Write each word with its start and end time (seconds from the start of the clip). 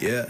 Yeah. 0.00 0.24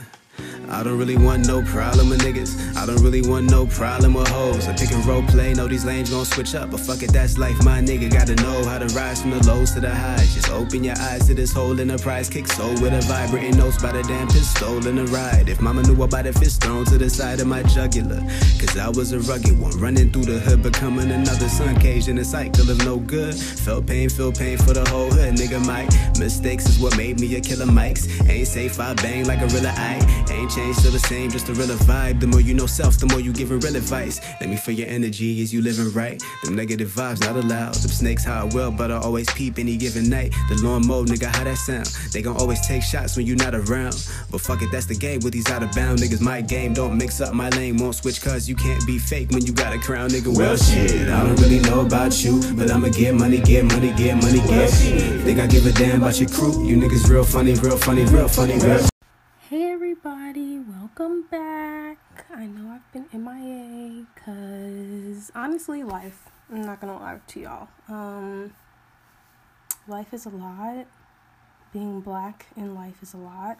I 0.70 0.84
don't 0.84 0.98
really 0.98 1.16
want 1.16 1.48
no 1.48 1.62
problem 1.62 2.08
with 2.10 2.20
niggas. 2.20 2.76
I 2.76 2.86
don't 2.86 3.02
really 3.02 3.22
want 3.22 3.50
no 3.50 3.66
problem 3.66 4.14
with 4.14 4.28
hoes. 4.28 4.68
I 4.68 4.72
pick 4.72 4.92
and 4.92 5.04
roll 5.04 5.22
play, 5.24 5.52
know 5.52 5.66
these 5.66 5.84
lanes 5.84 6.10
gon' 6.10 6.24
switch 6.24 6.54
up. 6.54 6.70
But 6.70 6.80
fuck 6.80 7.02
it, 7.02 7.12
that's 7.12 7.36
life, 7.38 7.62
my 7.64 7.80
nigga. 7.80 8.10
Gotta 8.10 8.36
know 8.36 8.64
how 8.64 8.78
to 8.78 8.86
rise 8.94 9.20
from 9.20 9.32
the 9.32 9.44
lows 9.46 9.72
to 9.72 9.80
the 9.80 9.92
highs. 9.92 10.32
Just 10.32 10.48
open 10.50 10.84
your 10.84 10.96
eyes 10.98 11.26
to 11.26 11.34
this 11.34 11.52
hole 11.52 11.78
in 11.80 11.88
the 11.88 11.98
prize. 11.98 12.28
Kick 12.30 12.46
soul 12.46 12.72
with 12.80 12.94
a 12.94 13.00
vibrating 13.06 13.56
notes 13.56 13.82
by 13.82 13.90
the 13.90 14.02
damn 14.04 14.28
pistol 14.28 14.86
in 14.86 14.96
the 14.96 15.06
ride. 15.06 15.48
If 15.48 15.60
mama 15.60 15.82
knew 15.82 16.00
about 16.02 16.26
it, 16.26 16.38
fist 16.38 16.62
thrown 16.62 16.84
to 16.86 16.98
the 16.98 17.10
side 17.10 17.40
of 17.40 17.48
my 17.48 17.64
jugular. 17.64 18.20
Cause 18.60 18.78
I 18.78 18.88
was 18.90 19.10
a 19.12 19.18
rugged 19.20 19.58
one, 19.58 19.76
running 19.78 20.12
through 20.12 20.26
the 20.26 20.38
hood, 20.38 20.62
becoming 20.62 21.10
another 21.10 21.48
sun 21.48 21.78
cage 21.80 22.06
in 22.06 22.16
a 22.18 22.24
cycle 22.24 22.70
of 22.70 22.78
no 22.84 22.98
good. 22.98 23.34
Felt 23.34 23.86
pain, 23.88 24.08
feel 24.08 24.30
pain 24.30 24.56
for 24.56 24.72
the 24.72 24.88
whole 24.88 25.10
hood, 25.10 25.34
nigga. 25.34 25.64
My 25.66 25.82
mistakes 26.18 26.68
is 26.68 26.78
what 26.78 26.96
made 26.96 27.18
me 27.18 27.34
a 27.34 27.40
killer 27.40 27.66
Mike's. 27.66 28.06
Ain't 28.28 28.46
safe, 28.46 28.78
I 28.78 28.94
bang 28.94 29.26
like 29.26 29.40
a 29.40 29.46
real 29.48 29.66
I. 29.66 29.98
Ain't 30.30 30.50
changed, 30.50 30.78
still 30.78 30.92
the 30.92 30.98
same, 31.00 31.30
just 31.30 31.48
a 31.48 31.54
real 31.54 31.68
vibe. 31.68 32.20
The 32.20 32.26
more 32.26 32.40
you 32.40 32.54
know 32.54 32.66
self, 32.66 32.98
the 32.98 33.06
more 33.06 33.20
you 33.20 33.32
giving 33.32 33.58
real 33.58 33.76
advice. 33.76 34.20
Let 34.40 34.48
me 34.48 34.56
feel 34.56 34.74
your 34.74 34.88
energy 34.88 35.42
as 35.42 35.52
you 35.52 35.60
living 35.60 35.92
right. 35.92 36.22
Them 36.44 36.54
negative 36.54 36.88
vibes 36.88 37.20
not 37.20 37.36
allowed. 37.36 37.74
Them 37.74 37.90
snakes 37.90 38.24
how 38.24 38.42
I 38.42 38.44
will, 38.44 38.70
but 38.70 38.90
I 38.90 38.96
always 38.96 39.28
peep 39.34 39.58
any 39.58 39.76
given 39.76 40.08
night. 40.08 40.32
The 40.48 40.56
lawn 40.62 40.86
mode, 40.86 41.08
nigga, 41.08 41.26
how 41.26 41.44
that 41.44 41.56
sound? 41.56 41.86
They 42.12 42.22
gon' 42.22 42.36
always 42.36 42.64
take 42.66 42.82
shots 42.82 43.16
when 43.16 43.26
you 43.26 43.34
not 43.36 43.54
around. 43.54 43.94
But 44.30 44.40
fuck 44.40 44.62
it, 44.62 44.70
that's 44.70 44.86
the 44.86 44.94
game 44.94 45.20
with 45.20 45.32
these 45.32 45.50
out 45.50 45.62
of 45.62 45.72
bound 45.72 45.98
niggas. 45.98 46.20
My 46.20 46.40
game 46.40 46.74
don't 46.74 46.96
mix 46.96 47.20
up 47.20 47.34
my 47.34 47.48
lane, 47.50 47.76
won't 47.76 47.96
switch 47.96 48.22
cause 48.22 48.48
you 48.48 48.54
can't 48.54 48.86
be 48.86 48.98
fake 48.98 49.30
when 49.30 49.44
you 49.44 49.52
got 49.52 49.72
a 49.72 49.78
crown, 49.78 50.10
nigga. 50.10 50.36
Well, 50.36 50.56
shit, 50.56 51.08
I 51.08 51.24
don't 51.24 51.40
really 51.40 51.60
know 51.60 51.80
about 51.80 52.22
you, 52.22 52.40
but 52.54 52.70
I'ma 52.70 52.88
get 52.88 53.14
money, 53.14 53.40
get 53.40 53.64
money, 53.64 53.92
get 53.94 54.16
money, 54.16 54.38
get. 54.48 54.70
Think 54.70 55.40
I 55.40 55.46
give 55.46 55.66
a 55.66 55.72
damn 55.72 56.02
about 56.02 56.20
your 56.20 56.28
crew? 56.28 56.66
You 56.66 56.76
niggas 56.76 57.08
real 57.08 57.24
funny, 57.24 57.54
real 57.54 57.76
funny, 57.76 58.04
real 58.04 58.28
funny, 58.28 58.58
real. 58.58 58.89
Hey 59.50 59.64
everybody, 59.72 60.60
welcome 60.60 61.24
back. 61.28 61.98
I 62.32 62.46
know 62.46 62.70
I've 62.70 62.92
been 62.92 63.08
MIA 63.12 64.06
because 64.14 65.32
honestly, 65.34 65.82
life, 65.82 66.28
I'm 66.52 66.62
not 66.62 66.80
gonna 66.80 66.96
lie 66.96 67.18
to 67.26 67.40
y'all. 67.40 67.68
Um, 67.88 68.54
life 69.88 70.14
is 70.14 70.24
a 70.24 70.28
lot. 70.28 70.86
Being 71.72 72.00
black 72.00 72.46
in 72.56 72.76
life 72.76 73.02
is 73.02 73.12
a 73.12 73.16
lot. 73.16 73.58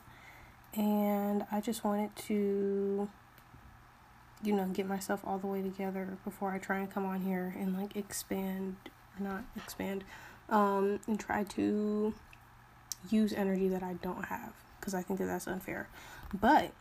And 0.76 1.44
I 1.50 1.60
just 1.60 1.82
wanted 1.82 2.14
to, 2.28 3.08
you 4.44 4.52
know, 4.52 4.66
get 4.66 4.86
myself 4.86 5.22
all 5.24 5.38
the 5.38 5.48
way 5.48 5.60
together 5.60 6.18
before 6.22 6.52
I 6.52 6.58
try 6.58 6.78
and 6.78 6.88
come 6.88 7.04
on 7.04 7.22
here 7.22 7.52
and 7.58 7.76
like 7.76 7.96
expand, 7.96 8.76
not 9.18 9.42
expand, 9.56 10.04
um, 10.50 11.00
and 11.08 11.18
try 11.18 11.42
to 11.42 12.14
use 13.10 13.32
energy 13.32 13.66
that 13.66 13.82
I 13.82 13.94
don't 13.94 14.26
have 14.26 14.52
because 14.80 14.94
I 14.94 15.02
think 15.02 15.18
that 15.20 15.26
that's 15.26 15.46
unfair. 15.46 15.88
But 16.32 16.72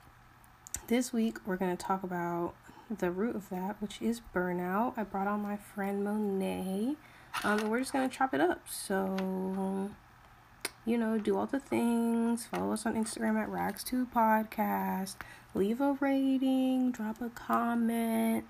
this 0.88 1.12
week 1.14 1.38
we're 1.46 1.58
going 1.58 1.76
to 1.76 1.84
talk 1.84 2.04
about 2.04 2.54
the 2.90 3.12
root 3.12 3.36
of 3.36 3.50
that, 3.50 3.76
which 3.82 4.02
is 4.02 4.22
burnout. 4.34 4.94
I 4.98 5.04
brought 5.04 5.28
on 5.28 5.42
my 5.42 5.58
friend 5.58 6.04
Monet, 6.04 6.96
um, 7.44 7.60
and 7.60 7.70
we're 7.70 7.80
just 7.80 7.94
going 7.94 8.10
to 8.10 8.16
chop 8.16 8.34
it 8.34 8.42
up. 8.42 8.62
So, 8.68 9.92
you 10.86 10.98
know, 10.98 11.18
do 11.20 11.38
all 11.38 11.46
the 11.46 11.60
things. 11.60 12.48
Follow 12.48 12.74
us 12.74 12.86
on 12.86 12.96
Instagram 12.96 13.42
at 13.42 13.50
Rags2 13.50 14.12
Podcast. 14.12 15.16
Leave 15.54 15.82
a 15.82 15.94
rating, 16.00 16.92
drop 16.92 17.22
a 17.22 17.30
comment. 17.30 18.46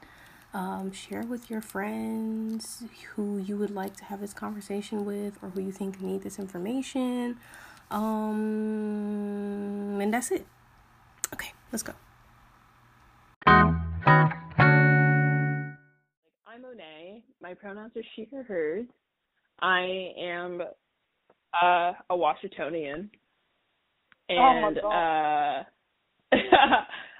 Um, 0.51 0.91
share 0.91 1.21
with 1.23 1.49
your 1.51 1.61
friends 1.61 2.83
who 3.13 3.37
you 3.37 3.55
would 3.57 3.69
like 3.69 3.95
to 3.97 4.05
have 4.05 4.19
this 4.19 4.33
conversation 4.33 5.05
with 5.05 5.37
or 5.43 5.49
who 5.49 5.61
you 5.61 5.71
think 5.71 6.01
need 6.01 6.23
this 6.23 6.39
information. 6.39 7.37
Um, 7.91 7.97
and 10.01 10.13
that's 10.13 10.29
it. 10.31 10.45
Okay, 11.33 11.51
let's 11.71 11.83
go. 11.83 11.93
I'm 13.47 14.15
Monet. 16.61 17.23
My 17.41 17.53
pronouns 17.55 17.93
are 17.95 18.03
she, 18.15 18.27
her, 18.31 18.43
hers. 18.43 18.85
I 19.61 20.13
am 20.19 20.61
uh, 21.61 21.93
a 22.09 22.15
Washingtonian. 22.15 23.09
And 24.29 24.77
oh 24.83 24.89
uh, 24.89 25.63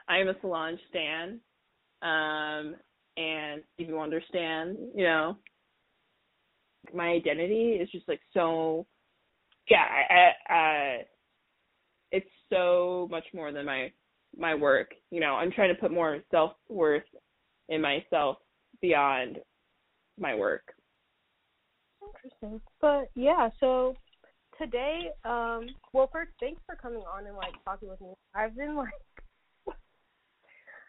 I 0.08 0.18
am 0.20 0.28
a 0.28 0.36
Solange 0.42 0.80
stan. 0.90 1.40
Um, 2.02 2.76
and 3.18 3.64
if 3.78 3.90
you 3.90 4.00
understand, 4.00 4.78
you 4.96 5.04
know, 5.04 5.38
my 6.94 7.08
identity 7.08 7.80
is 7.82 7.90
just 7.92 8.08
like 8.08 8.22
so 8.34 8.86
yeah, 9.70 9.86
I, 10.10 10.54
I, 10.54 10.98
it's 12.12 12.30
so 12.52 13.08
much 13.12 13.26
more 13.34 13.52
than 13.52 13.66
my 13.66 13.92
my 14.38 14.56
work. 14.56 14.92
You 15.12 15.20
know, 15.20 15.36
I'm 15.36 15.52
trying 15.52 15.74
to 15.74 15.80
put 15.80 15.92
more 15.92 16.20
self 16.32 16.54
worth 16.70 17.04
in 17.70 17.82
myself 17.82 18.38
beyond 18.82 19.38
my 20.20 20.36
work. 20.36 20.64
Interesting, 22.02 22.62
but 22.82 23.10
yeah. 23.16 23.50
So 23.60 23.96
today, 24.58 25.12
um, 25.26 25.68
well, 25.94 26.10
first, 26.12 26.32
thanks 26.40 26.62
for 26.66 26.76
coming 26.76 27.04
on 27.14 27.28
and 27.28 27.36
like 27.36 27.54
talking 27.64 27.90
with 27.90 28.02
me. 28.02 28.14
I've 28.34 28.56
been 28.56 28.76
like. 28.76 28.90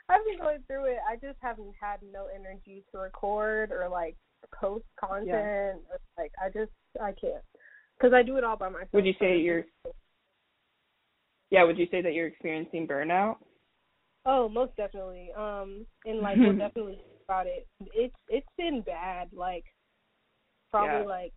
I've 0.09 0.25
been 0.27 0.41
going 0.41 0.59
through 0.67 0.87
it. 0.87 0.99
I 1.09 1.15
just 1.15 1.39
haven't 1.41 1.73
had 1.81 2.01
no 2.13 2.27
energy 2.35 2.83
to 2.91 2.99
record 2.99 3.71
or 3.71 3.89
like 3.89 4.17
post 4.53 4.85
content. 4.99 5.29
Yeah. 5.31 5.75
Like 6.19 6.33
I 6.43 6.49
just 6.49 6.73
I 7.01 7.13
can't 7.13 7.45
because 8.01 8.13
I 8.15 8.23
do 8.23 8.37
it 8.37 8.45
all 8.45 8.57
by 8.57 8.69
myself. 8.69 8.89
Would 8.93 9.07
you 9.07 9.15
say 9.21 9.39
you're? 9.39 9.65
Yeah, 11.51 11.65
would 11.65 11.79
you 11.79 11.87
say 11.91 12.01
that 12.03 12.15
you're 12.15 12.29
experiencing 12.29 12.87
burnout? 12.87 13.37
Oh, 14.25 14.49
most 14.49 14.77
definitely. 14.77 15.31
Um, 15.37 15.87
and 16.05 16.21
like 16.21 16.39
we'll 16.39 16.53
definitely 16.57 17.01
about 17.29 17.47
it. 17.47 17.67
It's 17.95 18.15
it's 18.29 18.47
been 18.57 18.83
bad. 18.83 19.29
Like 19.33 19.65
probably 20.71 21.01
Yeah. 21.01 21.05
like 21.05 21.33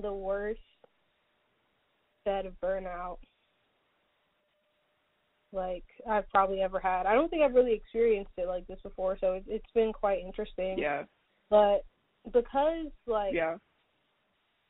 the 0.00 0.12
worst 0.12 0.60
set 2.24 2.46
of 2.46 2.54
burnout 2.64 3.18
like 5.52 5.84
I've 6.08 6.28
probably 6.30 6.62
ever 6.62 6.80
had. 6.80 7.06
I 7.06 7.14
don't 7.14 7.28
think 7.28 7.42
I've 7.42 7.54
really 7.54 7.74
experienced 7.74 8.32
it 8.38 8.48
like 8.48 8.66
this 8.66 8.80
before, 8.82 9.18
so 9.20 9.34
it's 9.34 9.46
it's 9.48 9.70
been 9.74 9.92
quite 9.92 10.20
interesting. 10.24 10.78
Yeah, 10.78 11.02
But 11.50 11.84
because 12.32 12.86
like 13.06 13.34
yeah, 13.34 13.56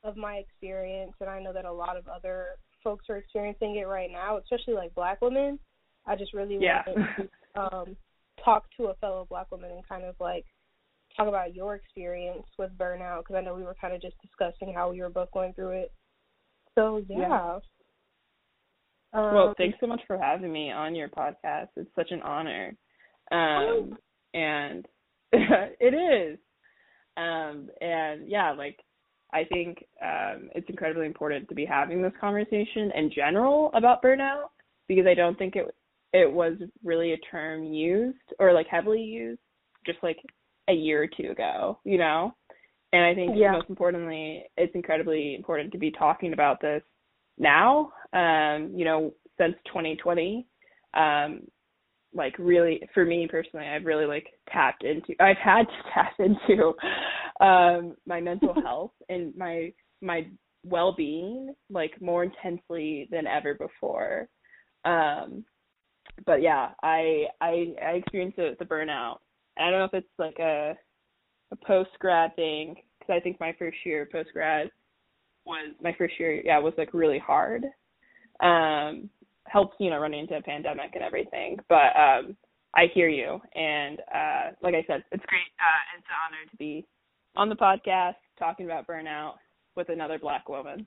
of 0.05 0.17
my 0.17 0.37
experience, 0.37 1.13
and 1.21 1.31
I 1.31 1.41
know 1.41 1.53
that 1.53 1.65
a 1.65 1.73
lot 1.73 1.97
of 1.97 2.09
other 2.09 2.47
folks 2.83 3.07
are 3.09 3.17
experiencing 3.17 3.77
it 3.77 3.87
right 3.87 4.11
now, 4.11 4.39
especially 4.39 4.75
like 4.75 4.95
black 4.95 5.21
women. 5.21 5.59
I 6.07 6.17
just 6.17 6.35
really 6.35 6.59
yeah. 6.61 6.83
wanted 6.87 7.31
to 7.55 7.61
um, 7.61 7.97
talk 8.45 8.65
to 8.77 8.87
a 8.87 8.95
fellow 8.95 9.27
black 9.29 9.51
woman 9.51 9.71
and 9.71 9.89
kind 9.89 10.05
of 10.05 10.15
like 10.21 10.45
talk 11.17 11.29
about 11.29 11.55
your 11.55 11.75
experience 11.75 12.45
with 12.59 12.71
burnout 12.79 13.21
because 13.21 13.37
I 13.37 13.43
know 13.43 13.55
we 13.55 13.63
were 13.63 13.77
kind 13.81 13.95
of 13.95 14.03
just 14.03 14.17
discussing 14.23 14.73
how 14.75 14.91
we 14.91 15.01
were 15.01 15.11
both 15.11 15.31
going 15.33 15.53
through 15.55 15.83
it. 15.83 15.93
So 16.75 17.03
yeah. 17.09 17.19
Yeah. 17.19 17.59
Um, 19.15 19.35
well, 19.35 19.55
thanks 19.59 19.77
so 19.79 19.87
much 19.87 20.01
for 20.07 20.17
having 20.17 20.51
me 20.51 20.71
on 20.73 20.95
your 20.95 21.09
podcast. 21.09 21.69
It's 21.77 21.91
such 21.95 22.11
an 22.11 22.23
honor. 22.23 22.75
Um 23.31 23.99
and 24.35 24.87
it 25.33 25.95
is. 25.95 26.39
Um 27.17 27.69
and 27.81 28.29
yeah, 28.29 28.53
like 28.53 28.79
I 29.33 29.45
think 29.45 29.85
um 30.03 30.51
it's 30.55 30.69
incredibly 30.69 31.07
important 31.07 31.49
to 31.49 31.55
be 31.55 31.65
having 31.65 32.03
this 32.03 32.13
conversation 32.21 32.91
in 32.95 33.11
general 33.15 33.71
about 33.75 34.03
burnout 34.03 34.51
because 34.89 35.07
I 35.07 35.15
don't 35.15 35.39
think 35.39 35.57
it 35.57 35.75
it 36.13 36.31
was 36.31 36.55
really 36.85 37.13
a 37.13 37.19
term 37.31 37.65
used 37.65 38.19
or 38.39 38.53
like 38.53 38.67
heavily 38.69 39.01
used 39.03 39.41
just 39.87 39.99
like 40.03 40.19
a 40.69 40.73
year 40.73 41.03
or 41.03 41.07
two 41.07 41.31
ago, 41.31 41.79
you 41.85 41.99
know? 41.99 42.35
And 42.93 43.03
I 43.05 43.15
think 43.15 43.37
Yeah. 43.37 43.53
most 43.53 43.71
importantly, 43.71 44.45
it's 44.57 44.75
incredibly 44.75 45.35
important 45.35 45.73
to 45.73 45.79
be 45.79 45.91
talking 45.91 46.35
about 46.35 46.61
this 46.61 46.83
now, 47.39 47.93
um, 48.13 48.73
you 48.77 48.85
know, 48.85 49.15
since 49.39 49.57
2020. 49.67 50.47
Um, 50.95 51.49
like 52.15 52.35
really, 52.39 52.83
for 52.95 53.05
me 53.05 53.27
personally, 53.31 53.67
I've 53.67 53.85
really 53.85 54.07
like 54.07 54.27
tapped 54.53 54.85
into, 54.85 55.15
I've 55.21 55.37
had 55.39 55.65
to 55.65 55.83
tap 55.95 56.13
into, 56.19 56.75
um, 57.45 57.97
my 58.07 58.21
mental 58.21 58.55
health 58.65 58.93
and 59.09 59.35
my, 59.37 59.73
my 60.01 60.27
well-being 60.65 61.55
like 61.71 62.01
more 62.01 62.25
intensely 62.25 63.09
than 63.11 63.27
ever 63.27 63.55
before. 63.55 64.29
Um, 64.85 65.45
but 66.27 66.43
yeah, 66.43 66.71
I, 66.83 67.25
I, 67.41 67.75
I 67.83 67.91
experienced 67.93 68.37
the, 68.37 68.57
the 68.59 68.65
burnout. 68.65 69.19
I 69.59 69.71
don't 69.71 69.79
know 69.79 69.85
if 69.85 69.95
it's 69.95 70.07
like 70.19 70.39
a, 70.39 70.77
a 71.53 71.57
post 71.67 71.91
grad 71.99 72.35
thing 72.37 72.77
because 72.99 73.15
I 73.17 73.21
think 73.21 73.39
my 73.41 73.55
first 73.59 73.77
year 73.85 74.09
post 74.11 74.31
grad 74.33 74.71
was 75.45 75.73
my 75.83 75.95
first 75.99 76.15
year 76.19 76.41
yeah 76.45 76.59
was 76.59 76.75
like 76.79 76.95
really 76.95 77.19
hard 77.19 77.65
um 78.43 79.09
helped 79.49 79.77
you 79.81 79.91
know 79.91 79.99
running 79.99 80.21
into 80.21 80.37
a 80.37 80.43
pandemic 80.43 80.91
and 80.95 81.03
everything 81.03 81.59
but 81.69 81.95
um 81.97 82.37
i 82.75 82.87
hear 82.95 83.09
you 83.09 83.41
and 83.55 84.01
uh 84.15 84.51
like 84.63 84.75
i 84.75 84.85
said 84.87 85.03
it's 85.13 85.25
great 85.27 85.51
uh 85.59 85.97
it's 85.97 86.07
an 86.09 86.17
honor 86.27 86.51
to 86.51 86.57
be 86.57 86.87
on 87.37 87.49
the 87.49 87.57
podcast 87.57 88.15
talking 88.39 88.67
about 88.67 88.87
burnout 88.87 89.35
with 89.77 89.89
another 89.89 90.19
black 90.19 90.49
woman 90.49 90.87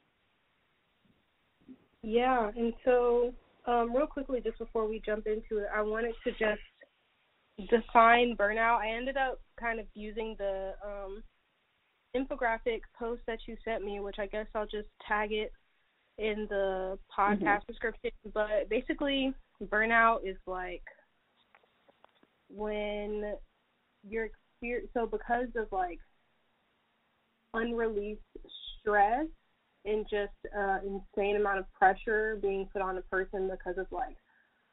Yeah, 2.01 2.51
and 2.55 2.73
so 2.83 3.33
Um, 3.67 3.95
real 3.95 4.05
quickly, 4.05 4.41
just 4.41 4.59
before 4.59 4.87
we 4.87 5.01
jump 5.03 5.25
into 5.25 5.57
it, 5.63 5.69
I 5.75 5.81
wanted 5.81 6.13
to 6.23 6.31
just 6.33 6.61
define 7.71 8.35
burnout. 8.37 8.77
I 8.77 8.89
ended 8.95 9.17
up 9.17 9.39
kind 9.59 9.79
of 9.79 9.87
using 9.95 10.35
the 10.37 10.73
um, 10.85 11.23
infographic 12.15 12.81
post 12.99 13.23
that 13.25 13.39
you 13.47 13.57
sent 13.65 13.83
me, 13.83 13.99
which 14.01 14.17
I 14.19 14.27
guess 14.27 14.45
I'll 14.53 14.67
just 14.67 14.87
tag 15.07 15.31
it 15.31 15.51
in 16.17 16.47
the 16.50 16.97
podcast 17.17 17.41
mm-hmm. 17.41 17.71
description. 17.71 18.12
But 18.33 18.69
basically, 18.69 19.33
burnout 19.63 20.27
is 20.27 20.38
like 20.47 20.83
when 22.50 23.35
you're 24.07 24.29
so 24.94 25.06
because 25.06 25.47
of 25.56 25.67
like 25.71 26.00
unreleased 27.53 28.21
stress 28.79 29.25
and 29.85 30.06
just 30.09 30.33
uh 30.57 30.77
insane 30.85 31.35
amount 31.35 31.59
of 31.59 31.65
pressure 31.73 32.38
being 32.41 32.67
put 32.71 32.81
on 32.81 32.97
a 32.97 33.01
person 33.03 33.50
because 33.50 33.77
of 33.77 33.88
like 33.91 34.15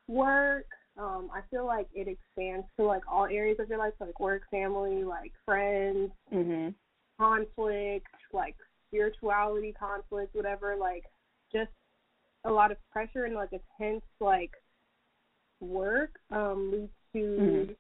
work 0.09 0.67
um 0.99 1.31
i 1.33 1.41
feel 1.51 1.67
like 1.67 1.87
it 1.95 2.09
expands 2.09 2.67
to 2.77 2.85
like 2.85 3.03
all 3.11 3.27
areas 3.27 3.57
of 3.61 3.69
your 3.69 3.79
life 3.79 3.93
like 4.01 4.19
work 4.19 4.43
family 4.51 5.05
like 5.05 5.33
friends 5.45 6.11
mm-hmm. 6.33 6.69
conflict 7.21 8.07
like 8.33 8.57
spirituality 8.89 9.73
conflict 9.79 10.35
whatever 10.35 10.77
like 10.79 11.05
just 11.53 11.71
a 12.45 12.51
lot 12.51 12.71
of 12.71 12.77
pressure 12.91 13.25
and 13.25 13.35
like 13.35 13.51
intense 13.53 14.03
like 14.21 14.51
work 15.61 16.11
um 16.33 16.71
leads 16.73 16.93
to 17.13 17.41
mm-hmm. 17.41 17.73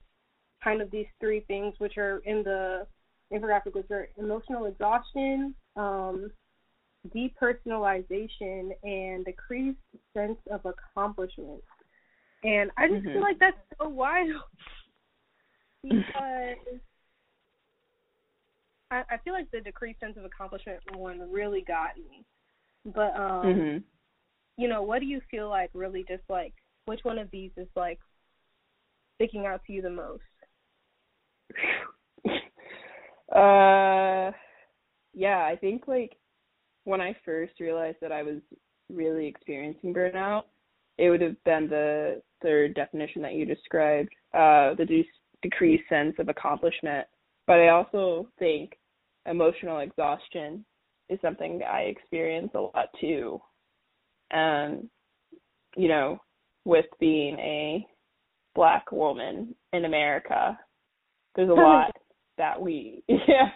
kind 0.63 0.81
of 0.81 0.91
these 0.91 1.07
three 1.21 1.41
things 1.49 1.75
which 1.79 1.99
are 1.99 2.19
in 2.25 2.43
the 2.45 2.87
infographic 3.33 3.75
which 3.75 3.91
are 3.91 4.09
emotional 4.19 4.67
exhaustion 4.67 5.55
um 5.77 6.31
depersonalization 7.09 8.71
and 8.83 9.25
decreased 9.25 9.79
sense 10.17 10.39
of 10.51 10.61
accomplishment. 10.65 11.63
And 12.45 12.71
I 12.77 12.89
just 12.89 13.01
mm-hmm. 13.03 13.13
feel 13.13 13.21
like 13.21 13.39
that's 13.39 13.57
so 13.81 13.89
wild 13.89 14.43
because 15.83 16.81
I, 18.91 19.03
I 19.11 19.17
feel 19.25 19.33
like 19.33 19.51
the 19.51 19.61
decreased 19.61 20.01
sense 20.01 20.17
of 20.17 20.25
accomplishment 20.25 20.81
one 20.95 21.31
really 21.31 21.63
got 21.63 21.97
me. 21.97 22.25
But 22.85 23.15
um 23.17 23.45
mm-hmm. 23.45 23.79
you 24.57 24.69
know, 24.69 24.83
what 24.83 25.01
do 25.01 25.07
you 25.07 25.21
feel 25.31 25.49
like 25.49 25.71
really 25.75 26.05
just 26.09 26.25
like 26.29 26.55
which 26.87 27.01
one 27.03 27.19
of 27.19 27.31
these 27.31 27.51
is 27.57 27.69
like 27.77 27.99
sticking 29.17 29.47
out 29.47 29.63
to 29.67 29.73
you 29.73 29.83
the 29.83 29.91
most? 29.91 30.23
uh 33.35 34.33
yeah, 35.15 35.45
I 35.45 35.57
think 35.61 35.87
like 35.87 36.17
when 36.85 37.01
I 37.01 37.17
first 37.25 37.61
realized 37.61 37.99
that 38.01 38.13
I 38.13 38.23
was 38.23 38.41
really 38.91 39.27
experiencing 39.27 39.95
burnout, 39.95 40.45
it 40.99 41.11
would 41.11 41.21
have 41.21 41.43
been 41.45 41.69
the 41.69 42.23
third 42.43 42.75
definition 42.75 43.23
that 43.23 43.35
you 43.35 43.45
described, 43.45 44.11
uh, 44.35 44.75
the 44.75 44.85
de- 44.85 45.09
decreased 45.43 45.89
sense 45.89 46.15
of 46.19 46.29
accomplishment. 46.29 47.07
But 47.47 47.61
I 47.61 47.69
also 47.69 48.29
think 48.39 48.79
emotional 49.27 49.81
exhaustion 49.81 50.65
is 51.09 51.19
something 51.21 51.59
that 51.59 51.71
I 51.71 51.83
experience 51.83 52.51
a 52.55 52.61
lot 52.61 52.89
too. 53.01 53.41
And, 54.31 54.89
you 55.77 55.89
know, 55.89 56.21
with 56.65 56.87
being 57.01 57.39
a 57.39 57.87
black 58.55 58.93
woman 58.93 59.55
in 59.73 59.85
America, 59.85 60.59
there's 61.35 61.51
a 61.51 61.53
lot 61.55 61.93
that 62.39 62.61
we 62.61 63.03
yeah 63.09 63.51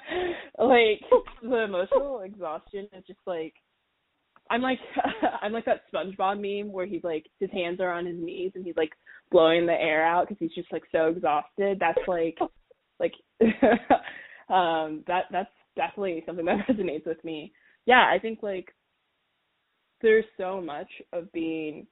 like 0.59 1.01
the 1.43 1.65
emotional 1.65 2.21
exhaustion 2.21 2.87
is 2.97 3.05
just 3.07 3.19
like 3.27 3.55
I'm 4.51 4.63
like 4.63 4.79
I'm 5.43 5.53
like 5.53 5.65
that 5.65 5.83
SpongeBob 5.93 6.41
meme 6.41 6.73
where 6.73 6.87
he's 6.87 7.03
like 7.03 7.27
his 7.41 7.51
hands 7.51 7.81
are 7.81 7.91
on 7.91 8.07
his 8.07 8.17
knees 8.19 8.53
and 8.55 8.65
he's 8.65 8.77
like 8.77 8.93
blowing 9.31 9.67
the 9.67 9.73
air 9.73 10.07
out 10.07 10.29
because 10.29 10.39
he's 10.39 10.55
just 10.55 10.73
like 10.73 10.85
so 10.93 11.09
exhausted. 11.09 11.79
That's 11.81 11.99
like 12.07 12.39
like 13.01 13.13
um 14.49 15.03
that 15.07 15.25
that's 15.31 15.51
definitely 15.77 16.23
something 16.27 16.45
that 16.47 16.67
resonates 16.69 17.07
with 17.07 17.23
me. 17.25 17.53
Yeah, 17.87 18.11
I 18.13 18.19
think 18.19 18.41
like 18.43 18.75
there's 20.03 20.25
so 20.37 20.61
much 20.61 20.89
of 21.13 21.31
being 21.33 21.87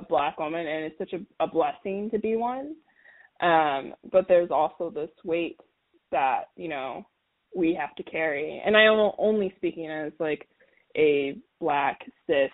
a 0.00 0.04
black 0.04 0.38
woman 0.38 0.66
and 0.66 0.84
it's 0.84 0.98
such 0.98 1.12
a, 1.12 1.44
a 1.44 1.46
blessing 1.46 2.10
to 2.10 2.18
be 2.18 2.36
one. 2.36 2.74
Um, 3.40 3.94
but 4.10 4.26
there's 4.28 4.50
also 4.50 4.90
this 4.90 5.10
weight 5.24 5.58
that, 6.10 6.44
you 6.56 6.68
know, 6.68 7.04
we 7.54 7.74
have 7.78 7.94
to 7.96 8.02
carry. 8.02 8.62
And 8.64 8.76
I 8.76 8.84
am 8.84 9.12
only 9.18 9.52
speaking 9.56 9.90
as 9.90 10.12
like 10.18 10.48
a 10.96 11.36
black, 11.60 12.00
cis, 12.26 12.50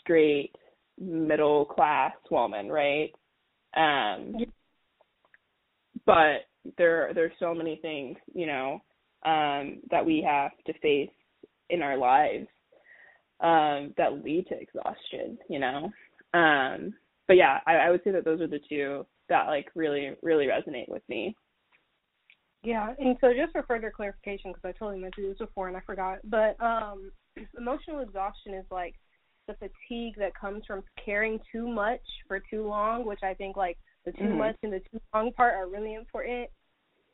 straight, 0.00 0.52
middle 1.00 1.64
class 1.64 2.12
woman, 2.30 2.68
right? 2.68 3.10
Um 3.76 4.34
but 6.06 6.46
there 6.76 7.12
there's 7.14 7.32
so 7.38 7.54
many 7.54 7.76
things, 7.76 8.16
you 8.34 8.46
know, 8.46 8.82
um, 9.24 9.80
that 9.90 10.04
we 10.04 10.22
have 10.26 10.52
to 10.66 10.78
face 10.80 11.10
in 11.70 11.82
our 11.82 11.96
lives 11.96 12.46
um, 13.40 13.94
that 13.96 14.24
lead 14.24 14.46
to 14.48 14.60
exhaustion, 14.60 15.38
you 15.48 15.58
know. 15.58 15.90
Um, 16.34 16.94
but 17.26 17.36
yeah, 17.36 17.60
I, 17.66 17.76
I 17.76 17.90
would 17.90 18.02
say 18.04 18.10
that 18.10 18.24
those 18.24 18.40
are 18.40 18.48
the 18.48 18.60
two 18.68 19.06
that 19.28 19.46
like 19.46 19.66
really 19.74 20.12
really 20.22 20.46
resonate 20.46 20.88
with 20.88 21.02
me. 21.08 21.36
Yeah, 22.64 22.92
and 22.98 23.16
so 23.20 23.32
just 23.32 23.52
for 23.52 23.62
further 23.62 23.92
clarification, 23.94 24.52
because 24.52 24.64
I 24.64 24.72
totally 24.72 24.98
mentioned 25.00 25.30
this 25.30 25.38
before 25.38 25.68
and 25.68 25.76
I 25.76 25.80
forgot, 25.86 26.18
but 26.24 26.60
um, 26.60 27.12
emotional 27.56 28.00
exhaustion 28.00 28.54
is 28.54 28.64
like 28.70 28.94
the 29.46 29.54
fatigue 29.54 30.14
that 30.18 30.38
comes 30.38 30.64
from 30.66 30.82
caring 31.02 31.38
too 31.52 31.68
much 31.68 32.00
for 32.26 32.40
too 32.50 32.66
long, 32.66 33.06
which 33.06 33.20
I 33.22 33.34
think 33.34 33.56
like 33.56 33.78
the 34.04 34.12
too 34.12 34.24
mm-hmm. 34.24 34.38
much 34.38 34.56
and 34.62 34.72
the 34.72 34.80
too 34.80 35.00
long 35.14 35.32
part 35.32 35.54
are 35.54 35.68
really 35.68 35.94
important. 35.94 36.48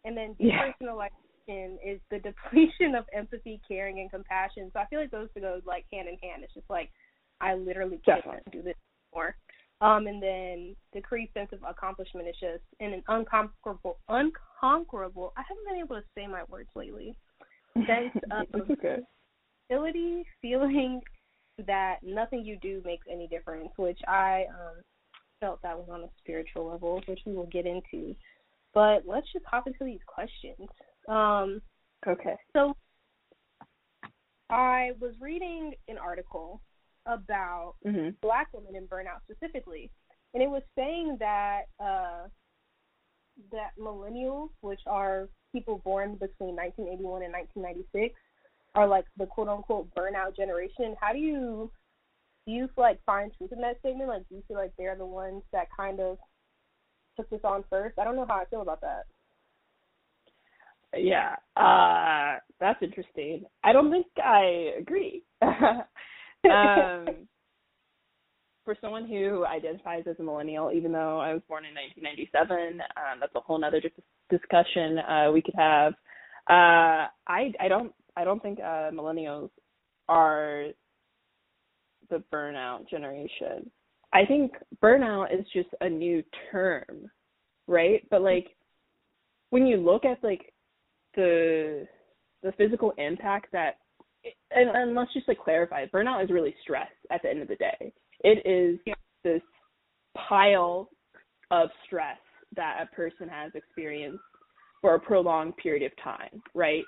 And 0.05 0.17
then 0.17 0.37
depersonalization 0.41 1.09
yeah. 1.49 1.93
is 1.93 2.01
the 2.11 2.19
depletion 2.25 2.95
of 2.95 3.05
empathy, 3.13 3.61
caring, 3.67 4.01
and 4.01 4.11
compassion. 4.11 4.71
So 4.73 4.81
I 4.81 4.87
feel 4.87 5.01
like 5.01 5.11
those 5.11 5.29
two 5.35 5.41
go 5.41 5.61
like 5.67 5.87
hand 5.93 6.09
in 6.09 6.19
hand. 6.19 6.45
It's 6.45 6.55
just 6.55 6.69
like 6.69 6.91
I 7.41 7.55
literally 7.55 8.01
can't 8.05 8.25
Definitely. 8.25 8.53
do 8.53 8.63
this 8.63 8.75
anymore. 9.13 9.37
Um, 9.81 10.07
and 10.07 10.23
then 10.23 10.77
decreased 10.93 11.35
sense 11.35 11.51
of 11.53 11.59
accomplishment 11.69 12.29
is 12.29 12.37
just 12.41 12.63
and 12.81 12.95
an 12.95 13.03
unconquerable, 13.09 13.99
unconquerable. 14.09 15.33
I 15.37 15.43
haven't 15.49 15.67
been 15.67 15.83
able 15.83 15.97
to 15.97 16.07
say 16.15 16.27
my 16.27 16.45
words 16.49 16.71
lately. 16.75 17.17
Sense 17.75 18.15
of 18.31 18.71
okay. 18.71 18.99
ability, 19.69 20.25
feeling 20.41 21.01
that 21.67 21.97
nothing 22.03 22.45
you 22.45 22.57
do 22.63 22.83
makes 22.85 23.07
any 23.11 23.27
difference, 23.27 23.71
which 23.77 23.99
I 24.07 24.45
um 24.49 24.83
felt 25.45 25.61
that 25.63 25.77
was 25.77 25.89
on 25.91 26.05
a 26.05 26.09
spiritual 26.19 26.71
level, 26.71 27.03
which 27.07 27.21
we 27.27 27.35
will 27.35 27.47
get 27.47 27.67
into. 27.67 28.17
But 28.73 29.03
let's 29.07 29.31
just 29.33 29.45
hop 29.45 29.67
into 29.67 29.85
these 29.85 30.01
questions. 30.07 30.69
Um, 31.07 31.61
okay. 32.07 32.37
So 32.55 32.75
I 34.49 34.93
was 35.01 35.13
reading 35.21 35.75
an 35.89 35.99
article 35.99 36.63
about 37.07 37.75
mm-hmm. 37.87 38.11
black 38.23 38.49
women 38.55 38.75
in 38.75 38.87
burnout 38.87 39.21
specifically, 39.31 39.91
and 40.33 40.43
it 40.43 40.49
was 40.49 40.63
saying 40.75 41.19
that 41.21 41.65
uh, 41.79 42.29
that 43.53 43.71
millennials, 43.79 44.49
which 44.63 44.81
are 44.87 45.29
people 45.53 45.83
born 45.85 46.13
between 46.13 46.57
1981 46.57 47.23
and 47.23 47.33
1996, 47.33 48.15
are 48.75 48.89
like 48.89 49.05
the 49.19 49.27
quote 49.27 49.49
unquote 49.49 49.95
burnout 49.95 50.35
generation. 50.35 50.97
How 50.99 51.13
do 51.13 51.19
you 51.19 51.71
do 52.47 52.53
you 52.53 52.69
feel 52.75 52.85
like 52.85 53.05
find 53.05 53.33
truth 53.37 53.53
in 53.53 53.61
that 53.61 53.79
statement? 53.81 54.09
Like, 54.09 54.29
do 54.29 54.37
you 54.37 54.43
feel 54.47 54.57
like 54.57 54.73
they're 54.77 54.97
the 54.97 55.07
ones 55.07 55.43
that 55.53 55.69
kind 55.77 56.01
of 56.01 56.19
took 57.17 57.29
this 57.31 57.41
on 57.45 57.65
first? 57.71 57.99
I 57.99 58.05
don't 58.05 58.17
know 58.17 58.27
how 58.27 58.37
I 58.37 58.45
feel 58.47 58.63
about 58.63 58.81
that. 58.83 59.05
Yeah, 60.97 61.37
uh, 61.57 62.39
that's 62.61 62.83
interesting. 62.83 63.45
I 63.65 63.73
don't 63.73 63.91
think 63.91 64.07
I 64.23 64.75
agree. 64.79 65.25
um, 65.43 67.27
for 68.65 68.77
someone 68.81 69.07
who 69.07 69.45
identifies 69.45 70.05
as 70.09 70.17
a 70.19 70.23
millennial, 70.23 70.71
even 70.73 70.93
though 70.93 71.19
I 71.21 71.33
was 71.33 71.43
born 71.49 71.65
in 71.65 71.75
1997, 71.75 72.81
um, 72.97 73.21
that's 73.21 73.35
a 73.35 73.41
whole 73.41 73.63
other 73.65 73.83
discussion 74.31 74.99
uh, 74.99 75.31
we 75.33 75.43
could 75.43 75.55
have. 75.57 75.95
Uh, 76.49 77.09
I 77.27 77.53
I 77.59 77.69
don't 77.69 77.93
I 78.17 78.25
don't 78.25 78.43
think 78.43 78.61
uh, 78.61 78.91
millennials 78.91 79.51
are 80.09 80.67
the 82.15 82.23
burnout 82.33 82.89
generation. 82.89 83.71
I 84.13 84.25
think 84.25 84.53
burnout 84.83 85.35
is 85.35 85.45
just 85.53 85.69
a 85.81 85.89
new 85.89 86.23
term, 86.51 87.11
right? 87.67 88.07
But 88.11 88.23
like 88.23 88.47
when 89.51 89.67
you 89.67 89.77
look 89.77 90.05
at 90.05 90.23
like 90.23 90.53
the 91.17 91.87
the 92.43 92.53
physical 92.53 92.93
impact 92.99 93.47
that 93.53 93.79
and, 94.51 94.71
and 94.71 94.95
let's 94.95 95.13
just 95.13 95.29
like 95.29 95.39
clarify, 95.39 95.87
burnout 95.87 96.23
is 96.25 96.31
really 96.31 96.55
stress 96.63 96.91
at 97.11 97.23
the 97.23 97.31
end 97.31 97.43
of 97.43 97.49
the 97.49 97.57
day. 97.57 97.93
It 98.21 98.47
is 98.47 98.79
yeah. 98.87 98.95
this 99.23 99.43
pile 100.17 100.89
of 101.51 101.69
stress 101.85 102.19
that 102.57 102.79
a 102.81 102.95
person 102.95 103.29
has 103.29 103.53
experienced 103.55 104.23
for 104.81 104.95
a 104.95 105.01
prolonged 105.01 105.57
period 105.57 105.83
of 105.83 105.93
time, 106.03 106.41
right? 106.55 106.85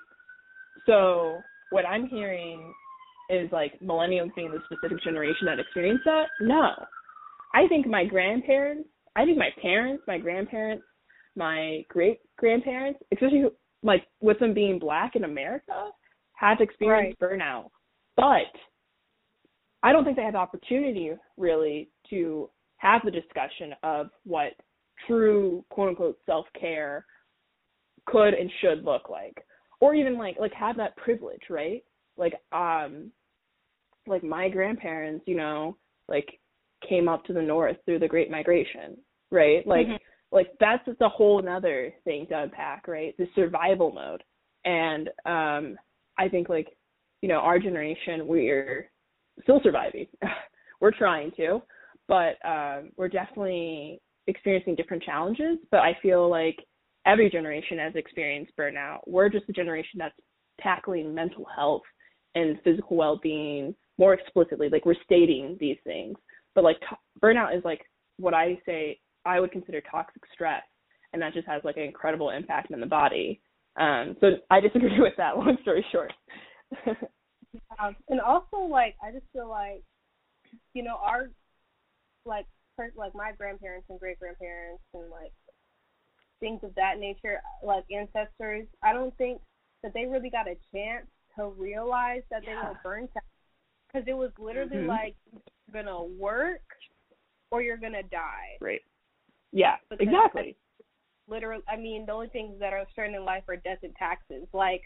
So 0.85 1.41
what 1.71 1.85
I'm 1.85 2.07
hearing 2.07 2.73
is 3.29 3.51
like 3.51 3.79
millennials 3.81 4.33
being 4.35 4.51
the 4.51 4.59
specific 4.65 5.03
generation 5.03 5.45
that 5.45 5.59
experienced 5.59 6.03
that. 6.05 6.27
No. 6.41 6.71
I 7.53 7.67
think 7.67 7.87
my 7.87 8.05
grandparents, 8.05 8.89
I 9.15 9.25
think 9.25 9.37
my 9.37 9.49
parents, 9.61 10.03
my 10.07 10.17
grandparents, 10.17 10.83
my 11.35 11.83
great 11.89 12.19
grandparents, 12.37 12.99
especially 13.13 13.45
like 13.83 14.03
with 14.21 14.39
them 14.39 14.53
being 14.53 14.79
black 14.79 15.15
in 15.15 15.23
America, 15.23 15.89
have 16.33 16.59
experienced 16.59 17.17
right. 17.21 17.39
burnout. 17.39 17.69
But 18.15 18.51
I 19.83 19.91
don't 19.91 20.03
think 20.03 20.17
they 20.17 20.23
have 20.23 20.33
the 20.33 20.39
opportunity 20.39 21.11
really 21.37 21.89
to 22.09 22.49
have 22.77 23.01
the 23.03 23.11
discussion 23.11 23.73
of 23.83 24.07
what 24.23 24.53
true 25.07 25.63
quote 25.69 25.89
unquote 25.89 26.17
self 26.25 26.45
care 26.59 27.05
could 28.05 28.33
and 28.33 28.49
should 28.61 28.83
look 28.83 29.09
like. 29.09 29.35
Or 29.79 29.93
even 29.93 30.17
like 30.17 30.37
like 30.39 30.53
have 30.53 30.77
that 30.77 30.97
privilege, 30.97 31.41
right? 31.49 31.83
Like 32.17 32.33
um 32.51 33.11
like 34.07 34.23
my 34.23 34.49
grandparents, 34.49 35.23
you 35.27 35.35
know, 35.35 35.77
like 36.07 36.39
came 36.87 37.07
up 37.07 37.23
to 37.25 37.33
the 37.33 37.41
north 37.41 37.77
through 37.85 37.99
the 37.99 38.07
Great 38.07 38.31
Migration, 38.31 38.97
right? 39.31 39.65
Like 39.65 39.87
mm-hmm. 39.87 39.95
like 40.31 40.47
that's 40.59 40.85
just 40.85 41.01
a 41.01 41.09
whole 41.09 41.39
another 41.39 41.93
thing 42.03 42.27
to 42.27 42.43
unpack, 42.43 42.87
right? 42.87 43.15
The 43.17 43.27
survival 43.35 43.91
mode. 43.91 44.23
And 44.65 45.09
um 45.25 45.77
I 46.17 46.29
think 46.29 46.49
like, 46.49 46.67
you 47.21 47.29
know, 47.29 47.37
our 47.37 47.59
generation 47.59 48.27
we're 48.27 48.89
still 49.43 49.59
surviving. 49.63 50.07
we're 50.81 50.91
trying 50.91 51.31
to, 51.37 51.61
but 52.07 52.35
um 52.47 52.91
we're 52.97 53.09
definitely 53.09 54.01
experiencing 54.27 54.75
different 54.75 55.03
challenges, 55.03 55.57
but 55.71 55.79
I 55.79 55.97
feel 56.01 56.29
like 56.29 56.57
every 57.05 57.29
generation 57.29 57.79
has 57.79 57.95
experienced 57.95 58.51
burnout. 58.59 58.99
We're 59.07 59.29
just 59.29 59.49
a 59.49 59.53
generation 59.53 59.97
that's 59.97 60.15
tackling 60.61 61.15
mental 61.15 61.45
health 61.55 61.83
and 62.35 62.59
physical 62.63 62.97
well-being 62.97 63.73
more 63.97 64.13
explicitly. 64.13 64.69
Like 64.69 64.85
we're 64.85 64.95
stating 65.03 65.57
these 65.59 65.77
things, 65.83 66.17
but 66.55 66.63
like 66.63 66.79
t- 66.81 66.95
burnout 67.21 67.55
is 67.57 67.63
like 67.63 67.81
what 68.17 68.33
I 68.33 68.59
say 68.65 68.99
I 69.25 69.39
would 69.39 69.51
consider 69.51 69.81
toxic 69.81 70.21
stress, 70.33 70.63
and 71.13 71.21
that 71.21 71.33
just 71.33 71.47
has 71.47 71.61
like 71.63 71.77
an 71.77 71.83
incredible 71.83 72.29
impact 72.29 72.71
on 72.71 72.79
the 72.79 72.85
body. 72.85 73.41
Um, 73.79 74.15
so 74.19 74.27
I 74.49 74.59
disagree 74.59 74.95
with 74.99 75.13
that. 75.17 75.37
Long 75.37 75.57
story 75.61 75.85
short. 75.91 76.13
yeah. 76.85 76.93
And 78.09 78.21
also, 78.21 78.57
like 78.69 78.95
I 79.01 79.11
just 79.11 79.25
feel 79.33 79.49
like, 79.49 79.81
you 80.73 80.83
know, 80.83 80.97
our 81.01 81.29
like 82.25 82.45
like 82.95 83.15
my 83.15 83.31
grandparents 83.37 83.87
and 83.89 83.99
great 83.99 84.19
grandparents 84.19 84.83
and 84.93 85.09
like 85.09 85.31
things 86.39 86.59
of 86.63 86.75
that 86.75 86.99
nature, 86.99 87.41
like 87.63 87.83
ancestors, 87.91 88.67
I 88.83 88.93
don't 88.93 89.15
think 89.17 89.41
that 89.83 89.93
they 89.93 90.05
really 90.05 90.29
got 90.29 90.47
a 90.47 90.55
chance 90.73 91.07
to 91.35 91.47
realize 91.57 92.21
that 92.29 92.43
yeah. 92.43 92.49
they 92.49 92.67
were 92.67 92.79
burnt 92.83 93.09
out 93.15 93.23
because 93.87 94.07
it 94.07 94.13
was 94.13 94.31
literally 94.39 94.77
mm-hmm. 94.77 94.89
like 94.89 95.15
you're 95.31 95.83
gonna 95.83 96.03
work 96.03 96.61
or 97.51 97.61
you're 97.61 97.77
gonna 97.77 98.03
die. 98.03 98.57
Right. 98.61 98.81
Yeah. 99.51 99.75
Because 99.89 100.05
exactly. 100.07 100.55
Literally, 101.29 101.63
I 101.67 101.75
mean, 101.75 102.05
the 102.05 102.13
only 102.13 102.29
things 102.29 102.59
that 102.59 102.73
are 102.73 102.85
certain 102.95 103.15
in 103.15 103.25
life 103.25 103.43
are 103.47 103.57
death 103.57 103.79
and 103.83 103.93
taxes. 103.95 104.47
Like, 104.53 104.81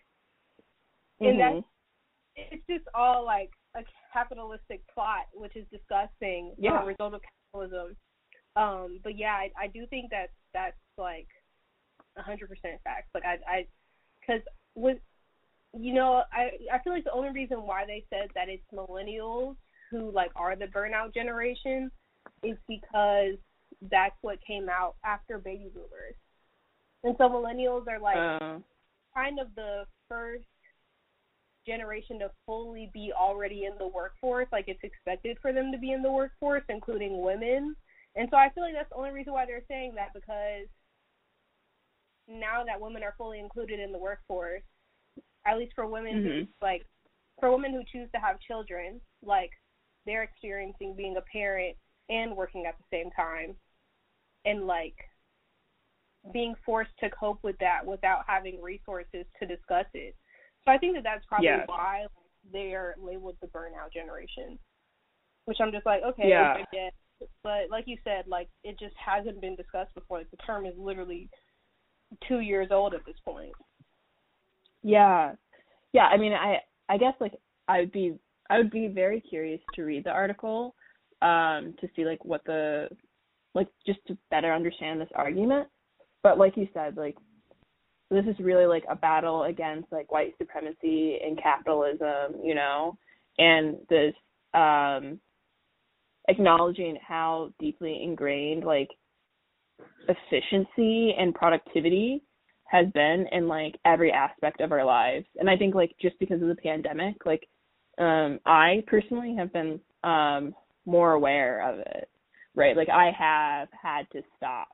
and 1.19 1.37
mm-hmm. 1.37 1.55
that's 1.55 1.65
it's 2.35 2.63
just 2.69 2.87
all 2.95 3.25
like 3.25 3.51
a 3.75 3.81
capitalistic 4.13 4.81
plot, 4.93 5.27
which 5.33 5.55
is 5.55 5.65
disgusting. 5.71 6.53
Yeah. 6.57 6.81
A 6.81 6.85
result 6.85 7.13
of 7.13 7.21
capitalism. 7.53 7.95
Um, 8.55 8.99
but 9.03 9.17
yeah, 9.17 9.33
I, 9.33 9.51
I 9.59 9.67
do 9.67 9.85
think 9.87 10.09
that 10.11 10.27
that's 10.53 10.75
like 10.97 11.27
a 12.17 12.21
hundred 12.21 12.49
percent 12.49 12.81
fact. 12.83 13.09
Like 13.13 13.23
I, 13.25 13.37
I, 13.49 13.67
because 14.19 14.41
with, 14.75 14.97
you 15.77 15.93
know, 15.93 16.23
I, 16.31 16.51
I 16.73 16.79
feel 16.83 16.93
like 16.93 17.03
the 17.03 17.11
only 17.11 17.29
reason 17.29 17.59
why 17.59 17.85
they 17.85 18.03
said 18.09 18.29
that 18.35 18.49
it's 18.49 18.63
millennials 18.73 19.55
who 19.89 20.11
like 20.11 20.31
are 20.35 20.55
the 20.55 20.65
burnout 20.65 21.13
generation 21.13 21.91
is 22.43 22.57
because 22.67 23.35
that's 23.89 24.15
what 24.21 24.39
came 24.45 24.69
out 24.69 24.95
after 25.03 25.37
baby 25.37 25.69
boomers, 25.73 26.15
and 27.03 27.15
so 27.17 27.29
millennials 27.29 27.87
are 27.87 27.99
like 27.99 28.17
uh. 28.17 28.59
kind 29.15 29.39
of 29.39 29.47
the 29.55 29.85
first 30.07 30.45
generation 31.65 32.19
to 32.19 32.29
fully 32.45 32.89
be 32.93 33.11
already 33.17 33.65
in 33.65 33.73
the 33.77 33.87
workforce. 33.87 34.47
Like 34.51 34.65
it's 34.67 34.83
expected 34.83 35.37
for 35.41 35.53
them 35.53 35.71
to 35.71 35.77
be 35.77 35.91
in 35.91 36.01
the 36.01 36.11
workforce, 36.11 36.63
including 36.69 37.21
women. 37.21 37.75
And 38.15 38.27
so 38.29 38.37
I 38.37 38.49
feel 38.49 38.63
like 38.63 38.73
that's 38.73 38.89
the 38.89 38.95
only 38.95 39.11
reason 39.11 39.33
why 39.33 39.45
they're 39.45 39.63
saying 39.67 39.93
that 39.95 40.13
because 40.13 40.67
now 42.27 42.63
that 42.65 42.81
women 42.81 43.03
are 43.03 43.15
fully 43.17 43.39
included 43.39 43.79
in 43.79 43.91
the 43.91 43.97
workforce, 43.97 44.63
at 45.45 45.57
least 45.57 45.73
for 45.75 45.87
women 45.87 46.15
mm-hmm. 46.15 46.39
who 46.41 46.47
like 46.61 46.85
for 47.39 47.51
women 47.51 47.73
who 47.73 47.81
choose 47.91 48.09
to 48.13 48.21
have 48.21 48.39
children, 48.39 49.01
like 49.23 49.51
they're 50.05 50.23
experiencing 50.23 50.95
being 50.95 51.17
a 51.17 51.21
parent 51.21 51.75
and 52.09 52.35
working 52.35 52.65
at 52.65 52.75
the 52.77 52.95
same 52.95 53.09
time 53.11 53.55
and 54.45 54.67
like 54.67 54.95
being 56.33 56.53
forced 56.65 56.91
to 56.99 57.09
cope 57.09 57.39
with 57.43 57.55
that 57.59 57.85
without 57.85 58.21
having 58.27 58.61
resources 58.61 59.25
to 59.39 59.47
discuss 59.47 59.85
it. 59.93 60.15
So 60.63 60.71
I 60.71 60.77
think 60.77 60.95
that 60.95 61.03
that's 61.03 61.25
probably 61.27 61.47
yeah. 61.47 61.63
why 61.65 62.01
like, 62.01 62.09
they're 62.51 62.95
labeled 63.01 63.37
the 63.41 63.47
burnout 63.47 63.91
generation. 63.93 64.59
Which 65.45 65.57
I'm 65.59 65.71
just 65.71 65.87
like, 65.87 66.03
okay, 66.03 66.29
yeah. 66.29 66.53
I 66.53 66.65
get. 66.71 66.93
But 67.43 67.69
like 67.69 67.85
you 67.87 67.97
said, 68.03 68.25
like 68.27 68.47
it 68.63 68.77
just 68.79 68.95
hasn't 69.03 69.41
been 69.41 69.55
discussed 69.55 69.93
before. 69.95 70.19
Like 70.19 70.31
the 70.31 70.37
term 70.37 70.65
is 70.65 70.73
literally 70.77 71.29
two 72.27 72.41
years 72.41 72.67
old 72.71 72.93
at 72.93 73.05
this 73.05 73.15
point. 73.25 73.51
Yeah, 74.83 75.33
yeah. 75.93 76.07
I 76.07 76.17
mean, 76.17 76.33
I 76.33 76.57
I 76.89 76.97
guess 76.97 77.13
like 77.19 77.33
I 77.67 77.79
would 77.81 77.91
be 77.91 78.15
I 78.49 78.57
would 78.57 78.71
be 78.71 78.87
very 78.87 79.21
curious 79.21 79.61
to 79.75 79.83
read 79.83 80.03
the 80.03 80.11
article 80.11 80.75
um 81.21 81.75
to 81.79 81.87
see 81.95 82.05
like 82.05 82.23
what 82.25 82.43
the 82.45 82.89
like 83.53 83.67
just 83.85 83.99
to 84.07 84.17
better 84.29 84.53
understand 84.53 84.99
this 84.99 85.09
argument. 85.15 85.67
But 86.23 86.37
like 86.37 86.57
you 86.57 86.67
said, 86.73 86.97
like 86.97 87.17
this 88.09 88.25
is 88.25 88.35
really 88.39 88.65
like 88.65 88.83
a 88.89 88.95
battle 88.95 89.43
against 89.43 89.91
like 89.91 90.11
white 90.11 90.33
supremacy 90.37 91.17
and 91.23 91.41
capitalism, 91.41 92.41
you 92.43 92.55
know, 92.55 92.97
and 93.37 93.77
this 93.89 94.13
um 94.53 95.19
acknowledging 96.27 96.97
how 97.05 97.51
deeply 97.59 98.01
ingrained 98.03 98.63
like 98.63 98.89
efficiency 100.07 101.13
and 101.17 101.33
productivity 101.33 102.23
has 102.71 102.87
been 102.93 103.25
in 103.33 103.49
like 103.49 103.75
every 103.83 104.13
aspect 104.13 104.61
of 104.61 104.71
our 104.71 104.85
lives. 104.85 105.25
And 105.37 105.49
I 105.49 105.57
think 105.57 105.75
like 105.75 105.93
just 106.01 106.17
because 106.19 106.41
of 106.41 106.47
the 106.47 106.55
pandemic, 106.55 107.25
like 107.25 107.47
um 107.97 108.39
I 108.45 108.83
personally 108.87 109.35
have 109.37 109.51
been 109.51 109.79
um 110.03 110.55
more 110.85 111.11
aware 111.13 111.69
of 111.69 111.79
it. 111.79 112.09
Right? 112.55 112.77
Like 112.77 112.89
I 112.89 113.11
have 113.17 113.67
had 113.79 114.09
to 114.13 114.21
stop. 114.37 114.69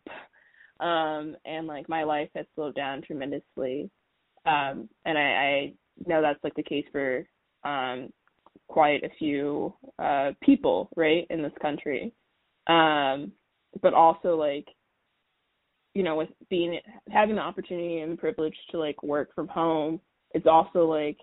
Um 0.80 1.36
and 1.46 1.66
like 1.66 1.89
my 1.89 2.04
life 2.04 2.30
has 2.36 2.46
slowed 2.54 2.75
down 2.75 3.01
tremendously. 3.01 3.89
Um 4.46 4.88
and 5.06 5.18
I, 5.18 5.22
I 5.22 5.74
know 6.06 6.22
that's 6.22 6.44
like 6.44 6.56
the 6.56 6.63
case 6.63 6.86
for 6.92 7.25
um 7.63 8.13
quite 8.68 9.04
a 9.04 9.10
few 9.18 9.74
uh 9.98 10.34
people, 10.44 10.89
right, 10.96 11.25
in 11.32 11.42
this 11.42 11.58
country. 11.60 12.13
Um 12.68 13.32
but 13.82 13.96
also 13.96 14.36
like 14.36 14.68
you 15.98 16.04
know, 16.04 16.16
with 16.16 16.30
being 16.51 16.80
having 17.10 17.38
the 17.38 17.42
opportunity 17.42 18.01
and 18.01 18.12
the 18.12 18.18
privilege 18.18 18.54
to 18.70 18.77
like 18.77 19.01
work 19.01 19.34
from 19.34 19.48
home, 19.48 20.00
it's 20.36 20.46
also 20.46 20.86
like 20.86 21.18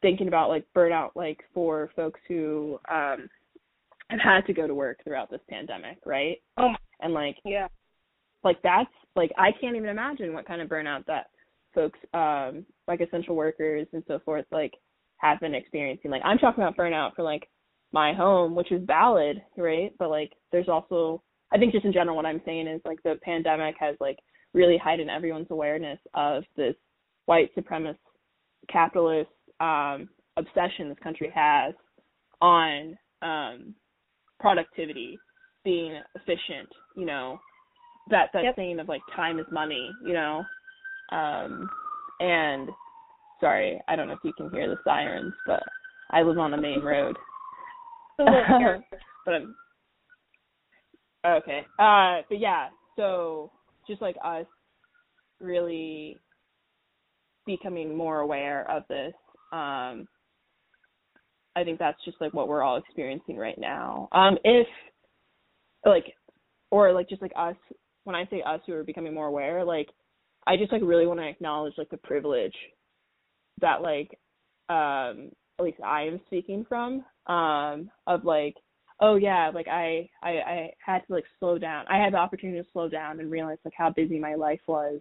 thinking 0.00 0.28
about 0.28 0.48
like 0.48 0.64
burnout 0.72 1.10
like 1.16 1.40
for 1.52 1.90
folks 1.96 2.20
who 2.28 2.78
um 2.88 3.28
have 4.08 4.20
had 4.22 4.46
to 4.46 4.52
go 4.52 4.68
to 4.68 4.74
work 4.76 5.02
throughout 5.02 5.32
this 5.32 5.40
pandemic, 5.50 5.98
right? 6.06 6.36
Oh, 6.58 6.74
and 7.00 7.12
like 7.12 7.38
yeah. 7.44 7.66
Like 8.44 8.62
that's 8.62 8.88
like 9.16 9.32
I 9.36 9.50
can't 9.60 9.74
even 9.74 9.88
imagine 9.88 10.32
what 10.32 10.46
kind 10.46 10.62
of 10.62 10.68
burnout 10.68 11.04
that 11.06 11.26
folks 11.74 11.98
um 12.14 12.64
like 12.86 13.00
essential 13.00 13.34
workers 13.34 13.88
and 13.92 14.04
so 14.06 14.20
forth 14.24 14.44
like 14.52 14.74
have 15.16 15.40
been 15.40 15.56
experiencing. 15.56 16.12
Like 16.12 16.22
I'm 16.24 16.38
talking 16.38 16.62
about 16.62 16.76
burnout 16.76 17.16
for 17.16 17.24
like 17.24 17.48
my 17.90 18.14
home, 18.14 18.54
which 18.54 18.70
is 18.70 18.86
valid, 18.86 19.42
right? 19.56 19.92
But 19.98 20.10
like 20.10 20.34
there's 20.52 20.68
also 20.68 21.20
I 21.52 21.58
think 21.58 21.72
just 21.72 21.84
in 21.84 21.92
general, 21.92 22.16
what 22.16 22.26
I'm 22.26 22.40
saying 22.44 22.66
is 22.66 22.80
like 22.84 23.02
the 23.02 23.18
pandemic 23.22 23.74
has 23.78 23.96
like 24.00 24.18
really 24.54 24.78
heightened 24.78 25.10
everyone's 25.10 25.50
awareness 25.50 25.98
of 26.14 26.44
this 26.56 26.74
white 27.26 27.54
supremacist 27.56 27.96
capitalist 28.70 29.30
um, 29.60 30.08
obsession 30.36 30.88
this 30.88 30.98
country 31.02 31.30
has 31.34 31.74
on 32.40 32.96
um, 33.22 33.74
productivity, 34.40 35.18
being 35.64 36.00
efficient, 36.14 36.68
you 36.96 37.06
know, 37.06 37.38
that 38.10 38.30
that 38.32 38.44
yep. 38.44 38.56
saying 38.56 38.80
of 38.80 38.88
like 38.88 39.02
time 39.14 39.38
is 39.38 39.46
money, 39.52 39.90
you 40.04 40.12
know, 40.12 40.42
um, 41.12 41.68
and 42.20 42.68
sorry, 43.40 43.80
I 43.88 43.96
don't 43.96 44.08
know 44.08 44.14
if 44.14 44.20
you 44.24 44.32
can 44.36 44.50
hear 44.50 44.68
the 44.68 44.76
sirens, 44.84 45.34
but 45.46 45.62
I 46.10 46.22
live 46.22 46.38
on 46.38 46.54
a 46.54 46.60
main 46.60 46.80
road. 46.82 47.16
but 48.18 49.34
I'm 49.34 49.54
Okay. 51.24 51.60
Uh, 51.78 52.22
but 52.28 52.38
yeah, 52.38 52.68
so 52.96 53.50
just 53.86 54.02
like 54.02 54.16
us 54.24 54.46
really 55.40 56.18
becoming 57.46 57.96
more 57.96 58.20
aware 58.20 58.68
of 58.70 58.84
this, 58.88 59.12
um, 59.52 60.06
I 61.54 61.64
think 61.64 61.78
that's 61.78 62.02
just 62.04 62.20
like 62.20 62.32
what 62.32 62.48
we're 62.48 62.62
all 62.62 62.76
experiencing 62.78 63.36
right 63.36 63.58
now. 63.58 64.08
Um, 64.12 64.38
if 64.44 64.66
like, 65.84 66.14
or 66.70 66.92
like 66.92 67.08
just 67.08 67.22
like 67.22 67.32
us, 67.36 67.56
when 68.04 68.16
I 68.16 68.26
say 68.26 68.42
us 68.42 68.60
who 68.66 68.72
are 68.74 68.84
becoming 68.84 69.14
more 69.14 69.26
aware, 69.26 69.64
like, 69.64 69.88
I 70.46 70.56
just 70.56 70.72
like 70.72 70.82
really 70.82 71.06
want 71.06 71.20
to 71.20 71.28
acknowledge 71.28 71.74
like 71.78 71.90
the 71.90 71.98
privilege 71.98 72.54
that 73.60 73.82
like, 73.82 74.18
um, 74.68 75.30
at 75.58 75.64
least 75.64 75.78
I 75.84 76.02
am 76.02 76.20
speaking 76.26 76.64
from, 76.68 77.04
um, 77.26 77.90
of 78.06 78.24
like, 78.24 78.56
oh 79.02 79.16
yeah, 79.16 79.50
like 79.52 79.68
I, 79.68 80.08
I, 80.22 80.30
I 80.30 80.70
had 80.84 81.00
to 81.00 81.12
like 81.12 81.24
slow 81.38 81.58
down. 81.58 81.84
I 81.90 82.02
had 82.02 82.14
the 82.14 82.18
opportunity 82.18 82.62
to 82.62 82.68
slow 82.72 82.88
down 82.88 83.20
and 83.20 83.30
realize 83.30 83.58
like 83.64 83.74
how 83.76 83.90
busy 83.90 84.18
my 84.18 84.34
life 84.36 84.60
was. 84.66 85.00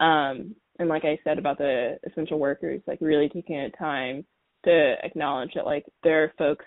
Um, 0.00 0.54
and 0.78 0.88
like 0.88 1.04
I 1.04 1.18
said 1.24 1.38
about 1.38 1.58
the 1.58 1.98
essential 2.06 2.38
workers, 2.38 2.80
like 2.86 2.98
really 3.00 3.28
taking 3.28 3.56
the 3.56 3.70
time 3.76 4.24
to 4.64 4.94
acknowledge 5.02 5.50
that 5.54 5.66
like 5.66 5.84
there 6.02 6.24
are 6.24 6.32
folks 6.38 6.64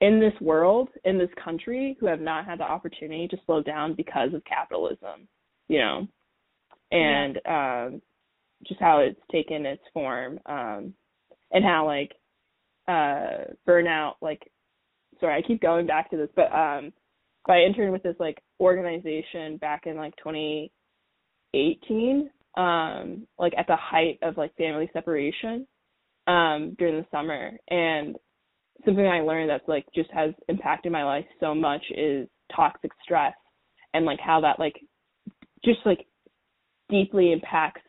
in 0.00 0.20
this 0.20 0.34
world, 0.40 0.88
in 1.04 1.16
this 1.16 1.30
country, 1.42 1.96
who 2.00 2.06
have 2.06 2.20
not 2.20 2.44
had 2.44 2.58
the 2.58 2.64
opportunity 2.64 3.28
to 3.28 3.36
slow 3.46 3.62
down 3.62 3.94
because 3.94 4.34
of 4.34 4.44
capitalism, 4.44 5.28
you 5.68 5.78
know, 5.78 6.08
and 6.90 7.38
yeah. 7.46 7.86
um, 7.86 8.02
just 8.66 8.80
how 8.80 8.98
it's 8.98 9.20
taken 9.30 9.64
its 9.64 9.82
form, 9.94 10.40
um, 10.46 10.92
and 11.52 11.64
how 11.64 11.86
like 11.86 12.12
uh, 12.88 13.44
burnout, 13.66 14.14
like, 14.20 14.50
sorry, 15.22 15.38
I 15.38 15.46
keep 15.46 15.62
going 15.62 15.86
back 15.86 16.10
to 16.10 16.18
this, 16.18 16.28
but 16.36 16.52
um, 16.52 16.92
I 17.48 17.60
interned 17.60 17.92
with 17.92 18.02
this 18.02 18.16
like 18.18 18.42
organization 18.60 19.56
back 19.58 19.86
in 19.86 19.96
like 19.96 20.14
2018, 20.16 22.28
um, 22.56 23.28
like 23.38 23.52
at 23.56 23.68
the 23.68 23.76
height 23.76 24.18
of 24.22 24.36
like 24.36 24.54
family 24.56 24.90
separation 24.92 25.66
um, 26.26 26.74
during 26.78 26.96
the 26.96 27.06
summer. 27.10 27.52
And 27.70 28.16
something 28.84 29.06
I 29.06 29.20
learned 29.20 29.48
that's 29.48 29.66
like 29.68 29.86
just 29.94 30.10
has 30.10 30.34
impacted 30.48 30.92
my 30.92 31.04
life 31.04 31.24
so 31.40 31.54
much 31.54 31.82
is 31.96 32.28
toxic 32.54 32.90
stress 33.02 33.32
and 33.94 34.04
like 34.04 34.20
how 34.20 34.40
that 34.40 34.58
like 34.58 34.78
just 35.64 35.78
like 35.86 36.04
deeply 36.90 37.32
impacts 37.32 37.80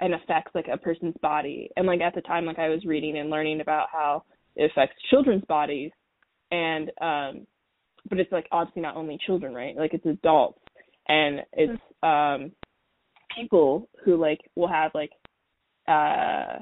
and 0.00 0.14
affects 0.14 0.52
like 0.54 0.68
a 0.72 0.78
person's 0.78 1.16
body. 1.20 1.68
And 1.76 1.86
like 1.86 2.00
at 2.00 2.14
the 2.14 2.22
time 2.22 2.46
like 2.46 2.58
I 2.58 2.70
was 2.70 2.86
reading 2.86 3.18
and 3.18 3.28
learning 3.28 3.60
about 3.60 3.88
how 3.92 4.24
it 4.56 4.70
affects 4.70 4.96
children's 5.10 5.44
bodies 5.44 5.90
and 6.50 6.90
um 7.00 7.46
but 8.08 8.18
it's 8.18 8.32
like 8.32 8.46
obviously 8.52 8.82
not 8.82 8.96
only 8.96 9.18
children, 9.26 9.54
right? 9.54 9.76
Like 9.76 9.94
it's 9.94 10.06
adults. 10.06 10.60
And 11.08 11.40
it's 11.52 11.82
um 12.02 12.52
people 13.36 13.88
who 14.04 14.16
like 14.16 14.40
will 14.56 14.68
have 14.68 14.92
like 14.94 15.10
uh 15.86 16.58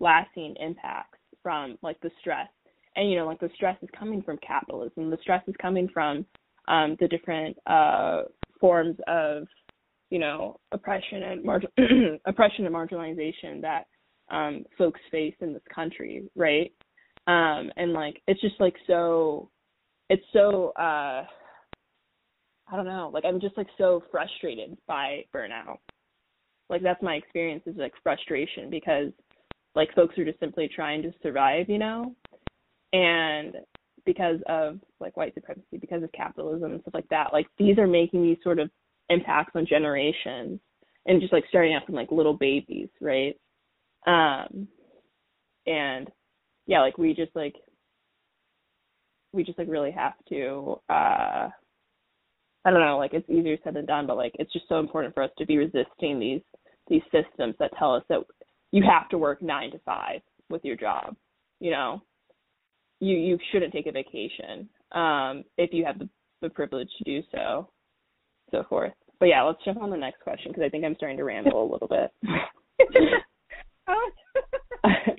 lasting 0.00 0.56
impacts 0.60 1.18
from 1.42 1.78
like 1.82 2.00
the 2.00 2.10
stress. 2.20 2.48
And 2.96 3.10
you 3.10 3.16
know 3.16 3.26
like 3.26 3.40
the 3.40 3.50
stress 3.54 3.76
is 3.82 3.88
coming 3.98 4.22
from 4.22 4.38
capitalism. 4.46 5.10
The 5.10 5.18
stress 5.22 5.42
is 5.46 5.54
coming 5.60 5.88
from 5.92 6.24
um 6.66 6.96
the 7.00 7.08
different 7.08 7.56
uh 7.66 8.22
forms 8.60 8.96
of 9.06 9.46
you 10.10 10.18
know 10.18 10.58
oppression 10.72 11.22
and 11.22 11.44
mar- 11.44 11.62
oppression 12.26 12.66
and 12.66 12.74
marginalization 12.74 13.60
that 13.60 13.84
um 14.30 14.64
folks 14.76 15.00
face 15.10 15.34
in 15.40 15.52
this 15.52 15.62
country 15.72 16.24
right 16.34 16.72
um 17.28 17.70
and 17.76 17.92
like 17.92 18.20
it's 18.26 18.40
just 18.40 18.58
like 18.58 18.74
so 18.86 19.50
it's 20.10 20.24
so 20.32 20.70
uh 20.70 21.24
I 22.70 22.76
don't 22.76 22.84
know, 22.84 23.10
like 23.12 23.24
I'm 23.24 23.40
just 23.40 23.56
like 23.56 23.68
so 23.78 24.02
frustrated 24.10 24.76
by 24.86 25.24
burnout. 25.34 25.78
Like 26.68 26.82
that's 26.82 27.02
my 27.02 27.14
experience 27.14 27.62
is 27.66 27.76
like 27.76 27.92
frustration 28.02 28.68
because 28.68 29.10
like 29.74 29.94
folks 29.94 30.18
are 30.18 30.24
just 30.24 30.40
simply 30.40 30.68
trying 30.74 31.02
to 31.02 31.12
survive, 31.22 31.68
you 31.70 31.78
know? 31.78 32.14
And 32.92 33.54
because 34.04 34.38
of 34.48 34.80
like 35.00 35.16
white 35.16 35.34
supremacy, 35.34 35.78
because 35.80 36.02
of 36.02 36.12
capitalism 36.12 36.72
and 36.72 36.80
stuff 36.82 36.94
like 36.94 37.08
that, 37.08 37.32
like 37.32 37.46
these 37.58 37.78
are 37.78 37.86
making 37.86 38.22
these 38.22 38.38
sort 38.42 38.58
of 38.58 38.70
impacts 39.08 39.52
on 39.54 39.66
generations 39.66 40.60
and 41.06 41.20
just 41.20 41.32
like 41.32 41.44
starting 41.48 41.74
out 41.74 41.86
from 41.86 41.94
like 41.94 42.10
little 42.10 42.34
babies, 42.34 42.88
right? 43.00 43.34
Um 44.06 44.68
and 45.66 46.10
yeah, 46.68 46.80
like 46.80 46.96
we 46.98 47.14
just 47.14 47.34
like 47.34 47.56
we 49.32 49.42
just 49.42 49.58
like 49.58 49.68
really 49.68 49.90
have 49.90 50.14
to 50.28 50.76
uh 50.88 51.48
I 52.64 52.70
don't 52.70 52.80
know, 52.80 52.98
like 52.98 53.14
it's 53.14 53.28
easier 53.30 53.56
said 53.64 53.74
than 53.74 53.86
done, 53.86 54.06
but 54.06 54.16
like 54.16 54.32
it's 54.38 54.52
just 54.52 54.68
so 54.68 54.78
important 54.78 55.14
for 55.14 55.22
us 55.22 55.30
to 55.38 55.46
be 55.46 55.56
resisting 55.56 56.20
these 56.20 56.42
these 56.88 57.02
systems 57.10 57.56
that 57.58 57.72
tell 57.78 57.94
us 57.94 58.04
that 58.08 58.20
you 58.70 58.84
have 58.88 59.08
to 59.08 59.18
work 59.18 59.42
nine 59.42 59.70
to 59.72 59.78
five 59.80 60.20
with 60.50 60.64
your 60.64 60.76
job. 60.76 61.16
You 61.58 61.70
know, 61.70 62.02
you 63.00 63.16
you 63.16 63.38
shouldn't 63.50 63.72
take 63.72 63.86
a 63.86 63.92
vacation 63.92 64.68
um, 64.92 65.44
if 65.56 65.72
you 65.72 65.84
have 65.86 65.98
the, 65.98 66.08
the 66.42 66.50
privilege 66.50 66.90
to 66.98 67.04
do 67.04 67.22
so, 67.32 67.70
so 68.50 68.64
forth. 68.68 68.92
But 69.20 69.26
yeah, 69.26 69.42
let's 69.42 69.64
jump 69.64 69.80
on 69.80 69.90
the 69.90 69.96
next 69.96 70.20
question 70.20 70.52
because 70.52 70.64
I 70.64 70.68
think 70.68 70.84
I'm 70.84 70.94
starting 70.96 71.16
to 71.16 71.24
ramble 71.24 71.62
a 71.62 71.72
little 71.72 71.88
bit. 71.88 72.12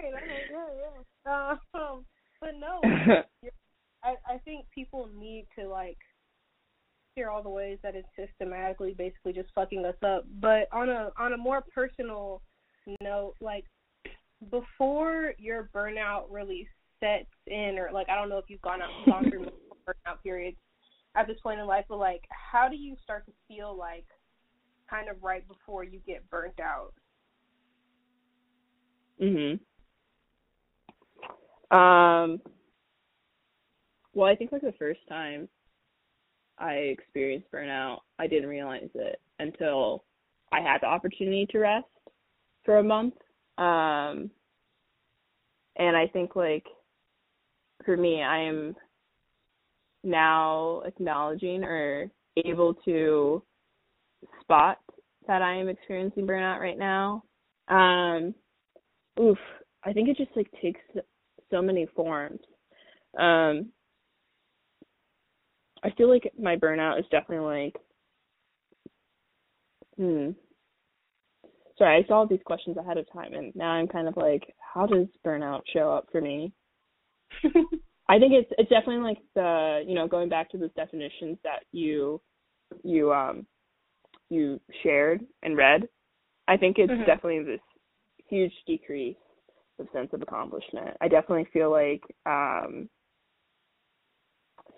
hey, 0.00 0.10
yeah, 0.50 0.66
yeah. 1.26 1.54
Um, 1.80 2.04
but 2.40 2.50
no, 2.58 2.80
I 4.04 4.16
I 4.28 4.38
think 4.44 4.66
people 4.74 5.08
need 5.16 5.46
to 5.58 5.68
like 5.68 5.98
hear 7.14 7.30
all 7.30 7.42
the 7.42 7.48
ways 7.48 7.78
that 7.82 7.94
it's 7.94 8.08
systematically 8.16 8.94
basically 8.94 9.32
just 9.32 9.50
fucking 9.54 9.84
us 9.84 9.94
up. 10.04 10.24
But 10.40 10.68
on 10.72 10.88
a 10.88 11.10
on 11.18 11.32
a 11.34 11.36
more 11.36 11.62
personal 11.74 12.42
note, 13.00 13.34
like 13.40 13.64
before 14.50 15.34
your 15.38 15.70
burnout 15.74 16.24
really 16.30 16.66
sets 17.00 17.30
in 17.46 17.78
or 17.78 17.90
like 17.92 18.08
I 18.08 18.14
don't 18.16 18.28
know 18.28 18.38
if 18.38 18.46
you've 18.48 18.62
gone 18.62 18.82
out 18.82 18.90
gone 19.08 19.30
through 19.30 19.46
burnout 19.88 20.22
periods 20.22 20.58
at 21.14 21.26
this 21.26 21.38
point 21.42 21.60
in 21.60 21.66
life, 21.66 21.84
but 21.88 21.98
like 21.98 22.22
how 22.30 22.68
do 22.68 22.76
you 22.76 22.96
start 23.02 23.24
to 23.26 23.32
feel 23.48 23.76
like 23.76 24.06
kind 24.88 25.08
of 25.08 25.22
right 25.22 25.46
before 25.46 25.84
you 25.84 26.00
get 26.06 26.28
burnt 26.30 26.58
out? 26.60 26.92
Mhm. 29.20 29.60
Um 31.72 32.40
well, 34.14 34.28
I 34.28 34.36
think 34.36 34.52
like 34.52 34.62
the 34.62 34.74
first 34.78 35.00
time 35.08 35.48
I 36.58 36.74
experienced 36.74 37.50
burnout, 37.52 38.00
I 38.18 38.26
didn't 38.26 38.48
realize 38.48 38.90
it 38.94 39.20
until 39.38 40.04
I 40.52 40.60
had 40.60 40.82
the 40.82 40.86
opportunity 40.86 41.46
to 41.50 41.58
rest 41.58 41.86
for 42.64 42.78
a 42.78 42.82
month. 42.82 43.14
Um, 43.58 44.30
and 45.76 45.96
I 45.96 46.06
think 46.12 46.36
like 46.36 46.66
for 47.84 47.96
me, 47.96 48.22
I 48.22 48.38
am 48.38 48.76
now 50.04 50.82
acknowledging 50.84 51.64
or 51.64 52.10
able 52.44 52.74
to 52.84 53.42
spot 54.40 54.78
that 55.26 55.42
I 55.42 55.56
am 55.56 55.68
experiencing 55.68 56.26
burnout 56.26 56.60
right 56.60 56.78
now. 56.78 57.24
Um, 57.68 58.34
oof, 59.20 59.38
I 59.84 59.92
think 59.92 60.08
it 60.08 60.16
just 60.16 60.36
like 60.36 60.50
takes 60.60 60.80
so 61.52 61.62
many 61.62 61.86
forms. 61.94 62.40
Um, 63.16 63.70
I 65.84 65.90
feel 65.96 66.08
like 66.08 66.32
my 66.38 66.56
burnout 66.56 66.98
is 66.98 67.04
definitely 67.10 67.46
like 67.46 67.76
hmm. 69.96 70.30
Sorry, 71.78 72.04
I 72.04 72.06
saw 72.06 72.24
these 72.24 72.40
questions 72.44 72.76
ahead 72.76 72.98
of 72.98 73.10
time 73.12 73.34
and 73.34 73.54
now 73.54 73.70
I'm 73.70 73.88
kind 73.88 74.08
of 74.08 74.16
like, 74.16 74.42
how 74.74 74.86
does 74.86 75.06
burnout 75.24 75.62
show 75.72 75.90
up 75.90 76.06
for 76.10 76.20
me? 76.20 76.52
I 78.08 78.18
think 78.18 78.32
it's 78.32 78.50
it's 78.58 78.70
definitely 78.70 79.02
like 79.02 79.18
the 79.34 79.82
you 79.86 79.94
know, 79.94 80.08
going 80.08 80.28
back 80.28 80.50
to 80.50 80.58
those 80.58 80.72
definitions 80.74 81.38
that 81.44 81.60
you 81.72 82.20
you 82.82 83.12
um 83.12 83.46
you 84.30 84.60
shared 84.82 85.22
and 85.42 85.56
read. 85.56 85.82
I 86.48 86.56
think 86.56 86.78
it's 86.78 86.90
mm-hmm. 86.90 87.04
definitely 87.04 87.44
this 87.44 87.60
huge 88.28 88.52
decrease 88.66 89.16
sense 89.92 90.10
of 90.12 90.22
accomplishment. 90.22 90.96
I 91.00 91.08
definitely 91.08 91.48
feel 91.52 91.70
like 91.70 92.02
um 92.26 92.88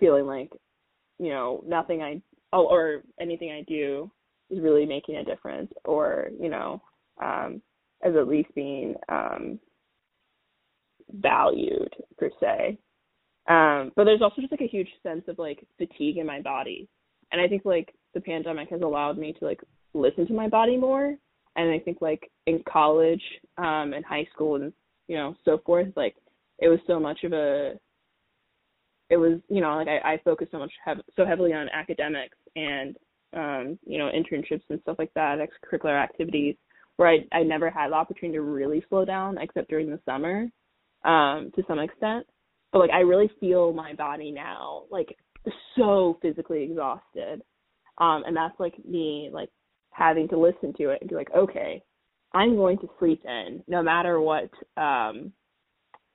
feeling 0.01 0.27
like 0.27 0.51
you 1.19 1.31
know 1.31 1.63
nothing 1.67 2.03
I 2.03 2.21
oh, 2.53 2.67
or 2.67 3.03
anything 3.21 3.51
I 3.51 3.65
do 3.69 4.11
is 4.51 4.63
really 4.63 4.87
making 4.87 5.17
a 5.17 5.25
difference, 5.25 5.71
or 5.85 6.29
you 6.41 6.49
know, 6.49 6.81
um, 7.23 7.61
as 8.03 8.15
at 8.17 8.29
least 8.29 8.55
being 8.55 8.95
um, 9.09 9.59
valued 11.13 11.93
per 12.19 12.31
se. 12.41 12.79
Um, 13.49 13.93
but 13.97 14.05
there's 14.05 14.23
also 14.23 14.41
just 14.41 14.53
like 14.53 14.63
a 14.63 14.69
huge 14.69 14.89
sense 15.03 15.25
of 15.29 15.39
like 15.39 15.67
fatigue 15.77 16.17
in 16.17 16.27
my 16.27 16.41
body, 16.41 16.89
and 17.33 17.41
I 17.41 17.49
think 17.49 17.65
like 17.65 17.95
the 18.15 18.21
pandemic 18.21 18.71
has 18.71 18.81
allowed 18.81 19.19
me 19.19 19.35
to 19.39 19.45
like 19.45 19.61
listen 19.93 20.27
to 20.27 20.33
my 20.33 20.49
body 20.49 20.77
more. 20.77 21.15
And 21.57 21.71
I 21.71 21.79
think 21.79 21.99
like 22.01 22.31
in 22.47 22.63
college, 22.69 23.23
um, 23.59 23.95
in 23.95 24.03
high 24.03 24.27
school, 24.33 24.57
and 24.57 24.73
you 25.09 25.17
know 25.17 25.35
so 25.45 25.59
forth, 25.67 25.89
like 25.97 26.17
it 26.59 26.69
was 26.69 26.79
so 26.87 26.99
much 27.01 27.25
of 27.25 27.33
a 27.33 27.75
it 29.11 29.17
was 29.17 29.41
you 29.49 29.61
know 29.61 29.77
like 29.77 29.89
I, 29.89 30.15
I 30.15 30.21
focused 30.25 30.53
so 30.53 30.59
much 30.59 30.73
hev- 30.85 31.03
so 31.17 31.25
heavily 31.27 31.53
on 31.53 31.69
academics 31.71 32.37
and 32.57 32.97
um, 33.35 33.79
you 33.87 33.99
know 33.99 34.11
internships 34.15 34.63
and 34.71 34.81
stuff 34.83 34.97
like 34.99 35.13
that, 35.15 35.39
extracurricular 35.39 36.03
activities, 36.03 36.57
where 36.97 37.09
I 37.09 37.19
I 37.33 37.43
never 37.43 37.71
had 37.71 37.91
the 37.91 37.95
opportunity 37.95 38.39
to 38.39 38.43
really 38.43 38.85
slow 38.89 39.05
down 39.05 39.39
except 39.39 39.69
during 39.71 39.91
the 39.91 40.01
summer. 40.05 40.49
um 41.05 41.51
to 41.55 41.63
some 41.69 41.79
extent 41.79 42.27
but 42.73 42.79
like 42.81 42.91
I 42.91 43.01
really 43.01 43.31
feel 43.41 43.73
my 43.73 43.93
body 43.95 44.31
now 44.31 44.85
like 44.91 45.17
so 45.77 46.19
physically 46.23 46.63
exhausted 46.63 47.43
um 47.99 48.25
and 48.27 48.35
that's 48.37 48.59
like 48.59 48.75
me 48.87 49.31
like 49.33 49.51
having 49.91 50.29
to 50.29 50.39
listen 50.39 50.73
to 50.79 50.91
it 50.91 50.99
and 51.01 51.11
be 51.11 51.15
like 51.17 51.31
okay 51.37 51.83
I'm 52.35 52.57
going 52.57 52.79
to 52.79 52.91
sleep 52.99 53.23
in 53.25 53.63
no 53.69 53.83
matter 53.83 54.21
what 54.21 54.51
um 54.77 55.33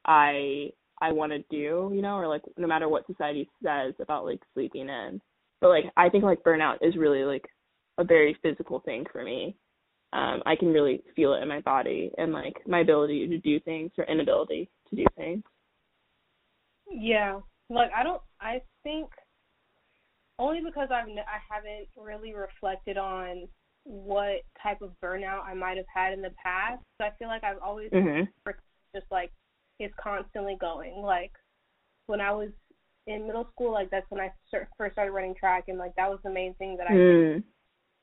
I 0.06 0.72
I 1.02 1.12
want 1.14 1.32
to 1.32 1.40
do, 1.50 1.92
you 1.94 2.02
know, 2.02 2.16
or 2.16 2.28
like 2.28 2.42
no 2.58 2.68
matter 2.68 2.90
what 2.90 3.08
society 3.08 3.50
says 3.64 3.94
about 4.00 4.26
like 4.26 4.42
sleeping 4.54 4.90
in. 4.90 5.22
But 5.62 5.70
like 5.70 5.86
I 5.98 6.10
think 6.10 6.24
like 6.24 6.44
burnout 6.44 6.78
is 6.82 6.98
really 6.98 7.24
like 7.24 7.46
a 7.98 8.04
very 8.04 8.38
physical 8.42 8.80
thing 8.82 9.06
for 9.12 9.24
me. 9.24 9.56
Um, 10.12 10.42
I 10.46 10.56
can 10.56 10.70
really 10.74 11.04
feel 11.16 11.34
it 11.34 11.42
in 11.42 11.48
my 11.48 11.62
body 11.62 12.12
and 12.18 12.34
like 12.34 12.56
my 12.68 12.80
ability 12.80 13.28
to 13.28 13.38
do 13.38 13.60
things 13.60 13.92
or 13.98 14.06
inability 14.06 14.70
to 14.90 14.96
do 14.96 15.06
things. 15.16 15.44
Yeah, 16.90 17.40
like 17.70 17.92
I 17.96 18.04
don't. 18.04 18.22
I 18.42 18.62
think 18.84 19.10
only 20.40 20.62
because 20.66 20.90
I've 20.92 21.08
I 21.08 21.54
haven't 21.54 21.88
really 21.96 22.34
reflected 22.34 22.98
on 22.98 23.48
what 23.90 24.42
type 24.62 24.82
of 24.84 24.92
burnout 25.04 25.44
I 25.46 25.56
might 25.56 25.78
have 25.78 25.88
had 25.92 26.14
in 26.14 26.22
the 26.22 26.32
past. 26.42 26.82
So 27.00 27.08
I 27.08 27.12
feel 27.18 27.28
like 27.28 27.44
I've 27.44 27.62
always 27.62 27.90
mm-hmm. 27.90 28.24
just 28.96 29.08
like 29.12 29.32
it's 29.80 29.94
constantly 30.02 30.58
going. 30.62 31.02
Like 31.02 31.32
when 32.06 32.22
I 32.22 32.32
was 32.32 32.50
in 33.08 33.26
middle 33.26 33.48
school, 33.52 33.72
like 33.72 33.90
that's 33.90 34.06
when 34.10 34.22
I 34.22 34.32
first 34.78 34.94
started 34.94 35.12
running 35.12 35.34
track, 35.34 35.66
and 35.68 35.80
like 35.80 35.96
that 35.96 36.10
was 36.10 36.20
the 36.24 36.30
main 36.30 36.54
thing 36.56 36.78
that 36.78 36.88
I 36.88 36.94
mm. 36.94 37.34
did. 37.34 37.44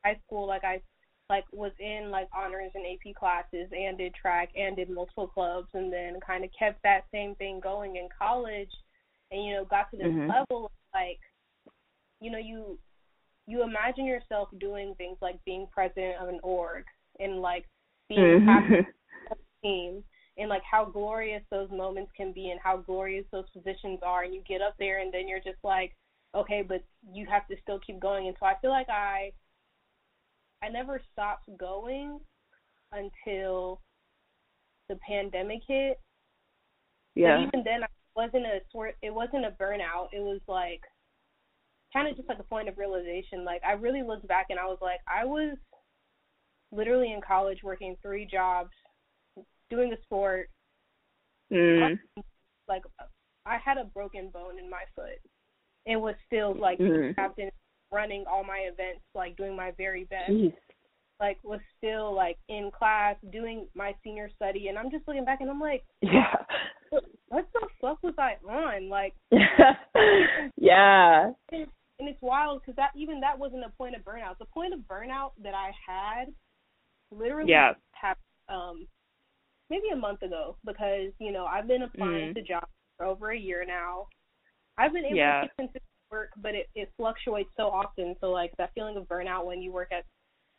High 0.04 0.20
school, 0.26 0.46
like 0.46 0.64
I 0.64 0.82
like 1.30 1.44
was 1.52 1.72
in 1.78 2.10
like 2.10 2.28
honors 2.36 2.72
and 2.74 2.84
AP 2.84 3.14
classes 3.14 3.68
and 3.72 3.96
did 3.96 4.14
track 4.14 4.50
and 4.56 4.76
did 4.76 4.90
multiple 4.90 5.28
clubs, 5.28 5.68
and 5.74 5.92
then 5.92 6.18
kind 6.26 6.44
of 6.44 6.50
kept 6.58 6.82
that 6.82 7.04
same 7.12 7.36
thing 7.36 7.60
going 7.62 7.94
in 7.94 8.08
college, 8.18 8.70
and 9.30 9.44
you 9.44 9.54
know 9.54 9.64
got 9.64 9.88
to 9.92 9.96
this 9.96 10.06
mm-hmm. 10.06 10.30
level 10.30 10.72
like, 10.94 11.20
you 12.20 12.30
know 12.30 12.38
you 12.38 12.78
you 13.46 13.62
imagine 13.62 14.04
yourself 14.04 14.48
doing 14.58 14.94
things 14.98 15.18
like 15.20 15.38
being 15.44 15.66
president 15.72 16.16
of 16.20 16.28
an 16.28 16.40
org 16.42 16.84
and 17.20 17.40
like 17.40 17.64
being 18.08 18.20
mm-hmm. 18.20 18.74
of 18.74 18.86
a 19.32 19.66
team 19.66 20.02
and 20.36 20.48
like 20.48 20.62
how 20.70 20.84
glorious 20.84 21.42
those 21.50 21.70
moments 21.70 22.10
can 22.16 22.32
be 22.32 22.50
and 22.50 22.60
how 22.62 22.76
glorious 22.76 23.24
those 23.32 23.48
positions 23.52 24.00
are. 24.02 24.24
And 24.24 24.34
you 24.34 24.42
get 24.46 24.62
up 24.62 24.74
there 24.78 25.00
and 25.00 25.12
then 25.12 25.28
you're 25.28 25.40
just 25.40 25.62
like 25.62 25.92
okay 26.34 26.62
but 26.66 26.82
you 27.12 27.26
have 27.30 27.46
to 27.48 27.56
still 27.62 27.80
keep 27.86 28.00
going. 28.00 28.26
And 28.26 28.36
so 28.38 28.46
i 28.46 28.54
feel 28.60 28.70
like 28.70 28.88
i 28.88 29.30
i 30.62 30.68
never 30.68 31.00
stopped 31.12 31.48
going 31.58 32.18
until 32.92 33.80
the 34.88 34.96
pandemic 34.96 35.60
hit. 35.66 36.00
Yeah. 37.14 37.38
but 37.38 37.48
even 37.48 37.64
then 37.64 37.82
i 37.82 37.86
wasn't 38.14 38.46
a 38.46 38.60
sort 38.72 38.96
it 39.02 39.14
wasn't 39.14 39.44
a 39.44 39.50
burnout. 39.50 40.08
It 40.12 40.20
was 40.20 40.40
like 40.48 40.80
kind 41.96 42.08
of 42.08 42.16
just 42.16 42.28
like 42.28 42.38
a 42.38 42.44
point 42.44 42.68
of 42.68 42.76
realization 42.76 43.44
like 43.44 43.62
i 43.66 43.72
really 43.72 44.02
looked 44.02 44.28
back 44.28 44.46
and 44.50 44.58
i 44.58 44.64
was 44.64 44.78
like 44.82 45.00
i 45.08 45.24
was 45.24 45.56
literally 46.72 47.12
in 47.12 47.20
college 47.26 47.58
working 47.62 47.96
three 48.02 48.26
jobs 48.30 48.70
doing 49.70 49.92
a 49.92 50.02
sport. 50.02 50.48
Mm. 51.52 51.98
Like 52.68 52.82
I 53.44 53.58
had 53.64 53.78
a 53.78 53.84
broken 53.84 54.30
bone 54.32 54.58
in 54.58 54.68
my 54.68 54.82
foot, 54.94 55.20
and 55.86 56.00
was 56.00 56.14
still 56.26 56.58
like 56.58 56.78
mm. 56.78 57.14
captain, 57.14 57.50
running 57.92 58.24
all 58.30 58.44
my 58.44 58.68
events, 58.72 59.02
like 59.14 59.36
doing 59.36 59.56
my 59.56 59.72
very 59.76 60.04
best. 60.04 60.30
Jeez. 60.30 60.54
Like 61.18 61.38
was 61.42 61.60
still 61.78 62.14
like 62.14 62.36
in 62.48 62.70
class 62.76 63.16
doing 63.32 63.66
my 63.74 63.94
senior 64.04 64.28
study, 64.36 64.68
and 64.68 64.78
I'm 64.78 64.90
just 64.90 65.06
looking 65.06 65.24
back 65.24 65.40
and 65.40 65.48
I'm 65.48 65.60
like, 65.60 65.84
yeah, 66.02 66.34
what 67.28 67.46
the 67.54 67.66
fuck 67.80 68.02
was 68.02 68.14
I 68.18 68.34
on? 68.46 68.88
Like, 68.88 69.14
yeah. 70.56 71.30
And, 71.98 72.08
it's 72.08 72.20
wild 72.22 72.60
because 72.60 72.76
that 72.76 72.90
even 72.94 73.20
that 73.20 73.38
wasn't 73.38 73.64
a 73.64 73.70
point 73.70 73.96
of 73.96 74.02
burnout. 74.02 74.38
The 74.38 74.44
point 74.46 74.74
of 74.74 74.80
burnout 74.80 75.30
that 75.42 75.54
I 75.54 75.70
had 75.86 76.26
literally 77.10 77.50
yeah. 77.50 77.72
happened 77.92 78.22
um 78.48 78.86
maybe 79.70 79.88
a 79.92 79.96
month 79.96 80.22
ago 80.22 80.56
because 80.64 81.12
you 81.18 81.32
know 81.32 81.46
I've 81.46 81.66
been 81.66 81.82
applying 81.82 82.30
mm. 82.30 82.34
to 82.34 82.42
jobs 82.42 82.70
for 82.96 83.06
over 83.06 83.30
a 83.30 83.38
year 83.38 83.64
now. 83.66 84.08
I've 84.78 84.92
been 84.92 85.04
able 85.04 85.16
yeah. 85.16 85.40
to 85.40 85.46
keep 85.46 85.56
consistent 85.56 85.82
work, 86.10 86.30
but 86.40 86.54
it 86.54 86.68
it 86.74 86.92
fluctuates 86.96 87.50
so 87.56 87.64
often. 87.64 88.14
So 88.20 88.30
like 88.30 88.52
that 88.58 88.72
feeling 88.74 88.96
of 88.96 89.04
burnout 89.08 89.46
when 89.46 89.62
you 89.62 89.72
work 89.72 89.88
at, 89.92 90.04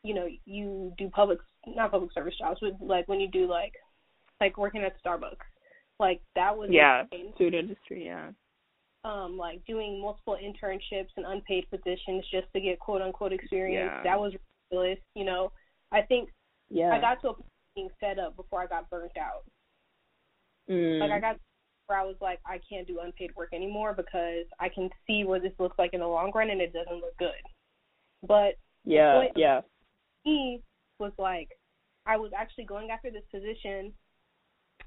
you 0.03 0.13
know, 0.13 0.27
you 0.45 0.93
do 0.97 1.09
public 1.09 1.39
not 1.65 1.91
public 1.91 2.11
service 2.13 2.35
jobs, 2.37 2.59
but 2.61 2.73
like 2.81 3.07
when 3.07 3.19
you 3.19 3.29
do 3.29 3.47
like 3.47 3.73
like 4.41 4.57
working 4.57 4.83
at 4.83 5.01
Starbucks, 5.03 5.37
like 5.99 6.21
that 6.35 6.57
was 6.57 6.69
yeah 6.71 7.03
insane. 7.11 7.33
food 7.37 7.53
industry 7.53 8.05
yeah. 8.05 8.29
Um, 9.03 9.37
like 9.37 9.63
doing 9.65 10.01
multiple 10.01 10.37
internships 10.41 11.09
and 11.15 11.25
unpaid 11.25 11.65
positions 11.69 12.25
just 12.29 12.47
to 12.53 12.59
get 12.59 12.79
quote 12.79 13.01
unquote 13.01 13.31
experience. 13.31 13.91
Yeah. 13.95 14.03
That 14.03 14.19
was 14.19 14.33
ridiculous. 14.71 14.99
You 15.15 15.23
know, 15.23 15.51
I 15.91 16.01
think 16.01 16.29
yeah. 16.69 16.91
I 16.91 16.99
got 16.99 17.21
to 17.21 17.29
a 17.29 17.33
point 17.33 17.45
being 17.75 17.89
set 17.99 18.19
up 18.19 18.35
before 18.35 18.61
I 18.61 18.65
got 18.65 18.89
burnt 18.89 19.15
out. 19.17 19.45
Mm. 20.69 20.99
Like 20.99 21.11
I 21.11 21.19
got 21.19 21.37
where 21.87 21.99
I 21.99 22.03
was 22.03 22.17
like, 22.19 22.39
I 22.45 22.59
can't 22.69 22.85
do 22.85 22.99
unpaid 23.01 23.31
work 23.35 23.49
anymore 23.53 23.93
because 23.93 24.45
I 24.59 24.69
can 24.69 24.89
see 25.07 25.23
what 25.23 25.41
this 25.41 25.53
looks 25.57 25.79
like 25.79 25.93
in 25.93 26.01
the 26.01 26.07
long 26.07 26.31
run 26.35 26.49
and 26.49 26.61
it 26.61 26.73
doesn't 26.73 27.01
look 27.01 27.17
good. 27.17 27.29
But 28.27 28.55
yeah, 28.83 29.25
yeah. 29.35 29.61
He 30.23 30.61
was 30.99 31.13
like, 31.17 31.49
I 32.05 32.17
was 32.17 32.31
actually 32.37 32.65
going 32.65 32.89
after 32.89 33.11
this 33.11 33.23
position, 33.31 33.93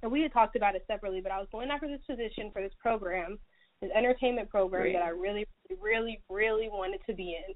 and 0.02 0.10
we 0.10 0.22
had 0.22 0.32
talked 0.32 0.56
about 0.56 0.74
it 0.74 0.84
separately. 0.86 1.20
But 1.22 1.32
I 1.32 1.38
was 1.38 1.48
going 1.52 1.70
after 1.70 1.86
this 1.86 2.04
position 2.06 2.50
for 2.52 2.60
this 2.60 2.72
program, 2.80 3.38
this 3.80 3.90
entertainment 3.94 4.48
program 4.50 4.82
Great. 4.82 4.94
that 4.94 5.02
I 5.02 5.08
really, 5.08 5.46
really, 5.80 6.20
really 6.28 6.68
wanted 6.68 7.00
to 7.06 7.14
be 7.14 7.36
in, 7.36 7.54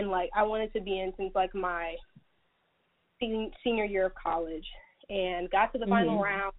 and 0.00 0.10
like 0.10 0.30
I 0.34 0.42
wanted 0.42 0.72
to 0.74 0.80
be 0.80 1.00
in 1.00 1.12
since 1.16 1.32
like 1.34 1.54
my 1.54 1.94
senior 3.20 3.84
year 3.84 4.06
of 4.06 4.12
college 4.14 4.66
and 5.08 5.50
got 5.50 5.72
to 5.72 5.78
the 5.78 5.84
mm-hmm. 5.84 5.94
final 5.94 6.22
round 6.22 6.52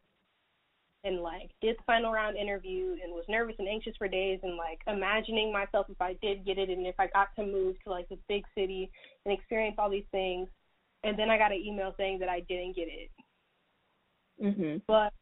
and 1.03 1.21
like 1.21 1.51
did 1.61 1.75
the 1.77 1.83
final 1.85 2.11
round 2.11 2.35
interview 2.35 2.95
and 3.03 3.13
was 3.13 3.23
nervous 3.29 3.55
and 3.59 3.67
anxious 3.67 3.93
for 3.97 4.07
days 4.07 4.39
and 4.43 4.57
like 4.57 4.79
imagining 4.87 5.53
myself 5.53 5.85
if 5.89 6.01
I 6.01 6.17
did 6.21 6.45
get 6.45 6.57
it 6.57 6.69
and 6.69 6.87
if 6.87 6.95
I 6.99 7.07
got 7.07 7.27
to 7.37 7.45
move 7.45 7.75
to 7.83 7.91
like 7.91 8.09
this 8.09 8.19
big 8.27 8.43
city 8.57 8.89
and 9.25 9.33
experience 9.33 9.75
all 9.77 9.89
these 9.89 10.09
things 10.11 10.49
and 11.03 11.17
then 11.17 11.29
I 11.29 11.37
got 11.37 11.51
an 11.51 11.61
email 11.63 11.93
saying 11.97 12.19
that 12.19 12.29
I 12.29 12.39
didn't 12.41 12.75
get 12.75 12.87
it. 12.87 13.11
Mhm. 14.41 14.81
But 14.87 15.13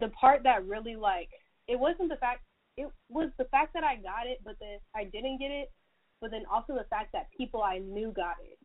the 0.00 0.08
part 0.10 0.44
that 0.44 0.66
really 0.66 0.96
like 0.96 1.28
it 1.66 1.78
wasn't 1.78 2.08
the 2.08 2.16
fact 2.16 2.42
it 2.76 2.90
was 3.08 3.30
the 3.38 3.44
fact 3.46 3.72
that 3.74 3.84
I 3.84 3.96
got 3.96 4.26
it 4.26 4.38
but 4.44 4.56
then 4.60 4.78
I 4.94 5.04
didn't 5.04 5.38
get 5.38 5.50
it 5.50 5.72
but 6.20 6.30
then 6.30 6.42
also 6.52 6.74
the 6.74 6.86
fact 6.90 7.12
that 7.12 7.28
people 7.36 7.62
I 7.62 7.78
knew 7.78 8.12
got 8.14 8.36
it 8.42 8.58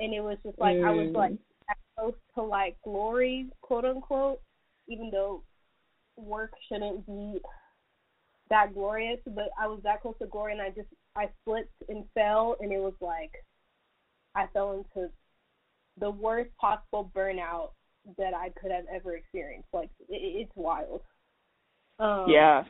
and 0.00 0.14
it 0.14 0.20
was 0.20 0.38
just 0.44 0.58
like 0.58 0.76
mm. 0.76 0.86
I 0.86 0.90
was 0.90 1.12
like 1.12 1.32
close 1.98 2.14
to 2.34 2.42
like 2.42 2.76
glory, 2.84 3.48
quote 3.62 3.84
unquote, 3.84 4.40
even 4.88 5.10
though 5.10 5.42
work 6.16 6.52
shouldn't 6.68 7.06
be 7.06 7.38
that 8.50 8.74
glorious, 8.74 9.20
but 9.26 9.50
I 9.60 9.66
was 9.66 9.80
that 9.84 10.02
close 10.02 10.14
to 10.20 10.26
glory 10.26 10.52
and 10.52 10.62
I 10.62 10.70
just 10.70 10.88
I 11.16 11.28
slipped 11.44 11.72
and 11.88 12.04
fell 12.14 12.56
and 12.60 12.72
it 12.72 12.78
was 12.78 12.94
like 13.00 13.32
I 14.34 14.46
fell 14.52 14.72
into 14.72 15.10
the 15.98 16.10
worst 16.10 16.50
possible 16.60 17.10
burnout 17.14 17.70
that 18.16 18.34
I 18.34 18.50
could 18.60 18.70
have 18.70 18.84
ever 18.92 19.16
experienced. 19.16 19.68
Like 19.72 19.90
it, 20.08 20.16
it's 20.16 20.52
wild. 20.54 21.02
Um, 21.98 22.26
yeah. 22.28 22.64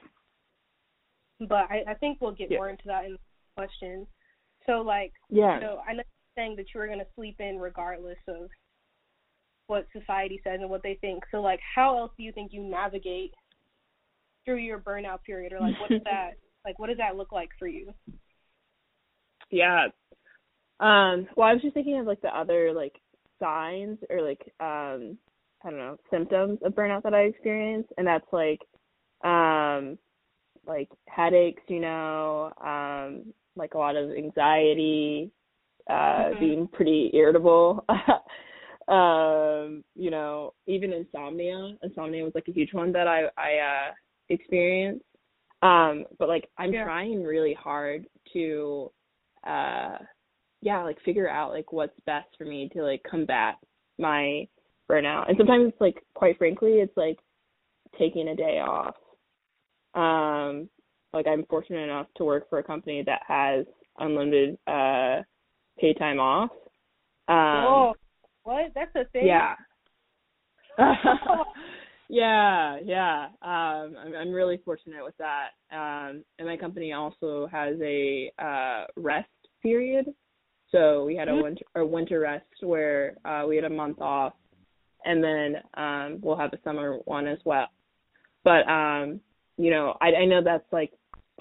But 1.41 1.71
I, 1.71 1.83
I 1.89 1.95
think 1.95 2.19
we'll 2.21 2.33
get 2.33 2.51
yeah. 2.51 2.59
more 2.59 2.69
into 2.71 2.85
that 2.87 3.05
in 3.05 3.13
the 3.13 3.19
question. 3.57 4.07
So 4.67 4.81
like, 4.81 5.13
yeah. 5.31 5.59
know, 5.59 5.81
I 5.89 5.95
know 5.95 6.03
saying 6.39 6.55
that 6.57 6.67
you 6.73 6.81
were 6.81 6.87
going 6.87 7.01
to 7.01 7.07
sleep 7.17 7.37
in 7.41 7.59
regardless 7.59 8.19
of 8.29 8.49
what 9.67 9.87
society 9.93 10.41
says 10.45 10.59
and 10.61 10.71
what 10.71 10.83
they 10.83 10.97
think. 11.01 11.25
So 11.31 11.43
like 11.43 11.61
how 11.75 11.99
else 11.99 12.13
do 12.17 12.23
you 12.23 12.33
think 12.33 12.53
you 12.53 12.63
navigate 12.63 13.35
through 14.45 14.59
your 14.59 14.79
burnout 14.79 15.23
period 15.25 15.53
or 15.53 15.61
like 15.61 15.79
what 15.81 15.91
is 15.91 16.01
that 16.05 16.33
like 16.65 16.79
what 16.79 16.89
does 16.89 16.99
that 16.99 17.17
look 17.17 17.33
like 17.33 17.51
for 17.59 17.67
you? 17.67 17.93
Yeah. 19.51 19.87
Um 20.81 21.27
well 21.37 21.49
I 21.49 21.53
was 21.53 21.63
just 21.63 21.75
thinking 21.75 21.99
of 21.99 22.07
like 22.07 22.23
the 22.23 22.37
other 22.37 22.73
like 22.73 22.95
signs 23.41 23.99
or 24.09 24.23
like 24.23 24.41
um 24.61 25.19
I 25.65 25.71
don't 25.71 25.79
know, 25.79 25.99
symptoms 26.11 26.61
of 26.65 26.73
burnout 26.75 27.03
that 27.03 27.15
I 27.15 27.23
experience 27.23 27.87
and 27.99 28.07
that's 28.07 28.33
like 28.33 28.61
um 29.25 29.99
like 30.67 30.89
headaches, 31.09 31.63
you 31.69 31.81
know, 31.81 32.53
um 32.65 33.33
like 33.57 33.75
a 33.75 33.79
lot 33.79 33.97
of 33.97 34.11
anxiety, 34.11 35.31
uh 35.89 35.93
mm-hmm. 35.93 36.41
being 36.41 36.69
pretty 36.69 37.11
irritable 37.15 37.85
um 38.89 39.85
you 39.95 40.11
know 40.11 40.55
even 40.67 40.93
insomnia 40.93 41.77
insomnia 41.83 42.25
was 42.25 42.33
like 42.35 42.49
a 42.49 42.53
huge 42.53 42.73
one 42.73 42.91
that 42.91 43.07
i 43.07 43.25
i 43.37 43.59
uh 43.59 43.93
experienced 44.31 45.05
um 45.63 46.05
but 46.19 46.29
like 46.29 46.49
i'm 46.57 46.73
yeah. 46.73 46.85
trying 46.85 47.23
really 47.23 47.55
hard 47.55 48.07
to 48.33 48.91
uh 49.47 49.97
yeah 50.63 50.83
like 50.83 50.99
figure 51.05 51.29
out 51.29 51.51
like 51.51 51.71
what's 51.71 51.99
best 52.07 52.29
for 52.39 52.45
me 52.45 52.71
to 52.73 52.83
like 52.83 53.03
combat 53.03 53.57
my 53.99 54.47
burnout 54.91 55.29
and 55.29 55.37
sometimes 55.37 55.69
it's 55.69 55.81
like 55.81 56.03
quite 56.15 56.39
frankly 56.39 56.75
it's 56.75 56.97
like 56.97 57.19
taking 57.99 58.29
a 58.29 58.37
day 58.37 58.61
off. 58.61 58.95
Um, 59.95 60.69
like 61.13 61.27
I'm 61.27 61.45
fortunate 61.47 61.85
enough 61.85 62.07
to 62.17 62.25
work 62.25 62.49
for 62.51 62.59
a 62.59 62.63
company 62.63 63.03
that 63.07 63.23
has 63.27 63.65
unlimited 63.99 64.59
uh 64.67 65.23
pay 65.79 65.95
time 65.95 66.21
off. 66.21 66.51
Um, 67.29 67.65
oh, 67.67 67.95
what? 68.43 68.73
That's 68.75 68.95
a 68.95 69.05
thing. 69.11 69.27
Yeah. 69.27 69.55
yeah, 72.09 72.79
yeah. 72.85 73.27
Um, 73.43 73.97
I'm, 73.99 74.15
I'm 74.17 74.33
really 74.33 74.61
fortunate 74.65 75.05
with 75.05 75.17
that. 75.19 75.49
Um, 75.71 76.25
and 76.39 76.49
my 76.49 76.57
company 76.57 76.93
also 76.93 77.49
has 77.51 77.77
a 77.83 78.31
uh, 78.39 78.85
rest 78.97 79.29
period. 79.63 80.07
So 80.71 81.05
we 81.05 81.17
had 81.17 81.29
a 81.29 81.33
Mhm. 81.33 81.43
winter 81.43 81.65
a 81.77 81.85
winter 81.85 82.21
rest 82.21 82.63
where 82.63 83.17
uh, 83.25 83.45
we 83.49 83.57
had 83.57 83.65
a 83.65 83.71
month 83.71 84.01
off, 84.01 84.35
and 85.05 85.23
then 85.25 85.57
um, 85.75 86.19
we'll 86.21 86.37
have 86.37 86.53
a 86.53 86.61
summer 86.63 86.99
one 87.05 87.27
as 87.27 87.39
well. 87.45 87.69
But 88.45 88.69
um, 88.69 89.21
you 89.59 89.71
know, 89.71 89.97
I, 90.01 90.23
I 90.23 90.25
know 90.25 90.41
that's 90.43 90.73
like 90.73 90.93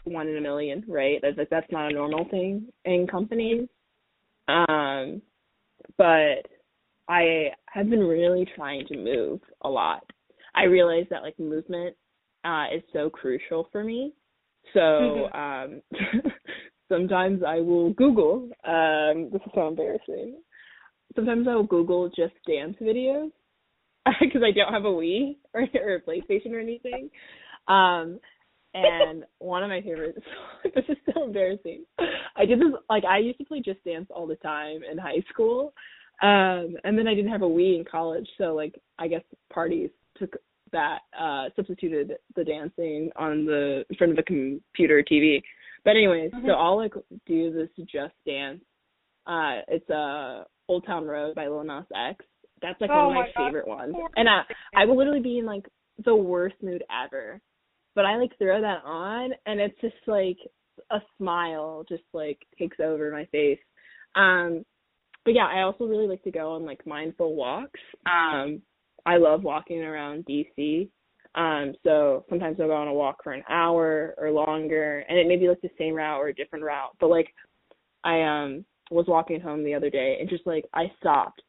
one 0.04 0.28
in 0.28 0.38
a 0.38 0.42
million, 0.42 0.84
right? 0.88 1.20
That's 1.22 1.38
like 1.38 1.50
that's 1.50 1.72
not 1.72 1.92
a 1.92 1.94
normal 1.94 2.26
thing 2.30 2.68
in 2.84 3.08
companies. 3.08 3.68
Um, 4.48 5.22
but 5.98 6.48
I 7.08 7.52
have 7.70 7.90
been 7.90 8.04
really 8.04 8.48
trying 8.56 8.86
to 8.88 8.98
move 8.98 9.40
a 9.62 9.70
lot. 9.70 10.04
I 10.56 10.64
realize 10.64 11.06
that 11.12 11.22
like 11.22 11.40
movement 11.40 11.96
uh 12.44 12.66
is 12.76 12.84
so 12.92 13.10
crucial 13.10 13.70
for 13.72 13.84
me. 13.84 14.14
So 14.74 15.30
um 15.34 15.82
sometimes 16.90 17.44
I 17.48 17.60
will 17.62 17.94
Google 17.94 18.50
um 18.66 19.30
this 19.32 19.42
is 19.46 19.52
so 19.54 19.68
embarrassing. 19.68 20.42
Sometimes 21.16 21.48
I 21.48 21.56
will 21.56 21.64
Google 21.64 22.10
just 22.10 22.34
dance 22.48 22.76
videos 22.82 23.32
because 24.20 24.42
I 24.44 24.52
don't 24.52 24.74
have 24.74 24.86
a 24.86 24.88
Wii 24.88 25.38
or, 25.54 25.62
or 25.76 25.96
a 25.96 26.02
PlayStation 26.02 26.52
or 26.54 26.60
anything. 26.60 27.10
Um 27.68 28.20
and 28.74 29.24
one 29.40 29.64
of 29.64 29.70
my 29.70 29.82
favorites 29.82 30.20
this 30.76 30.86
is 30.88 30.98
so 31.14 31.24
embarrassing. 31.24 31.86
I 32.36 32.46
did 32.46 32.60
this 32.60 32.74
like 32.90 33.06
I 33.06 33.18
used 33.20 33.40
to 33.40 33.46
play 33.46 33.62
just 33.62 33.84
dance 33.84 34.08
all 34.10 34.28
the 34.28 34.36
time 34.36 34.82
in 34.90 34.98
high 34.98 35.24
school. 35.30 35.74
Um 36.22 36.76
and 36.84 36.98
then 36.98 37.08
I 37.08 37.14
didn't 37.16 37.32
have 37.32 37.42
a 37.42 37.46
Wii 37.46 37.80
in 37.80 37.86
college, 37.90 38.28
so 38.38 38.54
like 38.56 38.76
I 39.00 39.08
guess 39.08 39.24
parties 39.52 39.90
took 40.18 40.36
that 40.72 41.00
uh 41.18 41.46
substituted 41.56 42.14
the 42.36 42.44
dancing 42.44 43.10
on 43.16 43.46
the 43.46 43.86
in 43.90 43.96
front 43.96 44.14
of 44.14 44.20
a 44.20 44.24
computer 44.24 45.04
TV. 45.04 45.42
But 45.86 45.92
anyways, 45.92 46.32
so 46.32 46.38
Mhm. 46.38 46.56
I'll 46.58 46.78
like 46.78 46.94
do 47.26 47.52
this 47.54 47.70
just 47.86 48.14
dance. 48.26 48.62
Uh 49.26 49.62
it's 49.68 49.90
uh 49.90 50.44
Old 50.68 50.86
Town 50.86 51.06
Road 51.06 51.36
by 51.36 51.48
Lil 51.48 51.64
Nas 51.64 51.86
X. 51.96 52.26
That's 52.62 52.80
like 52.82 52.92
Oh 52.92 53.08
one 53.08 53.08
of 53.08 53.14
my, 53.14 53.22
my 53.22 53.28
God. 53.28 53.46
favorite 53.46 53.68
ones. 53.68 53.96
And 54.18 54.28
I 54.28 54.42
I 54.76 54.86
will 54.86 54.98
literally 54.98 55.22
be 55.22 55.40
in 55.40 55.46
like 55.46 55.66
the 56.04 56.16
worst 56.16 56.56
mood 56.62 56.84
ever. 56.92 57.40
But 57.98 58.06
I 58.06 58.18
like 58.18 58.38
throw 58.38 58.62
that 58.62 58.84
on 58.86 59.32
and 59.48 59.60
it's 59.60 59.82
just 59.82 59.96
like 60.06 60.38
a 60.92 61.00
smile 61.18 61.84
just 61.90 62.04
like 62.14 62.38
takes 62.60 62.78
over 62.80 63.12
my 63.12 63.26
face. 63.32 63.58
Um 64.14 64.64
but 65.26 65.34
yeah, 65.34 65.48
I 65.48 65.64
also 65.64 65.86
really 65.86 66.08
like 66.08 66.24
to 66.24 66.32
go 66.32 66.52
on 66.52 66.64
like 66.64 66.86
mindful 66.86 67.34
walks. 67.34 67.80
Um 68.06 68.62
I 69.08 69.18
love 69.18 69.42
walking 69.42 69.82
around 69.82 70.28
DC. 70.30 70.90
Um 71.34 71.74
so 71.84 72.24
sometimes 72.30 72.58
I'll 72.62 72.68
go 72.68 72.76
on 72.76 72.88
a 72.88 72.94
walk 72.94 73.24
for 73.24 73.34
an 73.34 73.44
hour 73.50 74.14
or 74.20 74.30
longer 74.30 75.04
and 75.10 75.18
it 75.18 75.28
may 75.28 75.36
be 75.36 75.50
like 75.50 75.62
the 75.62 75.70
same 75.80 75.96
route 75.96 76.20
or 76.20 76.28
a 76.28 76.36
different 76.36 76.66
route. 76.66 76.96
But 77.00 77.10
like 77.10 77.34
I 78.04 78.22
um 78.22 78.64
was 78.92 79.08
walking 79.08 79.42
home 79.42 79.64
the 79.64 79.74
other 79.74 79.90
day 79.90 80.18
and 80.20 80.30
just 80.30 80.46
like 80.46 80.66
I 80.72 80.92
stopped 81.00 81.42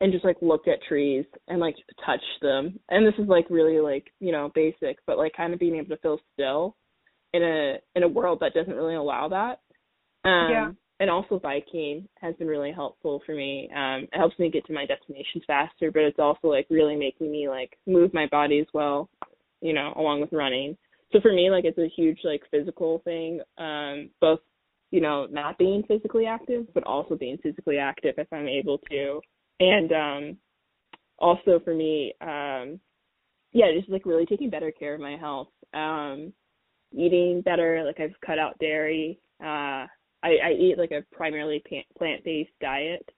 and 0.00 0.12
just 0.12 0.24
like 0.24 0.36
look 0.40 0.66
at 0.66 0.82
trees 0.88 1.24
and 1.48 1.60
like 1.60 1.76
touch 2.04 2.22
them. 2.40 2.78
And 2.88 3.06
this 3.06 3.14
is 3.18 3.28
like 3.28 3.46
really 3.50 3.80
like, 3.80 4.12
you 4.18 4.32
know, 4.32 4.50
basic, 4.54 4.98
but 5.06 5.18
like 5.18 5.32
kind 5.36 5.52
of 5.52 5.60
being 5.60 5.76
able 5.76 5.88
to 5.90 5.96
feel 5.98 6.18
still 6.32 6.76
in 7.32 7.42
a 7.42 7.76
in 7.94 8.02
a 8.02 8.08
world 8.08 8.38
that 8.40 8.54
doesn't 8.54 8.74
really 8.74 8.94
allow 8.96 9.28
that. 9.28 9.60
Um 10.28 10.50
Yeah. 10.50 10.72
and 11.00 11.08
also 11.08 11.38
biking 11.38 12.06
has 12.20 12.34
been 12.36 12.48
really 12.48 12.72
helpful 12.72 13.22
for 13.26 13.34
me. 13.34 13.68
Um 13.76 14.04
it 14.12 14.16
helps 14.16 14.38
me 14.38 14.50
get 14.50 14.64
to 14.66 14.72
my 14.72 14.86
destinations 14.86 15.44
faster, 15.46 15.90
but 15.90 16.02
it's 16.02 16.18
also 16.18 16.48
like 16.48 16.66
really 16.70 16.96
making 16.96 17.30
me 17.30 17.48
like 17.48 17.76
move 17.86 18.12
my 18.14 18.26
body 18.26 18.58
as 18.60 18.66
well, 18.72 19.08
you 19.60 19.72
know, 19.72 19.92
along 19.96 20.20
with 20.20 20.32
running. 20.32 20.76
So 21.12 21.20
for 21.20 21.32
me 21.32 21.50
like 21.50 21.64
it's 21.64 21.78
a 21.78 21.88
huge 21.94 22.20
like 22.24 22.42
physical 22.50 23.00
thing, 23.04 23.40
um 23.58 24.10
both 24.20 24.40
you 24.90 25.00
know, 25.00 25.26
not 25.30 25.56
being 25.56 25.84
physically 25.86 26.26
active, 26.26 26.66
but 26.74 26.82
also 26.84 27.14
being 27.14 27.38
physically 27.38 27.78
active 27.78 28.14
if 28.18 28.26
I'm 28.32 28.48
able 28.48 28.78
to. 28.90 29.20
And 29.60 29.92
um 29.92 30.36
also 31.18 31.60
for 31.64 31.74
me, 31.74 32.14
um 32.20 32.80
yeah, 33.52 33.72
just 33.76 33.88
like 33.90 34.06
really 34.06 34.26
taking 34.26 34.50
better 34.50 34.72
care 34.72 34.94
of 34.94 35.00
my 35.00 35.16
health. 35.16 35.48
Um 35.74 36.32
eating 36.92 37.42
better, 37.42 37.84
like 37.84 38.00
I've 38.00 38.18
cut 38.24 38.38
out 38.38 38.58
dairy. 38.58 39.20
Uh 39.42 39.86
I, 40.22 40.36
I 40.44 40.50
eat 40.58 40.76
like 40.78 40.90
a 40.90 41.04
primarily 41.14 41.62
plant 41.96 42.24
based 42.24 42.50
diet. 42.60 43.08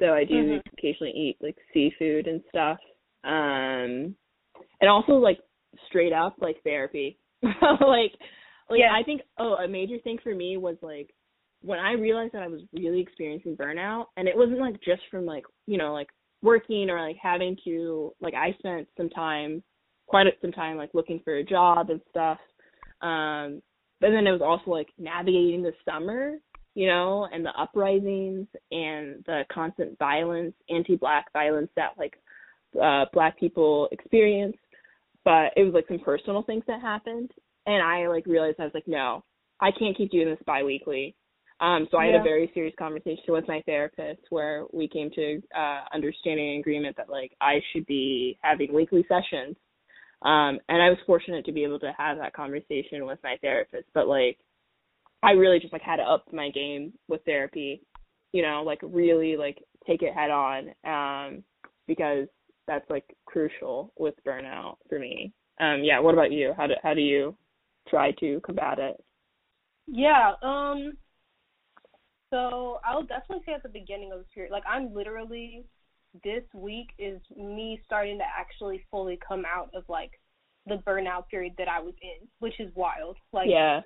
So 0.00 0.12
I 0.14 0.24
do 0.24 0.34
Mhm. 0.34 0.62
occasionally 0.72 1.12
eat 1.12 1.36
like 1.40 1.56
seafood 1.72 2.26
and 2.26 2.42
stuff. 2.48 2.78
Um 3.24 4.14
and 4.80 4.88
also 4.88 5.12
like 5.14 5.40
straight 5.88 6.12
up 6.12 6.36
like 6.40 6.62
therapy. 6.62 7.18
like 7.42 8.12
like 8.70 8.80
Yeah. 8.80 8.94
I 8.94 9.02
think 9.04 9.22
oh 9.38 9.54
a 9.54 9.68
major 9.68 9.98
thing 9.98 10.18
for 10.22 10.34
me 10.34 10.56
was 10.56 10.76
like 10.82 11.12
when 11.68 11.78
I 11.78 11.92
realized 11.92 12.32
that 12.32 12.42
I 12.42 12.48
was 12.48 12.62
really 12.72 12.98
experiencing 12.98 13.54
burnout 13.54 14.06
and 14.16 14.26
it 14.26 14.34
wasn't 14.34 14.58
like 14.58 14.80
just 14.80 15.02
from 15.10 15.26
like, 15.26 15.44
you 15.66 15.76
know, 15.76 15.92
like 15.92 16.08
working 16.40 16.88
or 16.88 16.98
like 17.06 17.18
having 17.22 17.58
to 17.64 18.14
like 18.22 18.32
I 18.32 18.54
spent 18.58 18.88
some 18.96 19.10
time 19.10 19.62
quite 20.06 20.26
some 20.40 20.50
time 20.52 20.78
like 20.78 20.88
looking 20.94 21.20
for 21.22 21.34
a 21.34 21.44
job 21.44 21.90
and 21.90 22.00
stuff. 22.08 22.38
Um 23.02 23.60
but 24.00 24.12
then 24.12 24.26
it 24.26 24.32
was 24.32 24.40
also 24.42 24.70
like 24.70 24.88
navigating 24.98 25.62
the 25.62 25.74
summer, 25.84 26.36
you 26.74 26.86
know, 26.86 27.28
and 27.30 27.44
the 27.44 27.50
uprisings 27.50 28.46
and 28.70 29.22
the 29.26 29.42
constant 29.52 29.98
violence, 29.98 30.54
anti-black 30.70 31.30
violence 31.34 31.68
that 31.76 31.90
like 31.98 32.14
uh 32.82 33.04
black 33.12 33.38
people 33.38 33.90
experience. 33.92 34.56
But 35.22 35.52
it 35.54 35.64
was 35.64 35.74
like 35.74 35.84
some 35.86 35.98
personal 35.98 36.44
things 36.44 36.64
that 36.66 36.80
happened 36.80 37.30
and 37.66 37.82
I 37.82 38.08
like 38.08 38.24
realized 38.24 38.56
I 38.58 38.64
was 38.64 38.72
like, 38.72 38.88
no, 38.88 39.22
I 39.60 39.70
can't 39.78 39.94
keep 39.98 40.10
doing 40.10 40.28
this 40.28 40.38
bi-weekly. 40.46 41.14
Um, 41.60 41.88
so 41.90 41.98
I 41.98 42.06
had 42.06 42.14
a 42.14 42.22
very 42.22 42.50
serious 42.54 42.74
conversation 42.78 43.24
with 43.28 43.48
my 43.48 43.62
therapist 43.66 44.20
where 44.30 44.64
we 44.72 44.86
came 44.86 45.10
to 45.10 45.42
uh, 45.56 45.80
understanding 45.92 46.50
and 46.50 46.60
agreement 46.60 46.96
that 46.96 47.10
like 47.10 47.32
I 47.40 47.60
should 47.72 47.84
be 47.86 48.38
having 48.42 48.72
weekly 48.72 49.04
sessions. 49.08 49.56
Um, 50.22 50.58
and 50.68 50.82
I 50.82 50.88
was 50.88 50.98
fortunate 51.06 51.44
to 51.46 51.52
be 51.52 51.64
able 51.64 51.80
to 51.80 51.92
have 51.96 52.18
that 52.18 52.32
conversation 52.32 53.06
with 53.06 53.18
my 53.24 53.36
therapist. 53.40 53.86
But 53.92 54.06
like, 54.06 54.38
I 55.22 55.32
really 55.32 55.58
just 55.58 55.72
like 55.72 55.82
had 55.82 55.96
to 55.96 56.02
up 56.02 56.32
my 56.32 56.50
game 56.50 56.92
with 57.08 57.24
therapy, 57.24 57.82
you 58.32 58.42
know, 58.42 58.62
like 58.64 58.78
really 58.82 59.36
like 59.36 59.58
take 59.84 60.02
it 60.02 60.14
head 60.14 60.30
on, 60.30 60.68
um, 60.84 61.42
because 61.88 62.28
that's 62.68 62.88
like 62.88 63.04
crucial 63.26 63.92
with 63.98 64.14
burnout 64.26 64.76
for 64.88 65.00
me. 65.00 65.32
Um, 65.60 65.80
yeah. 65.82 65.98
What 65.98 66.14
about 66.14 66.30
you? 66.30 66.52
How 66.56 66.68
do 66.68 66.74
how 66.84 66.94
do 66.94 67.00
you 67.00 67.36
try 67.88 68.12
to 68.20 68.40
combat 68.44 68.78
it? 68.78 69.02
Yeah, 69.88 70.34
um 70.42 70.92
so 72.30 72.80
I'll 72.84 73.02
definitely 73.02 73.44
say 73.46 73.52
at 73.52 73.62
the 73.62 73.68
beginning 73.68 74.12
of 74.12 74.18
this 74.18 74.28
period, 74.34 74.52
like 74.52 74.64
I'm 74.68 74.94
literally 74.94 75.64
this 76.24 76.42
week 76.54 76.88
is 76.98 77.20
me 77.36 77.80
starting 77.84 78.18
to 78.18 78.24
actually 78.24 78.84
fully 78.90 79.18
come 79.26 79.44
out 79.44 79.70
of 79.74 79.84
like 79.88 80.10
the 80.66 80.76
burnout 80.86 81.28
period 81.28 81.54
that 81.58 81.68
I 81.68 81.80
was 81.80 81.94
in, 82.02 82.26
which 82.40 82.58
is 82.60 82.70
wild. 82.74 83.16
Like 83.32 83.48
yeah. 83.50 83.80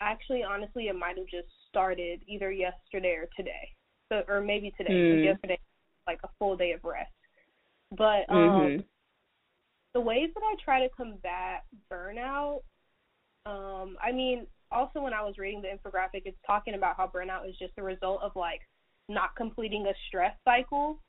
actually 0.00 0.42
honestly 0.42 0.88
it 0.88 0.96
might 0.96 1.16
have 1.16 1.26
just 1.26 1.48
started 1.68 2.22
either 2.26 2.50
yesterday 2.50 3.14
or 3.14 3.28
today. 3.36 3.74
So 4.10 4.22
or 4.28 4.40
maybe 4.40 4.72
today. 4.76 4.92
Mm. 4.92 5.24
Yesterday 5.24 5.58
like 6.06 6.20
a 6.24 6.28
full 6.38 6.56
day 6.56 6.72
of 6.72 6.84
rest. 6.84 7.12
But 7.96 8.28
um 8.28 8.38
Mhm. 8.38 8.84
the 9.94 10.00
ways 10.00 10.30
that 10.34 10.42
I 10.42 10.54
try 10.62 10.80
to 10.86 10.94
combat 10.94 11.64
burnout, 11.90 12.62
um, 13.46 13.96
I 14.02 14.12
mean, 14.12 14.46
also 14.70 15.00
when 15.00 15.14
I 15.14 15.22
was 15.22 15.38
reading 15.38 15.62
the 15.62 15.68
infographic, 15.68 16.22
it's 16.24 16.38
talking 16.46 16.74
about 16.74 16.96
how 16.96 17.06
burnout 17.06 17.48
is 17.48 17.56
just 17.58 17.74
the 17.76 17.82
result 17.82 18.20
of 18.22 18.32
like 18.36 18.60
not 19.08 19.34
completing 19.36 19.86
a 19.86 19.94
stress 20.08 20.34
cycle, 20.44 21.02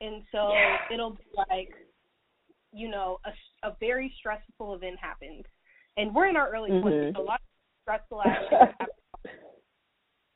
and 0.00 0.22
so 0.30 0.52
Yeah. 0.52 0.76
it'll 0.92 1.12
be 1.14 1.24
like, 1.50 1.70
you 2.72 2.88
know, 2.88 3.18
a, 3.24 3.68
a 3.68 3.76
very 3.80 4.12
stressful 4.18 4.74
event 4.74 4.98
happens, 5.00 5.44
and 5.96 6.14
we're 6.14 6.26
in 6.28 6.36
our 6.36 6.50
early 6.52 6.70
Mhm. 6.70 6.82
20s, 6.82 7.14
so 7.16 7.22
a 7.22 7.24
lot 7.24 7.40
of 7.40 7.46
stressful 7.82 8.22
things 8.22 8.50
happen. 8.50 8.86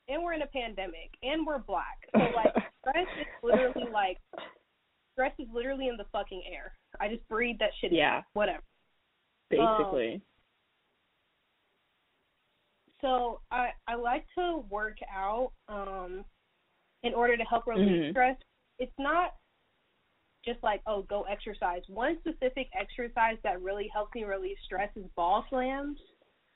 And 0.09 0.21
we're 0.23 0.33
in 0.33 0.41
a 0.41 0.47
pandemic, 0.47 1.11
and 1.21 1.45
we're 1.45 1.59
black, 1.59 1.97
so 2.13 2.19
like 2.35 2.53
stress 2.81 3.07
is 3.19 3.27
literally 3.43 3.89
like 3.91 4.17
stress 5.13 5.33
is 5.39 5.47
literally 5.53 5.87
in 5.87 5.95
the 5.97 6.05
fucking 6.11 6.43
air. 6.51 6.73
I 6.99 7.07
just 7.07 7.25
breathe 7.29 7.57
that 7.59 7.69
shit. 7.79 7.91
in. 7.91 7.97
Yeah. 7.97 8.23
Whatever. 8.33 8.63
Basically. 9.49 10.21
So 13.03 13.41
I 13.51 13.69
I 13.87 13.95
like 13.95 14.25
to 14.37 14.63
work 14.69 14.97
out 15.13 15.51
um 15.67 16.23
in 17.03 17.13
order 17.13 17.35
to 17.35 17.43
help 17.43 17.67
relieve 17.67 17.89
Mhm. 17.89 18.11
stress. 18.11 18.37
It's 18.79 18.97
not 18.97 19.33
just 20.45 20.63
like 20.63 20.81
oh 20.87 21.03
go 21.03 21.23
exercise. 21.23 21.81
One 21.89 22.17
specific 22.19 22.69
exercise 22.73 23.37
that 23.43 23.61
really 23.61 23.89
helps 23.89 24.15
me 24.15 24.23
relieve 24.23 24.57
stress 24.65 24.89
is 24.95 25.05
ball 25.15 25.45
slams, 25.49 25.99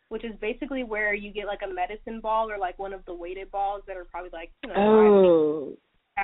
which 0.07 0.23
is 0.23 0.35
basically 0.39 0.83
where 0.83 1.13
you 1.13 1.31
get 1.33 1.47
like 1.47 1.61
a 1.63 1.73
medicine 1.73 2.21
ball 2.21 2.49
or 2.49 2.57
like 2.57 2.79
one 2.79 2.93
of 2.93 3.03
the 3.05 3.13
weighted 3.13 3.51
balls 3.51 3.83
that 3.85 3.97
are 3.97 4.05
probably 4.05 4.31
like 4.31 4.51
you 4.63 4.69
know 4.69 4.75
Oh. 4.79 5.77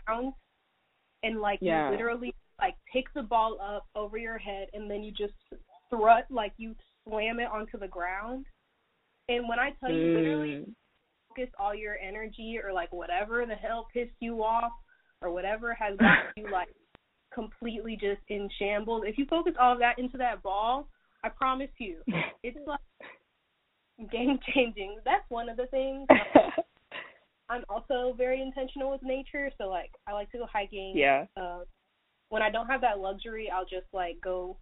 pounds, 0.07 0.33
and 1.23 1.41
like 1.41 1.59
Yeah. 1.61 1.87
you 1.87 1.91
literally 1.91 2.33
like 2.59 2.75
pick 2.91 3.05
the 3.13 3.23
ball 3.23 3.59
up 3.61 3.87
over 3.93 4.17
your 4.17 4.37
head 4.37 4.69
and 4.73 4.89
then 4.89 5.03
you 5.03 5.11
just 5.11 5.33
thrust 5.89 6.31
like 6.31 6.53
you 6.57 6.73
slam 7.03 7.41
it 7.41 7.49
onto 7.51 7.77
the 7.77 7.87
ground. 7.89 8.45
And 9.29 9.47
when 9.47 9.59
I 9.59 9.71
tell 9.79 9.91
you 9.91 10.13
literally 10.15 10.49
Mm. 10.65 10.73
focus 11.29 11.49
all 11.57 11.73
your 11.73 11.97
energy 11.97 12.59
or 12.63 12.73
like 12.73 12.91
whatever 12.91 13.45
the 13.45 13.55
hell 13.55 13.87
pissed 13.93 14.15
you 14.19 14.43
off 14.43 14.71
or 15.21 15.31
whatever 15.31 15.73
has 15.73 15.97
got 15.97 16.17
you 16.35 16.47
like 16.51 16.69
completely 17.33 17.95
just 17.95 18.21
in 18.27 18.49
shambles. 18.59 19.03
If 19.07 19.17
you 19.17 19.25
focus 19.25 19.53
all 19.59 19.73
of 19.73 19.79
that 19.79 19.97
into 19.97 20.17
that 20.17 20.43
ball, 20.43 20.87
I 21.23 21.29
promise 21.29 21.71
you, 21.79 22.01
it's 22.43 22.57
like 22.67 22.79
game 24.11 24.39
changing. 24.53 24.99
That's 25.05 25.27
one 25.29 25.49
of 25.49 25.57
the 25.57 25.67
things. 25.67 26.07
I'm 27.49 27.63
also 27.69 28.13
very 28.17 28.41
intentional 28.41 28.91
with 28.91 29.03
nature, 29.03 29.51
so 29.57 29.69
like 29.69 29.91
I 30.07 30.13
like 30.13 30.31
to 30.31 30.37
go 30.39 30.45
hiking. 30.51 30.93
yeah. 30.95 31.25
Uh, 31.37 31.59
when 32.29 32.41
I 32.41 32.49
don't 32.49 32.67
have 32.67 32.81
that 32.81 32.99
luxury, 32.99 33.49
I'll 33.53 33.65
just 33.65 33.85
like 33.93 34.19
go 34.21 34.57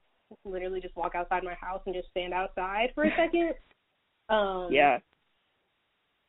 literally 0.45 0.81
just 0.81 0.95
walk 0.95 1.15
outside 1.15 1.43
my 1.43 1.53
house 1.53 1.81
and 1.85 1.95
just 1.95 2.09
stand 2.09 2.33
outside 2.33 2.89
for 2.95 3.03
a 3.05 3.11
second. 3.17 3.53
Um 4.31 4.71
Yeah. 4.71 4.99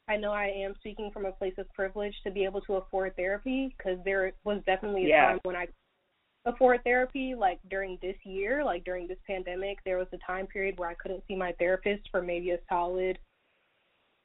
I 0.08 0.16
know 0.16 0.32
I 0.32 0.46
am 0.46 0.74
speaking 0.80 1.10
from 1.12 1.26
a 1.26 1.32
place 1.32 1.54
of 1.58 1.72
privilege 1.72 2.14
to 2.24 2.30
be 2.30 2.44
able 2.44 2.60
to 2.62 2.74
afford 2.74 3.14
therapy 3.16 3.74
because 3.76 3.98
there 4.04 4.32
was 4.44 4.62
definitely 4.64 5.04
a 5.04 5.08
Yeah. 5.08 5.26
time 5.28 5.40
when 5.44 5.56
I 5.56 5.68
afford 6.44 6.82
therapy 6.82 7.34
like 7.36 7.60
during 7.70 7.98
this 8.02 8.16
year, 8.24 8.64
like 8.64 8.82
during 8.84 9.06
this 9.06 9.20
pandemic, 9.26 9.78
there 9.84 9.98
was 9.98 10.08
a 10.12 10.18
time 10.18 10.48
period 10.48 10.76
where 10.78 10.88
I 10.88 10.94
couldn't 10.94 11.24
see 11.28 11.36
my 11.36 11.52
therapist 11.52 12.08
for 12.10 12.20
maybe 12.20 12.50
a 12.50 12.58
solid 12.68 13.18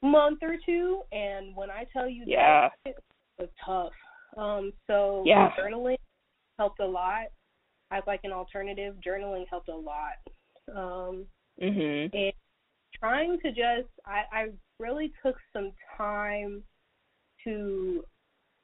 month 0.02 0.40
or 0.42 0.58
two 0.66 1.04
and 1.12 1.56
when 1.56 1.70
I 1.70 1.86
tell 1.94 2.10
you 2.10 2.24
Yeah. 2.26 2.70
that 2.86 2.96
it 2.96 3.04
was 3.38 3.50
tough. 3.63 3.94
Um 4.36 4.74
so 4.88 5.24
Yeah. 5.26 5.56
journaling 5.56 5.98
helped 6.58 6.80
a 6.80 6.86
lot. 6.86 7.28
As 7.92 8.04
like 8.08 8.22
an 8.24 8.34
alternative, 8.34 8.96
journaling 9.06 9.48
helped 9.48 9.70
a 9.70 9.76
lot. 9.76 10.18
Um 10.74 11.28
Mhm. 11.62 12.13
and 12.13 12.34
trying 12.93 13.39
to 13.41 13.50
just 13.50 13.89
I, 14.06 14.23
I 14.32 14.47
really 14.80 15.12
took 15.23 15.36
some 15.54 15.71
time 15.97 16.63
to 17.43 18.04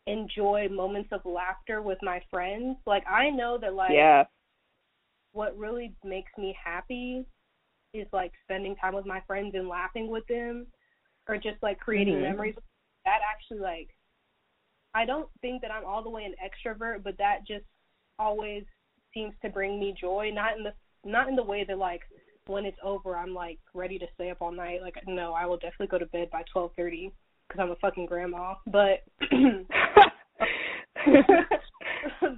enjoy 0.07 0.67
moments 0.69 1.09
of 1.11 1.21
laughter 1.25 1.81
with 1.81 1.97
my 2.01 2.21
friends. 2.29 2.77
Like 2.85 3.03
I 3.07 3.29
know 3.29 3.57
that 3.61 3.73
like 3.73 3.93
Yeah. 3.93 4.25
what 5.31 5.57
really 5.57 5.93
makes 6.03 6.31
me 6.37 6.55
happy 6.63 7.25
is 7.93 8.07
like 8.11 8.31
spending 8.43 8.75
time 8.75 8.95
with 8.95 9.05
my 9.05 9.21
friends 9.21 9.55
and 9.55 9.67
laughing 9.67 10.09
with 10.09 10.25
them 10.27 10.67
or 11.27 11.37
just 11.37 11.61
like 11.61 11.79
creating 11.79 12.15
Mhm. 12.15 12.21
memories 12.21 12.55
that 13.05 13.21
actually 13.23 13.59
like 13.59 13.89
I 14.93 15.05
don't 15.05 15.29
think 15.41 15.61
that 15.61 15.71
I'm 15.71 15.85
all 15.85 16.03
the 16.03 16.09
way 16.09 16.23
an 16.23 16.35
extrovert, 16.43 17.03
but 17.03 17.17
that 17.17 17.45
just 17.47 17.65
always 18.19 18.63
seems 19.13 19.33
to 19.41 19.49
bring 19.49 19.79
me 19.79 19.91
joy, 19.99 20.29
not 20.31 20.55
in 20.57 20.63
the 20.63 20.73
not 21.03 21.27
in 21.27 21.35
the 21.35 21.43
way 21.43 21.63
that 21.63 21.77
like 21.77 22.01
when 22.47 22.65
it's 22.65 22.77
over 22.83 23.15
I'm 23.15 23.33
like 23.33 23.59
ready 23.73 23.97
to 23.99 24.07
stay 24.15 24.29
up 24.31 24.41
all 24.41 24.51
night. 24.51 24.81
Like 24.81 24.95
no, 25.07 25.33
I 25.33 25.45
will 25.45 25.57
definitely 25.57 25.87
go 25.87 25.99
to 25.99 26.05
bed 26.07 26.29
by 26.31 26.43
12:30 26.55 27.11
cuz 27.49 27.59
I'm 27.59 27.71
a 27.71 27.75
fucking 27.77 28.05
grandma. 28.05 28.55
But 28.67 29.03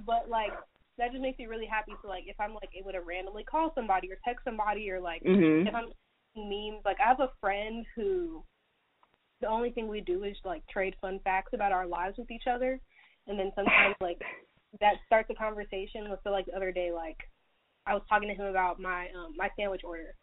but 0.06 0.28
like 0.28 0.52
that 0.98 1.12
just 1.12 1.22
makes 1.22 1.38
me 1.38 1.46
really 1.46 1.66
happy. 1.66 1.92
So 2.02 2.08
like 2.08 2.24
if 2.26 2.38
I'm 2.40 2.54
like 2.54 2.70
able 2.78 2.92
to 2.92 3.00
randomly 3.00 3.44
call 3.44 3.72
somebody 3.74 4.10
or 4.10 4.18
text 4.24 4.44
somebody 4.44 4.90
or 4.90 5.00
like 5.00 5.22
mhm. 5.22 5.66
if 5.68 5.74
I'm 5.74 5.92
memes, 6.36 6.82
like 6.84 6.98
I 7.00 7.08
have 7.08 7.20
a 7.20 7.32
friend 7.40 7.84
who 7.94 8.44
the 9.40 9.48
only 9.48 9.70
thing 9.70 9.88
we 9.88 10.00
do 10.00 10.24
is 10.24 10.36
like 10.44 10.66
trade 10.68 10.94
fun 11.00 11.20
facts 11.24 11.52
about 11.52 11.72
our 11.72 11.86
lives 11.86 12.16
with 12.18 12.30
each 12.30 12.46
other, 12.50 12.80
and 13.26 13.38
then 13.38 13.52
sometimes 13.54 13.96
like 14.00 14.20
that 14.80 14.94
starts 15.06 15.30
a 15.30 15.34
conversation. 15.34 16.08
So 16.24 16.30
like 16.30 16.46
the 16.46 16.56
other 16.56 16.72
day, 16.72 16.90
like 16.92 17.18
I 17.86 17.94
was 17.94 18.02
talking 18.08 18.28
to 18.28 18.34
him 18.34 18.46
about 18.46 18.80
my 18.80 19.08
um 19.16 19.34
my 19.36 19.50
sandwich 19.56 19.82
order, 19.84 20.14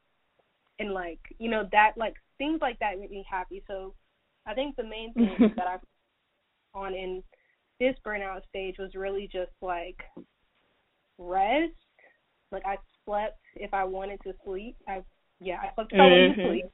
and 0.80 0.94
like 0.94 1.20
you 1.40 1.50
know 1.50 1.68
that 1.72 1.94
like 1.98 2.16
things 2.38 2.60
like 2.62 2.80
that 2.80 3.00
make 3.00 3.12
me 3.12 3.26
happy. 3.30 3.64
So 3.68 3.94
I 4.46 4.54
think 4.54 4.76
the 4.76 4.84
main 4.84 5.14
thing 5.16 5.38
that 5.58 5.68
I've 5.68 5.82
on 6.74 6.94
in 6.94 7.24
this 7.80 7.96
burnout 8.06 8.48
stage 8.50 8.76
was 8.80 8.96
really 8.96 9.30
just 9.32 9.52
like 9.62 9.98
rest. 11.18 11.74
Like 12.52 12.64
I 12.66 12.78
slept 13.06 13.40
if 13.56 13.74
I 13.74 13.84
wanted 13.84 14.20
to 14.24 14.34
sleep. 14.46 14.76
I 14.88 15.04
yeah, 15.40 15.58
I 15.62 15.74
slept 15.76 15.94
if 15.94 16.00
I 16.00 16.06
wanted 16.06 16.36
to 16.36 16.42
sleep. 16.42 16.66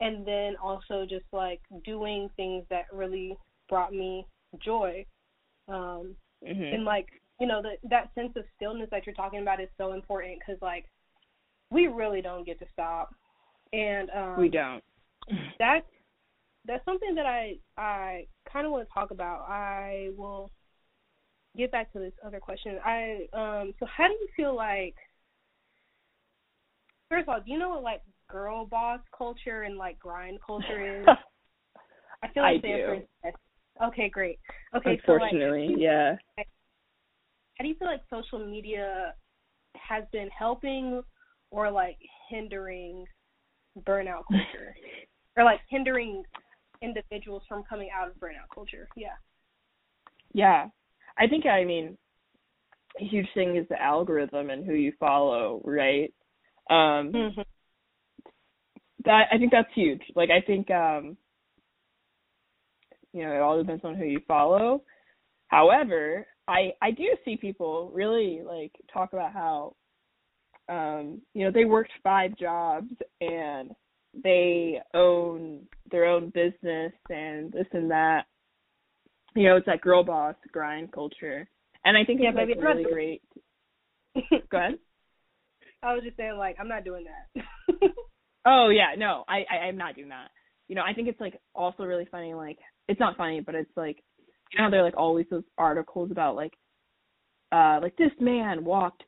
And 0.00 0.26
then 0.26 0.56
also 0.62 1.06
just 1.08 1.24
like 1.32 1.60
doing 1.84 2.28
things 2.36 2.64
that 2.70 2.86
really 2.92 3.36
brought 3.68 3.92
me 3.92 4.26
joy. 4.64 5.04
Um 5.68 6.16
Mhm. 6.42 6.72
and 6.72 6.84
like 6.84 7.08
you 7.40 7.46
know 7.46 7.62
that 7.62 7.78
that 7.88 8.10
sense 8.14 8.32
of 8.36 8.44
stillness 8.56 8.88
that 8.90 9.06
you're 9.06 9.14
talking 9.14 9.40
about 9.40 9.60
is 9.60 9.68
so 9.76 9.92
important 9.92 10.38
because 10.38 10.60
like 10.62 10.86
we 11.70 11.86
really 11.86 12.22
don't 12.22 12.46
get 12.46 12.58
to 12.58 12.66
stop 12.72 13.14
and 13.72 14.10
um 14.10 14.40
We 14.40 14.48
don't. 14.48 14.82
that's 15.58 15.86
that's 16.66 16.84
something 16.84 17.14
that 17.14 17.26
I 17.26 17.56
I 17.76 18.26
kind 18.50 18.66
of 18.66 18.72
want 18.72 18.88
to 18.88 18.94
talk 18.94 19.10
about. 19.10 19.46
I 19.48 20.10
will 20.16 20.50
get 21.56 21.72
back 21.72 21.92
to 21.92 21.98
this 21.98 22.12
other 22.24 22.40
question. 22.40 22.78
I 22.84 23.26
um 23.32 23.74
so 23.78 23.86
how 23.86 24.06
do 24.08 24.14
you 24.14 24.28
feel 24.36 24.54
like 24.54 24.94
first 27.08 27.22
of 27.22 27.28
all, 27.28 27.40
do 27.44 27.50
you 27.50 27.58
know 27.58 27.70
what 27.70 27.82
like 27.82 28.02
girl 28.28 28.66
boss 28.66 29.00
culture 29.16 29.62
and 29.62 29.76
like 29.76 29.98
grind 29.98 30.38
culture 30.44 31.00
is? 31.00 31.06
I 32.22 32.28
feel 32.28 32.42
like 32.42 32.64
I 32.64 32.68
the 32.68 32.94
is 32.94 33.02
yes. 33.24 33.34
Okay, 33.84 34.08
great. 34.08 34.38
Okay, 34.74 35.00
so 35.04 35.12
like 35.12 35.32
Unfortunately, 35.32 35.74
yeah. 35.78 36.16
How 37.56 37.62
do 37.62 37.68
you 37.68 37.74
feel 37.76 37.88
like 37.88 38.02
social 38.10 38.44
media 38.46 39.14
has 39.76 40.04
been 40.12 40.28
helping 40.36 41.02
or 41.50 41.70
like 41.70 41.98
hindering 42.30 43.04
burnout 43.86 44.22
culture 44.30 44.74
or 45.36 45.44
like 45.44 45.60
hindering 45.68 46.22
individuals 46.82 47.42
from 47.48 47.62
coming 47.68 47.88
out 47.98 48.08
of 48.08 48.14
burnout 48.16 48.48
culture 48.54 48.88
yeah 48.96 49.16
Yeah. 50.32 50.66
I 51.18 51.26
think 51.26 51.46
I 51.46 51.64
mean 51.64 51.96
a 53.00 53.04
huge 53.04 53.26
thing 53.34 53.56
is 53.56 53.66
the 53.68 53.80
algorithm 53.80 54.50
and 54.50 54.64
who 54.64 54.74
you 54.74 54.92
follow, 54.98 55.62
right? 55.64 56.12
Um 56.68 57.12
mm-hmm. 57.12 57.40
that 59.04 59.24
I 59.32 59.38
think 59.38 59.52
that's 59.52 59.72
huge. 59.74 60.02
Like 60.14 60.30
I 60.30 60.40
think 60.40 60.70
um 60.70 61.16
you 63.12 63.24
know, 63.24 63.32
it 63.32 63.40
all 63.40 63.56
depends 63.58 63.84
on 63.84 63.94
who 63.94 64.04
you 64.04 64.20
follow. 64.28 64.82
However, 65.48 66.26
I 66.48 66.72
I 66.82 66.90
do 66.90 67.04
see 67.24 67.36
people 67.36 67.90
really 67.94 68.42
like 68.44 68.72
talk 68.92 69.12
about 69.12 69.32
how 69.32 69.74
um 70.68 71.20
you 71.34 71.44
know, 71.44 71.50
they 71.52 71.64
worked 71.64 71.92
five 72.02 72.36
jobs 72.38 72.90
and 73.20 73.72
they 74.24 74.80
own 74.94 75.66
their 75.90 76.06
own 76.06 76.30
business 76.30 76.92
and 77.10 77.52
this 77.52 77.66
and 77.72 77.90
that. 77.90 78.24
You 79.34 79.48
know, 79.48 79.56
it's 79.56 79.66
that 79.66 79.82
girl 79.82 80.02
boss 80.02 80.34
grind 80.50 80.92
culture. 80.92 81.48
And 81.84 81.96
I 81.96 82.04
think 82.04 82.20
Yeah, 82.22 82.30
it's 82.30 82.36
like 82.38 82.48
not 82.48 82.76
really 82.76 82.84
great. 82.84 83.22
Go 84.50 84.58
ahead. 84.58 84.78
i 85.82 85.92
was 85.92 86.02
just 86.02 86.16
saying 86.16 86.36
like 86.38 86.56
i'm 86.58 86.68
not 86.68 86.84
doing 86.84 87.04
that 87.04 87.90
Oh 88.46 88.68
yeah, 88.68 88.94
no, 88.96 89.24
I, 89.28 89.44
I 89.50 89.56
I'm 89.66 89.76
not 89.76 89.96
doing 89.96 90.10
that. 90.10 90.28
You 90.68 90.76
know, 90.76 90.82
I 90.88 90.94
think 90.94 91.08
it's 91.08 91.20
like 91.20 91.40
also 91.54 91.82
really 91.82 92.06
funny. 92.10 92.32
Like 92.32 92.58
it's 92.86 93.00
not 93.00 93.16
funny, 93.16 93.40
but 93.40 93.56
it's 93.56 93.76
like 93.76 94.02
you 94.52 94.62
know 94.62 94.70
there 94.70 94.80
are 94.80 94.84
like 94.84 94.96
always 94.96 95.26
those 95.30 95.44
articles 95.58 96.10
about 96.10 96.36
like 96.36 96.54
uh 97.52 97.78
like 97.82 97.96
this 97.96 98.10
man 98.20 98.64
walked 98.64 99.02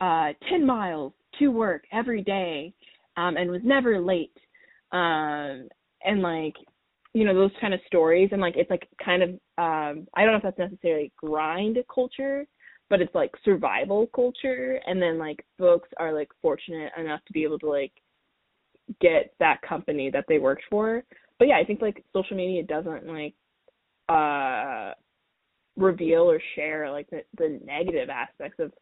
uh 0.00 0.28
ten 0.48 0.64
miles 0.64 1.12
to 1.38 1.48
work 1.48 1.84
every 1.92 2.22
day 2.22 2.72
um 3.16 3.36
and 3.36 3.50
was 3.50 3.60
never 3.64 4.00
late 4.00 4.36
um 4.92 5.68
and 6.04 6.20
like 6.20 6.54
you 7.14 7.24
know 7.24 7.34
those 7.34 7.50
kind 7.60 7.74
of 7.74 7.80
stories 7.86 8.30
and 8.32 8.40
like 8.40 8.56
it's 8.56 8.70
like 8.70 8.88
kind 9.04 9.22
of 9.22 9.30
um 9.58 10.06
I 10.14 10.22
don't 10.22 10.32
know 10.32 10.36
if 10.36 10.42
that's 10.42 10.58
necessarily 10.58 11.12
grind 11.16 11.78
culture 11.92 12.46
but 12.90 13.00
it's 13.00 13.14
like 13.14 13.32
survival 13.44 14.06
culture 14.14 14.78
and 14.86 15.00
then 15.00 15.18
like 15.18 15.44
folks 15.58 15.88
are 15.98 16.12
like 16.12 16.28
fortunate 16.42 16.92
enough 16.98 17.20
to 17.26 17.32
be 17.32 17.42
able 17.42 17.58
to 17.58 17.68
like 17.68 17.92
get 19.00 19.34
that 19.38 19.62
company 19.62 20.10
that 20.10 20.24
they 20.28 20.38
worked 20.38 20.64
for. 20.70 21.02
But 21.38 21.48
yeah, 21.48 21.58
I 21.58 21.64
think 21.64 21.80
like 21.80 22.04
social 22.12 22.36
media 22.36 22.62
doesn't 22.62 23.06
like 23.06 23.34
uh 24.12 24.94
reveal 25.76 26.30
or 26.30 26.40
share 26.54 26.90
like 26.90 27.08
the, 27.10 27.22
the 27.38 27.60
negative 27.64 28.10
aspects 28.10 28.58
of 28.58 28.72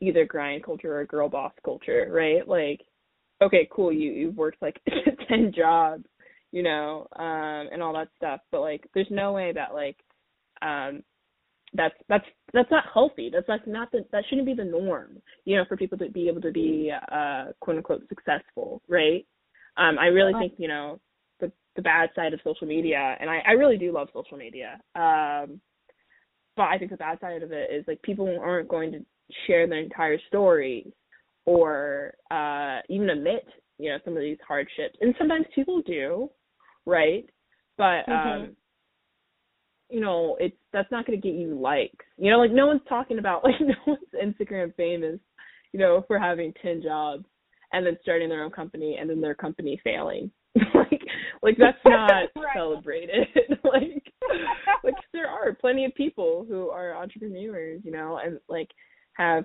either 0.00 0.24
grind 0.24 0.64
culture 0.64 0.98
or 0.98 1.04
girl 1.06 1.28
boss 1.28 1.52
culture, 1.64 2.08
right? 2.10 2.46
Like 2.46 2.80
okay, 3.42 3.68
cool, 3.70 3.92
you 3.92 4.12
you've 4.12 4.36
worked 4.36 4.62
like 4.62 4.80
10 5.28 5.52
jobs, 5.54 6.04
you 6.52 6.62
know, 6.62 7.06
um 7.16 7.68
and 7.72 7.82
all 7.82 7.92
that 7.94 8.08
stuff, 8.16 8.40
but 8.50 8.60
like 8.60 8.84
there's 8.94 9.06
no 9.10 9.32
way 9.32 9.52
that 9.52 9.74
like 9.74 9.96
um 10.62 11.02
that's 11.74 11.94
that's 12.08 12.24
that's 12.52 12.70
not 12.70 12.84
healthy. 12.92 13.30
That's 13.32 13.48
like 13.48 13.66
not 13.66 13.90
the 13.92 14.04
that 14.12 14.24
shouldn't 14.28 14.46
be 14.46 14.54
the 14.54 14.64
norm, 14.64 15.18
you 15.44 15.56
know, 15.56 15.64
for 15.68 15.76
people 15.76 15.98
to 15.98 16.08
be 16.10 16.28
able 16.28 16.40
to 16.40 16.52
be 16.52 16.92
uh 17.12 17.46
quote 17.60 17.76
unquote 17.76 18.08
successful, 18.08 18.80
right? 18.88 19.26
Um, 19.76 19.98
I 19.98 20.06
really 20.06 20.32
think, 20.38 20.52
you 20.58 20.68
know, 20.68 21.00
the 21.76 21.82
bad 21.82 22.10
side 22.14 22.32
of 22.32 22.40
social 22.44 22.66
media 22.66 23.16
and 23.20 23.28
I, 23.28 23.40
I 23.46 23.52
really 23.52 23.78
do 23.78 23.92
love 23.92 24.08
social 24.12 24.36
media. 24.36 24.80
Um 24.94 25.60
but 26.56 26.64
I 26.64 26.78
think 26.78 26.92
the 26.92 26.96
bad 26.96 27.18
side 27.20 27.42
of 27.42 27.50
it 27.52 27.70
is 27.72 27.84
like 27.88 28.00
people 28.02 28.38
aren't 28.40 28.68
going 28.68 28.92
to 28.92 29.00
share 29.46 29.66
their 29.66 29.80
entire 29.80 30.18
story 30.28 30.92
or 31.46 32.14
uh 32.30 32.78
even 32.88 33.10
admit, 33.10 33.46
you 33.78 33.90
know, 33.90 33.98
some 34.04 34.16
of 34.16 34.22
these 34.22 34.38
hardships. 34.46 34.96
And 35.00 35.14
sometimes 35.18 35.46
people 35.54 35.82
do, 35.82 36.30
right? 36.86 37.24
But 37.76 38.08
um 38.08 38.56
you 39.90 40.00
know, 40.00 40.36
it's 40.40 40.56
that's 40.72 40.90
not 40.90 41.06
going 41.06 41.20
to 41.20 41.28
get 41.28 41.38
you 41.38 41.58
likes. 41.58 42.04
You 42.16 42.30
know, 42.30 42.38
like 42.38 42.50
no 42.50 42.66
one's 42.66 42.80
talking 42.88 43.18
about 43.18 43.44
like 43.44 43.60
no 43.60 43.74
one's 43.86 44.00
Instagram 44.14 44.74
famous, 44.76 45.20
you 45.72 45.78
know, 45.80 46.04
for 46.06 46.18
having 46.18 46.52
10 46.62 46.82
jobs 46.82 47.24
and 47.72 47.86
then 47.86 47.96
starting 48.02 48.28
their 48.28 48.44
own 48.44 48.50
company 48.50 48.96
and 49.00 49.08
then 49.08 49.20
their 49.20 49.34
company 49.34 49.80
failing. 49.84 50.30
like 50.74 50.93
like 51.44 51.56
that's 51.58 51.78
not 51.84 52.24
Right. 52.34 52.48
celebrated. 52.56 53.28
like 53.64 54.02
like 54.82 54.94
there 55.12 55.28
are 55.28 55.52
plenty 55.52 55.84
of 55.84 55.94
people 55.94 56.44
who 56.48 56.70
are 56.70 56.96
entrepreneurs, 56.96 57.82
you 57.84 57.92
know, 57.92 58.18
and 58.24 58.40
like 58.48 58.68
have 59.12 59.44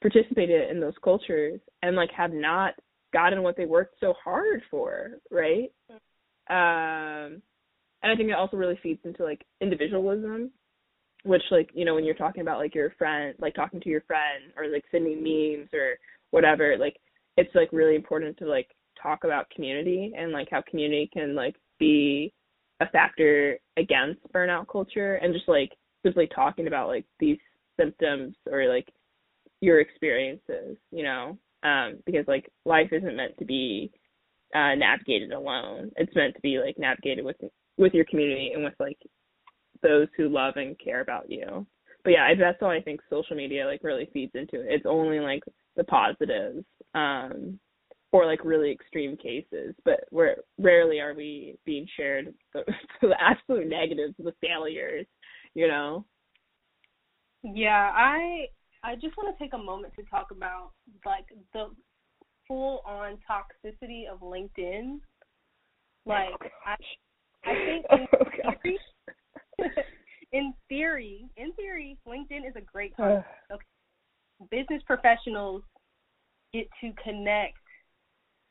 participated 0.00 0.70
in 0.70 0.78
those 0.78 0.94
cultures 1.02 1.60
and 1.82 1.96
like 1.96 2.10
have 2.16 2.32
not 2.32 2.74
gotten 3.12 3.42
what 3.42 3.56
they 3.56 3.64
worked 3.64 3.96
so 3.98 4.14
hard 4.22 4.62
for, 4.70 5.12
right? 5.30 5.72
Um 6.50 7.42
and 8.02 8.12
I 8.12 8.14
think 8.14 8.28
it 8.28 8.36
also 8.36 8.56
really 8.56 8.78
feeds 8.80 9.00
into 9.04 9.24
like 9.24 9.44
individualism, 9.60 10.52
which 11.24 11.42
like, 11.50 11.70
you 11.74 11.84
know, 11.84 11.94
when 11.96 12.04
you're 12.04 12.14
talking 12.14 12.42
about 12.42 12.58
like 12.58 12.74
your 12.74 12.90
friend 12.98 13.34
like 13.40 13.54
talking 13.54 13.80
to 13.80 13.88
your 13.88 14.02
friend 14.02 14.52
or 14.56 14.68
like 14.68 14.84
sending 14.90 15.22
memes 15.22 15.70
or 15.72 15.94
whatever, 16.30 16.76
like 16.78 16.96
it's 17.38 17.54
like 17.54 17.70
really 17.72 17.96
important 17.96 18.36
to 18.36 18.44
like 18.46 18.68
talk 19.02 19.24
about 19.24 19.50
community 19.50 20.12
and 20.16 20.32
like 20.32 20.48
how 20.50 20.62
community 20.68 21.08
can 21.12 21.34
like 21.34 21.56
be 21.78 22.32
a 22.80 22.88
factor 22.90 23.58
against 23.76 24.20
burnout 24.32 24.66
culture 24.70 25.16
and 25.16 25.34
just 25.34 25.48
like 25.48 25.70
simply 26.04 26.28
talking 26.34 26.66
about 26.66 26.88
like 26.88 27.04
these 27.18 27.38
symptoms 27.78 28.34
or 28.50 28.68
like 28.68 28.88
your 29.60 29.80
experiences, 29.80 30.76
you 30.90 31.02
know, 31.02 31.36
um, 31.64 31.98
because 32.06 32.24
like 32.28 32.50
life 32.64 32.88
isn't 32.92 33.16
meant 33.16 33.36
to 33.38 33.44
be 33.44 33.90
uh, 34.54 34.74
navigated 34.74 35.32
alone. 35.32 35.90
It's 35.96 36.14
meant 36.14 36.34
to 36.34 36.40
be 36.40 36.58
like 36.64 36.78
navigated 36.78 37.24
with 37.24 37.36
with 37.76 37.94
your 37.94 38.04
community 38.06 38.52
and 38.54 38.64
with 38.64 38.74
like 38.80 38.98
those 39.82 40.08
who 40.16 40.28
love 40.28 40.54
and 40.56 40.78
care 40.78 41.00
about 41.00 41.30
you. 41.30 41.66
But 42.04 42.10
yeah, 42.10 42.32
that's 42.38 42.58
all 42.62 42.70
I 42.70 42.80
think 42.80 43.00
social 43.10 43.36
media 43.36 43.66
like 43.66 43.82
really 43.82 44.08
feeds 44.12 44.32
into 44.34 44.60
it. 44.60 44.66
It's 44.68 44.86
only 44.86 45.20
like 45.20 45.42
the 45.76 45.84
positives, 45.84 46.64
um, 46.94 47.58
or 48.12 48.26
like 48.26 48.44
really 48.44 48.70
extreme 48.70 49.16
cases, 49.16 49.74
but 49.84 50.00
we're 50.10 50.36
rarely 50.58 51.00
are 51.00 51.14
we 51.14 51.56
being 51.64 51.86
shared 51.96 52.32
the, 52.54 52.64
the 53.02 53.14
absolute 53.20 53.68
negatives, 53.68 54.14
the 54.18 54.34
failures, 54.40 55.06
you 55.54 55.68
know. 55.68 56.04
Yeah, 57.42 57.90
I 57.94 58.46
I 58.82 58.94
just 58.94 59.16
want 59.16 59.36
to 59.36 59.42
take 59.42 59.54
a 59.54 59.58
moment 59.58 59.94
to 59.96 60.04
talk 60.04 60.30
about 60.30 60.70
like 61.04 61.26
the 61.52 61.66
full 62.46 62.82
on 62.86 63.18
toxicity 63.30 64.08
of 64.10 64.20
LinkedIn. 64.20 65.00
Like 66.06 66.30
oh, 66.42 66.48
I 66.66 66.76
I 67.44 67.54
think 67.54 67.86
oh, 67.90 67.96
in 67.96 68.06
oh, 68.46 68.52
theory, 68.62 68.78
in 70.32 70.54
theory, 70.68 71.26
in 71.36 71.52
theory, 71.52 71.98
LinkedIn 72.06 72.48
is 72.48 72.54
a 72.56 72.60
great 72.60 72.96
concept. 72.96 73.26
Business 74.50 74.82
professionals 74.86 75.62
get 76.54 76.68
to 76.80 76.92
connect 77.02 77.58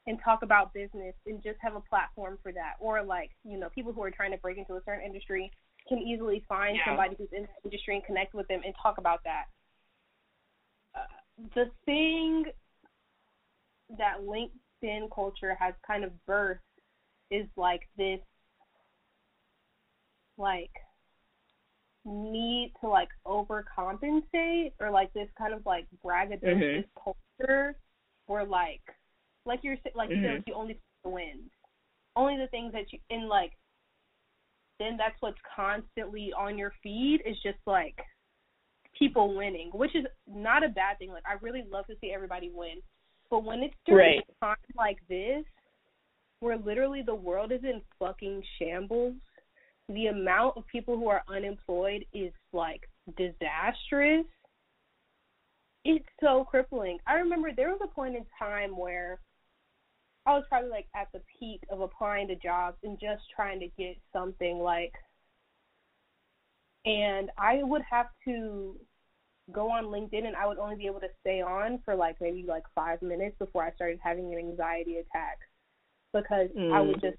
and 0.08 0.18
talk 0.24 0.41
about 0.41 0.74
business 0.74 1.14
and 1.26 1.43
just 1.43 1.58
have 1.62 1.76
a 1.76 1.82
platform 1.82 2.39
for 2.41 2.51
that. 2.53 2.76
Or 2.80 3.03
like, 3.03 3.32
you 3.43 3.60
know, 3.60 3.70
people 3.70 3.93
who 3.93 4.01
are 4.01 4.12
trying 4.12 4.32
to 4.32 4.38
break 4.38 4.58
into 4.58 4.74
a 4.76 4.82
certain 4.86 5.05
industry 5.05 5.51
can 5.88 5.99
easily 5.99 6.43
find 6.49 6.78
Yeah. 6.78 6.86
somebody 6.86 7.16
who's 7.18 7.32
in 7.32 7.43
the 7.43 7.49
industry 7.66 7.95
and 7.95 8.05
connect 8.05 8.34
with 8.34 8.47
them 8.47 8.62
and 8.66 8.74
talk 8.82 8.97
about 8.97 9.24
that. 9.26 9.45
Uh, 10.95 11.49
the 11.53 11.70
thing 11.86 12.45
that 13.97 14.22
LinkedIn 14.22 15.10
culture 15.14 15.55
has 15.60 15.74
kind 15.86 16.03
of 16.03 16.12
birthed 16.28 16.60
is 17.30 17.45
like 17.55 17.82
this 17.97 18.20
like 20.38 20.72
need 22.05 22.72
to 22.80 22.88
like 22.88 23.10
overcompensate 23.26 24.72
or 24.80 24.89
like 24.89 25.12
this 25.14 25.28
kind 25.38 25.53
of 25.53 25.66
like 25.66 25.86
braggadocious 26.05 26.86
culture 27.03 27.76
where 28.28 28.45
like 28.45 28.82
like 29.48 29.60
you're 29.64 29.78
like 29.95 30.10
you 30.10 30.18
said, 30.22 30.39
Mhm. 30.39 30.48
you 30.48 30.54
only 30.54 30.80
wins 31.04 31.50
only 32.16 32.38
the 32.38 32.48
things 32.48 32.74
that 32.74 32.91
you 32.91 33.00
in 33.10 33.28
like 33.28 33.52
then 34.80 34.98
that's 34.98 35.16
what's 35.22 35.39
constantly 35.56 36.34
on 36.34 36.58
your 36.58 36.74
feed 36.84 37.22
is 37.26 37.36
just 37.41 37.60
like 37.66 37.98
people 38.98 39.36
winning 39.36 39.70
which 39.74 39.95
is 39.95 40.06
not 40.28 40.64
a 40.64 40.70
bad 40.70 40.98
thing 41.00 41.10
like 41.10 41.24
i 41.26 41.34
really 41.41 41.64
love 41.72 41.86
to 41.88 41.95
see 42.02 42.12
everybody 42.12 42.52
win 42.54 42.82
but 43.30 43.43
when 43.43 43.64
it's 43.64 43.76
during 43.86 44.18
Right. 44.18 44.26
a 44.41 44.45
time 44.45 44.58
like 44.76 44.98
this 45.08 45.45
where 46.39 46.58
literally 46.58 47.02
the 47.02 47.16
world 47.16 47.52
is 47.52 47.64
in 47.64 47.82
fucking 48.00 48.43
shambles 48.60 49.16
the 49.89 50.08
amount 50.08 50.58
of 50.58 50.68
people 50.68 50.98
who 50.98 51.08
are 51.08 51.24
unemployed 51.30 52.06
is 52.14 52.34
like 52.52 52.82
disastrous. 53.16 54.26
It's 55.86 56.06
so 56.20 56.43
crippling. 56.43 56.98
I 57.08 57.14
remember 57.14 57.52
there 57.56 57.70
was 57.70 57.80
a 57.84 57.88
point 57.88 58.16
in 58.16 58.26
time 58.38 58.78
where 58.78 59.20
I 60.28 60.36
was 60.36 60.43
probably 60.49 60.69
like 60.69 60.88
at 60.95 61.07
the 61.13 61.21
peak 61.39 61.61
of 61.71 61.80
applying 61.80 62.28
to 62.28 62.36
jobs 62.36 62.78
and 62.84 62.99
just 62.99 63.23
trying 63.34 63.59
to 63.61 63.67
get 63.78 63.97
something 64.11 64.59
like 64.59 64.93
and 66.86 67.32
I 67.38 67.63
would 67.63 67.82
have 67.89 68.07
to 68.25 68.75
go 69.53 69.71
on 69.71 69.86
LinkedIn 69.86 70.25
and 70.25 70.36
I 70.36 70.45
would 70.45 70.57
only 70.57 70.75
be 70.75 70.86
able 70.88 70.99
to 70.99 71.07
stay 71.21 71.41
on 71.41 71.80
for 71.86 71.95
like 71.95 72.17
maybe 72.19 72.43
like 72.47 72.63
5 72.75 73.01
minutes 73.01 73.36
before 73.39 73.63
I 73.63 73.71
started 73.71 73.99
having 74.03 74.34
an 74.34 74.39
anxiety 74.39 74.97
attack 74.97 75.39
because 76.13 76.49
I 76.73 76.82
would 76.82 76.97
Mm. 76.97 77.01
just 77.01 77.17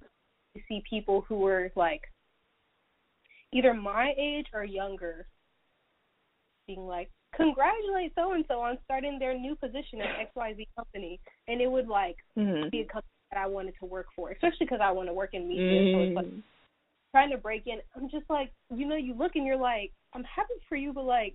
see 0.68 0.82
people 0.88 1.22
who 1.22 1.38
were 1.38 1.70
like 1.76 2.02
either 3.52 3.72
my 3.72 4.12
age 4.18 4.46
or 4.52 4.64
younger 4.64 5.26
being 6.66 6.86
like, 6.86 7.10
congratulate 7.34 8.12
so 8.14 8.32
and 8.32 8.44
so 8.48 8.60
on 8.60 8.78
starting 8.84 9.18
their 9.18 9.38
new 9.38 9.54
position 9.56 10.00
at 10.00 10.28
XYZ 10.34 10.66
company. 10.76 11.20
And 11.46 11.60
it 11.60 11.70
would 11.70 11.88
like 11.88 12.16
Mhm. 12.36 12.70
be 12.70 12.80
a 12.80 12.84
company 12.86 13.12
that 13.30 13.38
I 13.40 13.46
wanted 13.46 13.74
to 13.80 13.86
work 13.86 14.06
for, 14.16 14.30
especially 14.30 14.66
because 14.66 14.80
I 14.82 14.90
want 14.90 15.08
to 15.08 15.12
work 15.12 15.34
in 15.34 15.48
media. 15.48 15.90
So 15.92 16.00
it's 16.00 16.16
like 16.16 16.26
Mm. 16.26 16.42
trying 17.12 17.30
to 17.30 17.38
break 17.38 17.66
in. 17.66 17.80
I'm 17.94 18.08
just 18.08 18.28
like, 18.30 18.52
you 18.74 18.86
know, 18.86 18.96
you 18.96 19.14
look 19.14 19.36
and 19.36 19.46
you're 19.46 19.56
like, 19.56 19.92
I'm 20.14 20.24
happy 20.24 20.54
for 20.68 20.76
you, 20.76 20.92
but 20.92 21.04
like, 21.04 21.34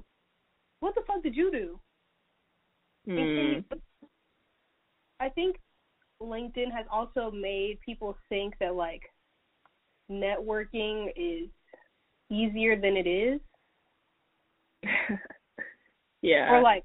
what 0.79 0.95
the 0.95 1.01
fuck 1.07 1.23
did 1.23 1.35
you 1.35 1.51
do? 1.51 1.79
Mm. 3.07 3.63
I 5.19 5.29
think 5.29 5.57
LinkedIn 6.21 6.71
has 6.71 6.85
also 6.89 7.31
made 7.31 7.79
people 7.81 8.17
think 8.29 8.57
that 8.59 8.75
like 8.75 9.01
networking 10.09 11.11
is 11.15 11.49
easier 12.29 12.75
than 12.79 12.97
it 12.97 13.07
is, 13.07 13.39
yeah. 16.23 16.51
or 16.51 16.61
like 16.61 16.83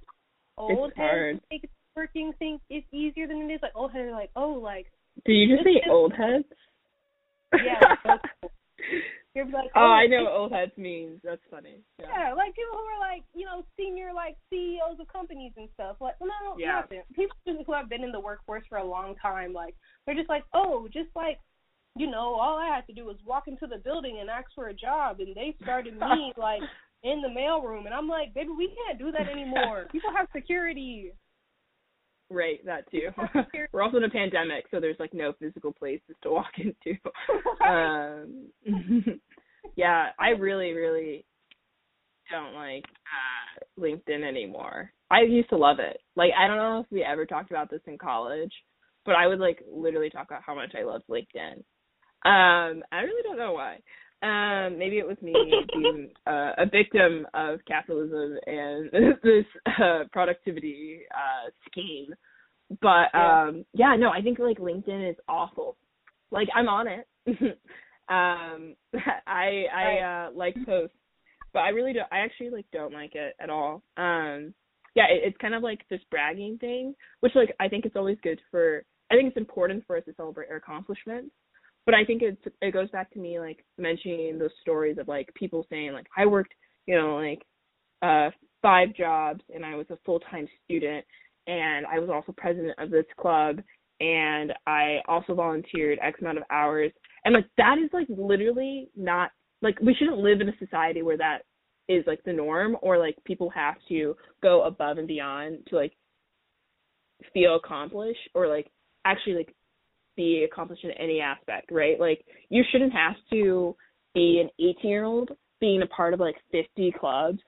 old 0.59 0.93
heads 0.95 1.09
hard. 1.09 1.41
make 1.51 1.64
networking 1.97 2.36
think 2.39 2.61
it's 2.68 2.86
easier 2.93 3.26
than 3.26 3.39
it 3.49 3.55
is. 3.55 3.61
Like 3.62 3.72
old 3.74 3.93
heads 3.93 4.09
are 4.09 4.12
like, 4.12 4.30
oh, 4.36 4.53
like 4.62 4.86
Did 5.24 5.32
you 5.32 5.57
just 5.57 5.64
say 5.64 5.74
just- 5.80 5.89
old 5.89 6.12
heads? 6.12 6.45
yeah, 7.55 7.80
like. 8.05 8.20
You're 9.34 9.47
like, 9.47 9.70
Oh, 9.76 9.80
I 9.80 10.07
know 10.07 10.24
what 10.24 10.32
old 10.32 10.53
heads 10.53 10.72
means. 10.76 11.20
That's 11.22 11.41
funny. 11.51 11.80
Yeah. 12.01 12.07
Yeah, 12.09 12.34
like 12.34 12.55
people 12.57 12.72
who 12.76 12.84
are 12.84 12.99
like, 12.99 13.22
you 13.34 13.45
know, 13.45 13.62
senior 13.78 14.12
like 14.12 14.36
CEOs 14.51 14.99
of 14.99 15.07
companies 15.09 15.53
and 15.57 15.68
stuff. 15.74 15.97
Like, 16.01 16.14
no, 16.20 16.57
Yeah. 16.59 16.80
nothing. 16.80 17.03
People 17.14 17.36
who 17.64 17.72
have 17.72 17.89
been 17.89 18.03
in 18.03 18.11
the 18.11 18.18
workforce 18.20 18.64
for 18.68 18.78
a 18.78 18.84
long 18.84 19.14
time, 19.22 19.53
like, 19.53 19.74
they're 20.05 20.14
just 20.16 20.28
like, 20.28 20.45
oh, 20.55 20.89
just 20.93 21.11
like, 21.14 21.39
you 21.97 22.07
know, 22.11 22.34
all 22.34 22.59
I 22.59 22.66
had 22.74 22.86
to 22.89 22.93
do 22.93 23.05
was 23.05 23.16
walk 23.24 23.49
into 23.49 23.66
the 23.66 23.78
building 23.78 24.18
and 24.20 24.28
ask 24.28 24.47
for 24.55 24.68
a 24.68 24.74
job, 24.74 25.20
and 25.20 25.34
they 25.36 25.55
started 25.62 25.95
me 26.01 26.32
like 26.36 26.62
in 27.03 27.23
the 27.23 27.29
mailroom, 27.29 27.87
and 27.87 27.95
I'm 27.95 28.09
like, 28.09 28.35
baby, 28.35 28.51
we 28.57 28.75
can't 28.87 28.99
do 28.99 29.13
that 29.13 29.29
anymore. 29.29 29.87
People 29.93 30.11
have 30.17 30.29
security. 30.35 31.13
Right, 32.31 32.65
that 32.67 32.91
too. 32.91 33.09
We're 33.73 33.83
also 33.83 33.97
in 33.99 34.05
a 34.05 34.11
pandemic, 34.11 34.67
so 34.71 34.81
there's 34.81 34.99
like 34.99 35.15
no 35.15 35.33
physical 35.39 35.73
places 35.73 36.15
to 36.23 36.31
walk 36.31 36.53
into. 36.59 36.99
um 37.67 38.51
yeah, 39.77 40.09
I 40.19 40.31
really, 40.31 40.73
really 40.73 41.25
don't 42.31 42.55
like 42.55 42.85
uh 42.85 43.81
LinkedIn 43.81 44.29
anymore. 44.29 44.93
I 45.11 45.23
used 45.23 45.49
to 45.51 45.57
love 45.57 45.79
it. 45.79 45.99
Like 46.17 46.33
I 46.39 46.47
don't 46.47 46.59
know 46.59 46.81
if 46.81 46.87
we 46.91 47.03
ever 47.03 47.25
talked 47.25 47.51
about 47.51 47.71
this 47.71 47.81
in 47.87 47.97
college, 47.97 48.53
but 49.07 49.15
I 49.15 49.27
would 49.27 49.39
like 49.39 49.63
literally 49.73 50.11
talk 50.11 50.27
about 50.29 50.43
how 50.45 50.55
much 50.55 50.75
I 50.79 50.85
loved 50.85 51.05
LinkedIn. 51.09 51.63
Um, 52.27 52.83
I 52.93 53.01
really 53.03 53.23
don't 53.23 53.39
know 53.39 53.53
why. 53.53 53.79
Um, 54.21 54.79
maybe 54.79 54.99
it 54.99 55.07
was 55.07 55.16
me 55.23 55.33
being 55.73 56.11
uh, 56.27 56.53
a 56.59 56.66
victim 56.66 57.27
of 57.35 57.61
capitalism 57.69 58.37
and 58.47 58.91
this 59.23 59.45
uh, 59.66 60.05
productivity 60.12 61.01
uh, 61.14 61.51
scheme. 61.71 62.14
But 62.83 63.14
um, 63.14 63.64
yeah, 63.73 63.95
no, 63.97 64.11
I 64.11 64.21
think 64.21 64.39
like 64.39 64.59
LinkedIn 64.59 65.11
is 65.11 65.16
awful. 65.29 65.77
Like 66.31 66.49
I'm 66.55 66.69
on 66.69 66.87
it. 66.89 67.07
um, 68.09 68.75
I 69.27 69.64
I 69.75 70.27
uh, 70.27 70.31
like 70.35 70.55
posts, 70.66 70.97
but 71.53 71.61
I 71.61 71.69
really 71.69 71.93
don't. 71.93 72.12
I 72.12 72.19
actually 72.19 72.51
like 72.51 72.66
don't 72.73 72.93
like 72.93 73.14
it 73.14 73.35
at 73.41 73.51
all. 73.51 73.83
Um, 73.97 74.53
yeah, 74.95 75.05
it, 75.09 75.23
it's 75.25 75.37
kind 75.39 75.55
of 75.55 75.62
like 75.62 75.81
this 75.89 76.01
bragging 76.11 76.59
thing, 76.59 76.95
which 77.21 77.35
like 77.35 77.55
I 77.61 77.69
think 77.69 77.87
it's 77.87 77.97
always 77.97 78.19
good 78.23 78.41
for. 78.51 78.85
I 79.11 79.14
think 79.14 79.29
it's 79.29 79.39
important 79.39 79.87
for 79.87 79.97
us 79.97 80.05
to 80.05 80.14
celebrate 80.16 80.51
our 80.51 80.57
accomplishments 80.57 81.31
but 81.89 81.95
I 81.95 82.05
think 82.05 82.20
it's 82.20 82.43
it 82.61 82.74
goes 82.74 82.91
back 82.91 83.11
to 83.12 83.18
me 83.18 83.41
like 83.41 83.64
mentioning 83.78 84.39
those 84.39 84.51
stories 84.61 84.99
of 84.99 85.09
like 85.09 85.32
people 85.32 85.64
saying 85.70 85.95
like 85.95 86.07
I 86.14 86.26
worked 86.26 86.53
you 86.84 86.95
know 86.95 87.16
like 87.16 87.41
uh 88.03 88.30
five 88.61 88.95
jobs 88.95 89.41
and 89.55 89.64
I 89.64 89.74
was 89.74 89.86
a 89.89 89.97
full 90.05 90.20
time 90.20 90.47
student 90.66 91.03
and 91.47 91.86
I 91.86 91.99
was 91.99 92.11
also 92.11 92.34
president 92.36 92.78
of 92.78 92.91
this 92.91 93.07
club 93.18 93.61
and 94.01 94.53
I 94.66 94.99
also 95.09 95.34
volunteered 95.34 95.99
X 96.03 96.20
amount 96.20 96.36
of 96.36 96.45
hours. 96.51 96.93
And 97.24 97.32
like 97.32 97.47
that 97.57 97.76
is 97.82 97.89
like 97.95 98.07
literally 98.11 98.91
not 98.95 99.30
like 99.62 99.80
we 99.80 99.95
shouldn't 99.95 100.18
live 100.18 100.43
in 100.43 100.51
a 100.51 100.59
society 100.59 101.01
where 101.01 101.16
that 101.16 101.39
is 101.89 102.05
like 102.07 102.22
the 102.24 102.34
norm 102.34 102.76
or 102.82 102.99
like 102.99 103.16
people 103.24 103.49
have 103.49 103.76
to 103.89 104.14
go 104.43 104.64
above 104.64 104.99
and 104.99 105.09
beyond 105.09 105.61
to 105.68 105.76
like 105.76 105.95
feel 107.32 107.57
accomplished 107.57 108.28
or 108.34 108.47
like 108.47 108.70
actually 109.07 109.36
like 109.36 109.55
be 110.19 110.45
accomplished 110.45 110.85
in 110.85 110.91
any 110.93 111.21
aspect, 111.21 111.71
right? 111.71 111.99
Like 111.99 112.25
you 112.51 112.64
shouldn't 112.71 112.93
have 112.93 113.14
to 113.31 113.75
be 114.14 114.43
an 114.43 114.51
18 114.59 114.91
year 114.91 115.05
old 115.05 115.31
being 115.61 115.81
a 115.83 115.87
part 115.87 116.12
of 116.12 116.21
like 116.21 116.35
50 116.53 116.93
clubs 116.99 117.39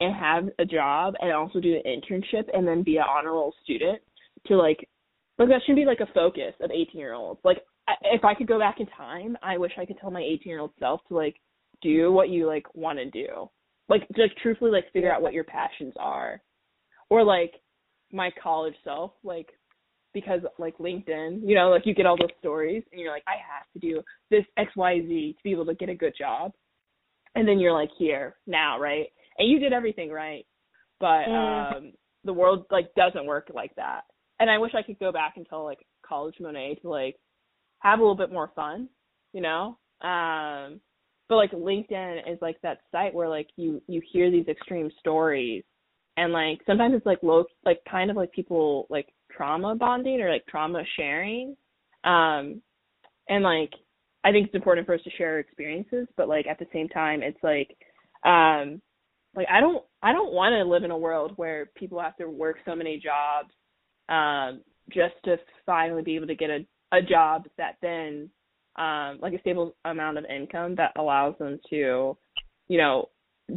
and 0.00 0.14
have 0.14 0.44
a 0.58 0.64
job 0.64 1.14
and 1.20 1.32
also 1.32 1.58
do 1.58 1.74
an 1.74 1.82
internship 1.84 2.44
and 2.52 2.68
then 2.68 2.82
be 2.82 2.98
an 2.98 3.04
honor 3.08 3.32
roll 3.32 3.54
student 3.64 3.98
to 4.46 4.56
like 4.56 4.88
like 5.38 5.48
that 5.48 5.60
shouldn't 5.62 5.78
be 5.78 5.86
like 5.86 6.00
a 6.00 6.12
focus 6.12 6.52
of 6.60 6.70
18 6.70 7.00
year 7.00 7.14
olds. 7.14 7.40
Like 7.44 7.58
if 8.02 8.24
I 8.24 8.34
could 8.34 8.46
go 8.46 8.58
back 8.58 8.76
in 8.78 8.86
time, 8.88 9.36
I 9.42 9.56
wish 9.56 9.72
I 9.78 9.86
could 9.86 9.98
tell 9.98 10.10
my 10.10 10.20
18 10.20 10.40
year 10.44 10.60
old 10.60 10.72
self 10.78 11.00
to 11.08 11.14
like 11.14 11.36
do 11.80 12.12
what 12.12 12.28
you 12.28 12.46
like 12.46 12.66
want 12.74 12.98
to 12.98 13.10
do. 13.10 13.48
Like 13.88 14.06
just 14.14 14.36
truthfully 14.42 14.70
like 14.70 14.92
figure 14.92 15.12
out 15.12 15.22
what 15.22 15.32
your 15.32 15.44
passions 15.44 15.94
are. 15.98 16.42
Or 17.08 17.24
like 17.24 17.54
my 18.12 18.30
college 18.42 18.74
self, 18.84 19.12
like 19.24 19.48
because 20.14 20.40
like 20.58 20.76
LinkedIn, 20.78 21.40
you 21.44 21.54
know, 21.54 21.70
like 21.70 21.86
you 21.86 21.94
get 21.94 22.06
all 22.06 22.16
those 22.16 22.28
stories 22.38 22.82
and 22.92 23.00
you're 23.00 23.12
like, 23.12 23.24
I 23.26 23.32
have 23.32 23.66
to 23.74 23.78
do 23.78 24.02
this 24.30 24.44
XYZ 24.58 25.36
to 25.36 25.42
be 25.44 25.52
able 25.52 25.66
to 25.66 25.74
get 25.74 25.88
a 25.88 25.94
good 25.94 26.14
job. 26.18 26.52
And 27.34 27.46
then 27.46 27.58
you're 27.58 27.72
like 27.72 27.90
here 27.98 28.36
now, 28.46 28.78
right? 28.80 29.06
And 29.38 29.48
you 29.48 29.58
did 29.58 29.72
everything 29.72 30.10
right. 30.10 30.44
But 31.00 31.26
mm. 31.28 31.76
um 31.76 31.92
the 32.24 32.32
world 32.32 32.66
like 32.70 32.92
doesn't 32.96 33.26
work 33.26 33.50
like 33.54 33.74
that. 33.76 34.02
And 34.40 34.50
I 34.50 34.58
wish 34.58 34.72
I 34.74 34.82
could 34.82 34.98
go 34.98 35.12
back 35.12 35.34
and 35.36 35.46
tell 35.48 35.64
like 35.64 35.78
college 36.06 36.36
Monet 36.40 36.78
to 36.82 36.88
like 36.88 37.16
have 37.80 37.98
a 37.98 38.02
little 38.02 38.16
bit 38.16 38.32
more 38.32 38.50
fun, 38.56 38.88
you 39.32 39.40
know? 39.40 39.78
Um 40.00 40.80
but 41.28 41.36
like 41.36 41.52
LinkedIn 41.52 42.32
is 42.32 42.38
like 42.40 42.60
that 42.62 42.78
site 42.90 43.14
where 43.14 43.28
like 43.28 43.48
you 43.56 43.82
you 43.86 44.00
hear 44.12 44.30
these 44.30 44.48
extreme 44.48 44.90
stories 44.98 45.62
and 46.16 46.32
like 46.32 46.60
sometimes 46.66 46.94
it's 46.94 47.06
like 47.06 47.22
low 47.22 47.44
like 47.64 47.80
kind 47.88 48.10
of 48.10 48.16
like 48.16 48.32
people 48.32 48.86
like 48.90 49.08
trauma 49.38 49.74
bonding 49.76 50.20
or 50.20 50.30
like 50.30 50.44
trauma 50.46 50.82
sharing. 50.96 51.56
Um, 52.04 52.60
and 53.28 53.42
like 53.42 53.70
I 54.24 54.32
think 54.32 54.46
it's 54.46 54.54
important 54.54 54.86
for 54.86 54.94
us 54.94 55.00
to 55.04 55.10
share 55.16 55.32
our 55.32 55.38
experiences, 55.38 56.08
but 56.16 56.28
like 56.28 56.46
at 56.46 56.58
the 56.58 56.66
same 56.72 56.88
time, 56.88 57.22
it's 57.22 57.42
like, 57.42 57.76
um, 58.30 58.82
like 59.34 59.46
I 59.50 59.60
don't 59.60 59.84
I 60.02 60.12
don't 60.12 60.32
want 60.32 60.54
to 60.54 60.70
live 60.70 60.84
in 60.84 60.90
a 60.90 60.98
world 60.98 61.32
where 61.36 61.70
people 61.76 62.00
have 62.00 62.16
to 62.16 62.28
work 62.28 62.56
so 62.66 62.74
many 62.74 63.00
jobs, 63.00 63.54
um, 64.08 64.62
just 64.92 65.14
to 65.24 65.36
finally 65.64 66.02
be 66.02 66.16
able 66.16 66.26
to 66.26 66.34
get 66.34 66.50
a 66.50 66.66
a 66.92 67.02
job 67.02 67.44
that 67.58 67.76
then, 67.82 68.30
um, 68.76 69.18
like 69.20 69.34
a 69.34 69.40
stable 69.40 69.76
amount 69.84 70.18
of 70.18 70.24
income 70.24 70.74
that 70.76 70.92
allows 70.96 71.34
them 71.38 71.60
to, 71.68 72.16
you 72.68 72.78
know, 72.78 73.10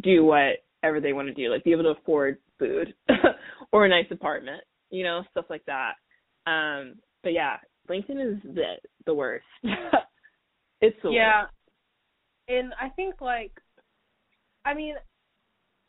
do 0.04 0.26
whatever 0.26 1.00
they 1.02 1.14
want 1.14 1.28
to 1.28 1.34
do, 1.34 1.50
like 1.50 1.64
be 1.64 1.72
able 1.72 1.84
to 1.84 2.00
afford 2.00 2.38
food 2.60 2.94
or 3.72 3.86
a 3.86 3.90
nice 3.90 4.06
apartment 4.12 4.62
you 4.92 5.04
know, 5.04 5.24
stuff 5.32 5.46
like 5.50 5.64
that. 5.66 5.94
Um, 6.46 6.96
but 7.24 7.34
yeah, 7.34 7.58
LinkedIn 7.90 8.34
is 8.36 8.42
the 8.44 8.76
the 9.06 9.14
worst. 9.14 9.46
it's 10.82 10.98
the 11.04 11.10
yeah, 11.10 11.44
worst. 11.44 11.54
and 12.48 12.74
I 12.80 12.90
think 12.90 13.22
like, 13.22 13.54
I 14.66 14.74
mean, 14.74 14.96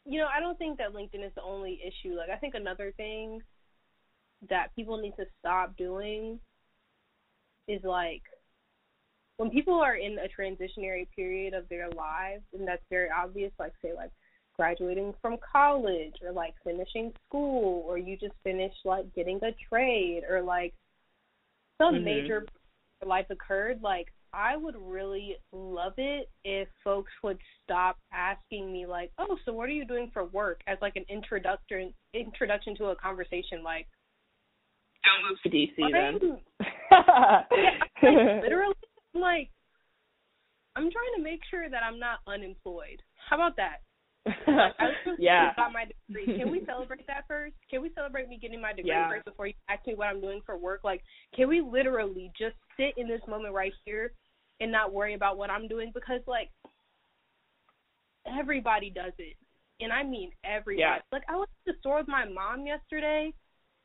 you 0.07 0.18
know, 0.18 0.28
I 0.34 0.40
don't 0.40 0.59
think 0.59 0.78
that 0.78 0.94
LinkedIn 0.94 1.26
is 1.26 1.32
the 1.34 1.42
only 1.42 1.80
issue. 1.84 2.14
Like, 2.16 2.30
I 2.30 2.36
think 2.36 2.55
another 2.55 2.92
thing 2.96 3.40
that 4.48 4.74
people 4.74 5.00
need 5.00 5.14
to 5.16 5.24
stop 5.38 5.76
doing 5.76 6.40
is 7.68 7.80
like 7.84 8.22
when 9.36 9.50
people 9.50 9.74
are 9.74 9.96
in 9.96 10.16
a 10.18 10.40
transitionary 10.40 11.09
period 11.14 11.55
of 11.55 11.68
their 11.68 11.88
lives, 11.90 12.44
and 12.53 12.66
that's 12.66 12.82
very 12.90 13.09
obvious. 13.11 13.53
Like, 13.59 13.72
say, 13.82 13.92
like 13.94 14.11
graduating 14.57 15.14
from 15.20 15.36
college 15.53 16.14
or 16.24 16.32
like 16.32 16.55
finishing 16.64 17.12
school 17.26 17.84
or 17.86 17.98
you 17.98 18.16
just 18.16 18.34
finished 18.44 18.76
like 18.84 19.12
getting 19.14 19.38
a 19.42 19.53
trade 19.68 20.22
or 20.28 20.42
like 20.42 20.74
some 21.80 21.96
mm-hmm. 21.96 22.05
major 22.05 22.46
life 23.05 23.26
occurred 23.30 23.80
like 23.82 24.09
I 24.34 24.57
would 24.57 24.76
really 24.80 25.36
love 25.53 25.92
it 25.98 26.30
if 26.44 26.66
folks 26.82 27.12
would 27.22 27.38
stop 27.62 27.98
asking 28.14 28.72
me 28.72 28.86
like, 28.86 29.12
"Oh, 29.18 29.36
so 29.44 29.53
what 29.53 29.68
are 29.68 29.72
you 29.72 29.84
doing 29.84 30.11
for 30.11 30.24
work?" 30.24 30.62
as 30.66 30.78
like 30.80 30.96
an 30.96 31.05
introduction 31.11 31.92
introduction 32.14 32.74
to 32.76 32.86
a 32.86 32.96
conversation 32.96 33.62
like 33.62 33.86
don't 35.05 35.28
move 35.28 35.38
to 35.42 35.50
DC 35.50 35.92
then. 35.92 36.38
yeah, 36.90 37.42
like, 38.03 38.42
literally 38.42 38.74
like 39.14 39.50
I'm 40.76 40.90
trying 40.90 41.14
to 41.16 41.22
make 41.22 41.40
sure 41.50 41.68
that 41.68 41.82
I'm 41.82 41.98
not 41.98 42.20
unemployed. 42.26 43.03
How 43.28 43.36
about 43.36 43.57
that? 43.57 43.82
yeah. 45.18 45.53
Got 45.57 45.73
my 45.73 45.85
degree. 45.85 46.39
Can 46.39 46.51
we 46.51 46.62
celebrate 46.64 47.07
that 47.07 47.25
first? 47.27 47.55
Can 47.70 47.83
we 47.83 47.91
celebrate 47.95 48.29
me 48.29 48.39
getting 48.41 48.61
my 48.61 48.73
degree 48.73 48.93
yeah. 48.93 49.09
first 49.09 49.25
before 49.25 49.49
you 49.49 49.55
ask 49.68 49.87
me 49.87 49.95
what 49.95 50.07
I'm 50.07 50.20
doing 50.20 50.41
for 50.47 50.57
work? 50.57 50.81
Like, 50.85 51.03
can 51.35 51.49
we 51.49 51.61
literally 51.61 52.31
just 52.39 52.55
sit 52.77 52.95
in 52.97 53.09
this 53.09 53.20
moment 53.29 53.55
right 53.55 53.73
here 53.85 54.12
and 54.61 54.70
not 54.70 54.93
worry 54.93 55.14
about 55.14 55.39
what 55.39 55.51
I'm 55.51 55.66
doing? 55.66 55.91
Because 55.93 56.20
like 56.27 56.51
everybody 58.27 58.91
does 58.91 59.12
it, 59.18 59.37
and 59.81 59.93
I 59.93 60.05
mean 60.05 60.31
everybody. 60.45 60.83
Yeah. 60.83 60.99
Like 61.11 61.25
I 61.29 61.37
went 61.37 61.51
to 61.66 61.73
the 61.73 61.79
store 61.81 61.99
with 61.99 62.09
my 62.09 62.25
mom 62.25 62.64
yesterday, 62.64 63.33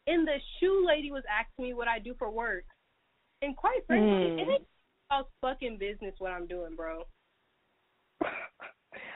and 0.06 0.28
the 0.28 0.38
shoe 0.60 0.86
lady 0.88 1.12
was 1.12 1.24
asking 1.28 1.66
me 1.66 1.74
what 1.74 1.88
I 1.88 1.98
do 1.98 2.14
for 2.20 2.30
work, 2.30 2.66
and 3.42 3.58
quite 3.58 3.86
frankly, 3.88 4.08
mm. 4.08 4.40
it 4.40 4.48
ain't 4.52 4.68
about 5.10 5.30
fucking 5.42 5.78
business 5.80 6.14
what 6.20 6.32
I'm 6.32 6.46
doing, 6.46 6.76
bro. 6.76 7.04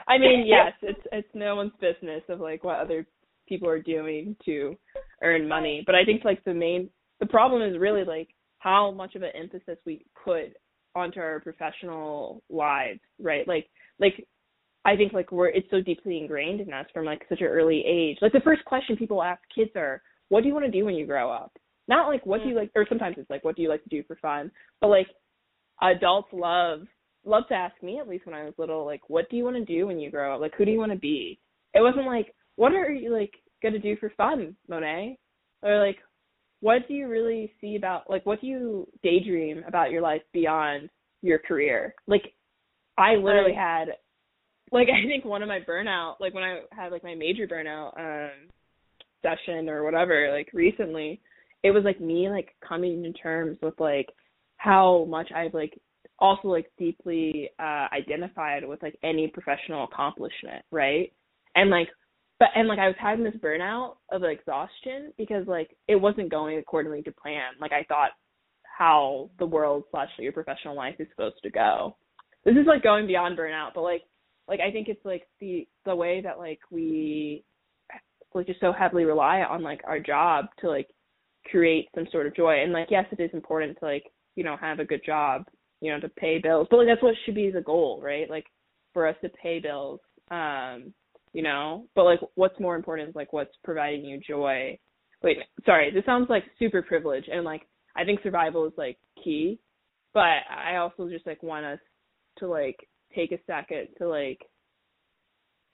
I 0.08 0.18
mean, 0.18 0.44
yes, 0.46 0.72
it's 0.82 1.00
it's 1.12 1.28
no 1.34 1.56
one's 1.56 1.72
business 1.80 2.22
of 2.28 2.40
like 2.40 2.64
what 2.64 2.78
other 2.78 3.06
people 3.48 3.68
are 3.68 3.82
doing 3.82 4.36
to 4.44 4.76
earn 5.22 5.48
money, 5.48 5.82
but 5.86 5.94
I 5.94 6.04
think 6.04 6.24
like 6.24 6.42
the 6.44 6.54
main 6.54 6.90
the 7.20 7.26
problem 7.26 7.62
is 7.62 7.78
really 7.78 8.04
like 8.04 8.28
how 8.58 8.90
much 8.90 9.14
of 9.14 9.22
an 9.22 9.30
emphasis 9.34 9.78
we 9.84 10.04
put 10.24 10.54
onto 10.94 11.20
our 11.20 11.40
professional 11.40 12.42
lives, 12.50 13.00
right? 13.20 13.46
Like 13.46 13.68
like 13.98 14.26
I 14.84 14.96
think 14.96 15.12
like 15.12 15.30
we're 15.32 15.48
it's 15.48 15.70
so 15.70 15.80
deeply 15.80 16.18
ingrained 16.18 16.60
in 16.60 16.72
us 16.72 16.86
from 16.92 17.04
like 17.04 17.24
such 17.28 17.40
an 17.40 17.46
early 17.46 17.84
age. 17.86 18.18
Like 18.20 18.32
the 18.32 18.40
first 18.40 18.64
question 18.64 18.96
people 18.96 19.22
ask 19.22 19.40
kids 19.54 19.70
are, 19.76 20.02
"What 20.28 20.42
do 20.42 20.48
you 20.48 20.54
want 20.54 20.66
to 20.66 20.72
do 20.72 20.84
when 20.84 20.94
you 20.94 21.06
grow 21.06 21.30
up?" 21.30 21.52
Not 21.88 22.08
like 22.08 22.24
what 22.26 22.42
do 22.42 22.48
you 22.48 22.54
mm. 22.54 22.58
like, 22.58 22.70
or 22.74 22.86
sometimes 22.88 23.16
it's 23.18 23.30
like, 23.30 23.44
"What 23.44 23.56
do 23.56 23.62
you 23.62 23.68
like 23.68 23.82
to 23.84 23.88
do 23.88 24.02
for 24.04 24.16
fun?" 24.16 24.50
But 24.80 24.88
like 24.88 25.08
adults 25.80 26.28
love 26.32 26.82
love 27.24 27.44
to 27.48 27.54
ask 27.54 27.80
me 27.82 27.98
at 27.98 28.08
least 28.08 28.26
when 28.26 28.34
I 28.34 28.44
was 28.44 28.54
little, 28.58 28.84
like, 28.84 29.08
what 29.08 29.28
do 29.30 29.36
you 29.36 29.44
want 29.44 29.56
to 29.56 29.64
do 29.64 29.86
when 29.86 29.98
you 29.98 30.10
grow 30.10 30.34
up? 30.34 30.40
Like, 30.40 30.54
who 30.56 30.64
do 30.64 30.70
you 30.70 30.78
want 30.78 30.92
to 30.92 30.98
be? 30.98 31.38
It 31.74 31.80
wasn't 31.80 32.06
like, 32.06 32.34
what 32.56 32.72
are 32.72 32.90
you 32.90 33.12
like 33.12 33.32
gonna 33.62 33.78
do 33.78 33.96
for 33.96 34.10
fun, 34.16 34.56
Monet? 34.68 35.18
Or 35.62 35.84
like, 35.84 35.98
what 36.60 36.86
do 36.86 36.94
you 36.94 37.08
really 37.08 37.52
see 37.60 37.76
about 37.76 38.08
like 38.08 38.24
what 38.26 38.40
do 38.40 38.46
you 38.46 38.88
daydream 39.02 39.64
about 39.66 39.90
your 39.90 40.02
life 40.02 40.22
beyond 40.32 40.90
your 41.22 41.38
career? 41.38 41.94
Like, 42.06 42.34
I 42.98 43.14
literally 43.14 43.54
had, 43.54 43.86
like, 44.70 44.88
I 44.90 45.06
think 45.06 45.24
one 45.24 45.42
of 45.42 45.48
my 45.48 45.60
burnout, 45.60 46.14
like 46.20 46.34
when 46.34 46.44
I 46.44 46.60
had 46.72 46.92
like 46.92 47.04
my 47.04 47.14
major 47.14 47.46
burnout 47.46 47.98
um 47.98 48.48
session 49.22 49.68
or 49.68 49.84
whatever, 49.84 50.30
like 50.36 50.48
recently, 50.52 51.20
it 51.62 51.70
was 51.70 51.84
like 51.84 52.00
me 52.00 52.28
like 52.28 52.54
coming 52.66 53.02
to 53.02 53.12
terms 53.12 53.56
with 53.62 53.78
like 53.78 54.08
how 54.56 55.04
much 55.08 55.30
I've 55.34 55.54
like 55.54 55.80
also 56.22 56.48
like 56.48 56.70
deeply 56.78 57.50
uh 57.58 57.88
identified 57.92 58.66
with 58.66 58.82
like 58.82 58.96
any 59.02 59.26
professional 59.26 59.84
accomplishment, 59.84 60.64
right? 60.70 61.12
And 61.56 61.68
like 61.68 61.88
but 62.38 62.48
and 62.54 62.68
like 62.68 62.78
I 62.78 62.86
was 62.86 62.96
having 62.98 63.24
this 63.24 63.34
burnout 63.42 63.96
of 64.10 64.22
exhaustion 64.22 65.12
because 65.18 65.46
like 65.46 65.76
it 65.88 65.96
wasn't 65.96 66.30
going 66.30 66.58
accordingly 66.58 67.02
to 67.02 67.12
plan. 67.12 67.52
Like 67.60 67.72
I 67.72 67.84
thought 67.84 68.12
how 68.62 69.30
the 69.38 69.46
world 69.46 69.84
slash 69.90 70.08
your 70.18 70.32
professional 70.32 70.76
life 70.76 70.94
is 70.98 71.08
supposed 71.10 71.42
to 71.42 71.50
go. 71.50 71.96
this 72.44 72.54
is 72.54 72.66
like 72.66 72.82
going 72.82 73.06
beyond 73.06 73.36
burnout, 73.36 73.70
but 73.74 73.82
like 73.82 74.02
like 74.48 74.60
I 74.60 74.70
think 74.70 74.88
it's 74.88 75.04
like 75.04 75.24
the 75.40 75.66
the 75.84 75.94
way 75.94 76.20
that 76.22 76.38
like 76.38 76.60
we 76.70 77.44
like 78.34 78.46
just 78.46 78.60
so 78.60 78.72
heavily 78.72 79.04
rely 79.04 79.42
on 79.42 79.62
like 79.62 79.80
our 79.84 79.98
job 79.98 80.46
to 80.60 80.68
like 80.68 80.88
create 81.50 81.88
some 81.94 82.06
sort 82.12 82.26
of 82.26 82.34
joy. 82.36 82.62
And 82.62 82.72
like 82.72 82.88
yes, 82.90 83.06
it 83.10 83.20
is 83.20 83.30
important 83.32 83.78
to 83.78 83.84
like, 83.84 84.04
you 84.36 84.44
know, 84.44 84.56
have 84.56 84.78
a 84.78 84.84
good 84.84 85.02
job, 85.04 85.44
you 85.82 85.90
know, 85.92 86.00
to 86.00 86.08
pay 86.08 86.38
bills. 86.38 86.68
But 86.70 86.78
like 86.78 86.86
that's 86.86 87.02
what 87.02 87.14
should 87.26 87.34
be 87.34 87.50
the 87.50 87.60
goal, 87.60 88.00
right? 88.02 88.30
Like 88.30 88.46
for 88.94 89.06
us 89.06 89.16
to 89.22 89.28
pay 89.30 89.58
bills. 89.58 90.00
Um, 90.30 90.94
you 91.32 91.42
know, 91.42 91.86
but 91.94 92.04
like 92.04 92.20
what's 92.36 92.58
more 92.60 92.76
important 92.76 93.08
is 93.10 93.16
like 93.16 93.32
what's 93.32 93.54
providing 93.64 94.04
you 94.04 94.20
joy. 94.26 94.78
Wait, 95.22 95.38
sorry, 95.66 95.90
this 95.92 96.04
sounds 96.06 96.30
like 96.30 96.44
super 96.58 96.82
privileged 96.82 97.28
and 97.28 97.44
like 97.44 97.62
I 97.96 98.04
think 98.04 98.20
survival 98.22 98.64
is 98.66 98.72
like 98.76 98.96
key, 99.22 99.58
but 100.14 100.20
I 100.48 100.76
also 100.76 101.08
just 101.08 101.26
like 101.26 101.42
want 101.42 101.66
us 101.66 101.80
to 102.38 102.46
like 102.46 102.76
take 103.14 103.32
a 103.32 103.38
second 103.46 103.88
to 103.98 104.08
like 104.08 104.40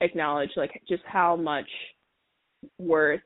acknowledge 0.01 0.49
like 0.57 0.81
just 0.89 1.03
how 1.05 1.35
much 1.35 1.69
worth 2.79 3.21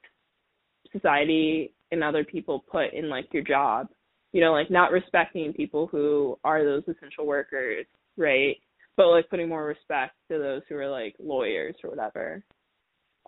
society 0.91 1.73
and 1.91 2.03
other 2.03 2.23
people 2.23 2.63
put 2.69 2.93
in 2.93 3.09
like 3.09 3.27
your 3.31 3.43
job. 3.43 3.87
You 4.33 4.41
know, 4.41 4.51
like 4.51 4.69
not 4.71 4.91
respecting 4.91 5.53
people 5.53 5.87
who 5.87 6.37
are 6.43 6.63
those 6.63 6.83
essential 6.87 7.25
workers, 7.25 7.85
right? 8.17 8.57
But 8.97 9.07
like 9.07 9.29
putting 9.29 9.47
more 9.47 9.65
respect 9.65 10.13
to 10.29 10.37
those 10.39 10.61
who 10.67 10.75
are 10.75 10.89
like 10.89 11.15
lawyers 11.19 11.75
or 11.83 11.89
whatever. 11.91 12.43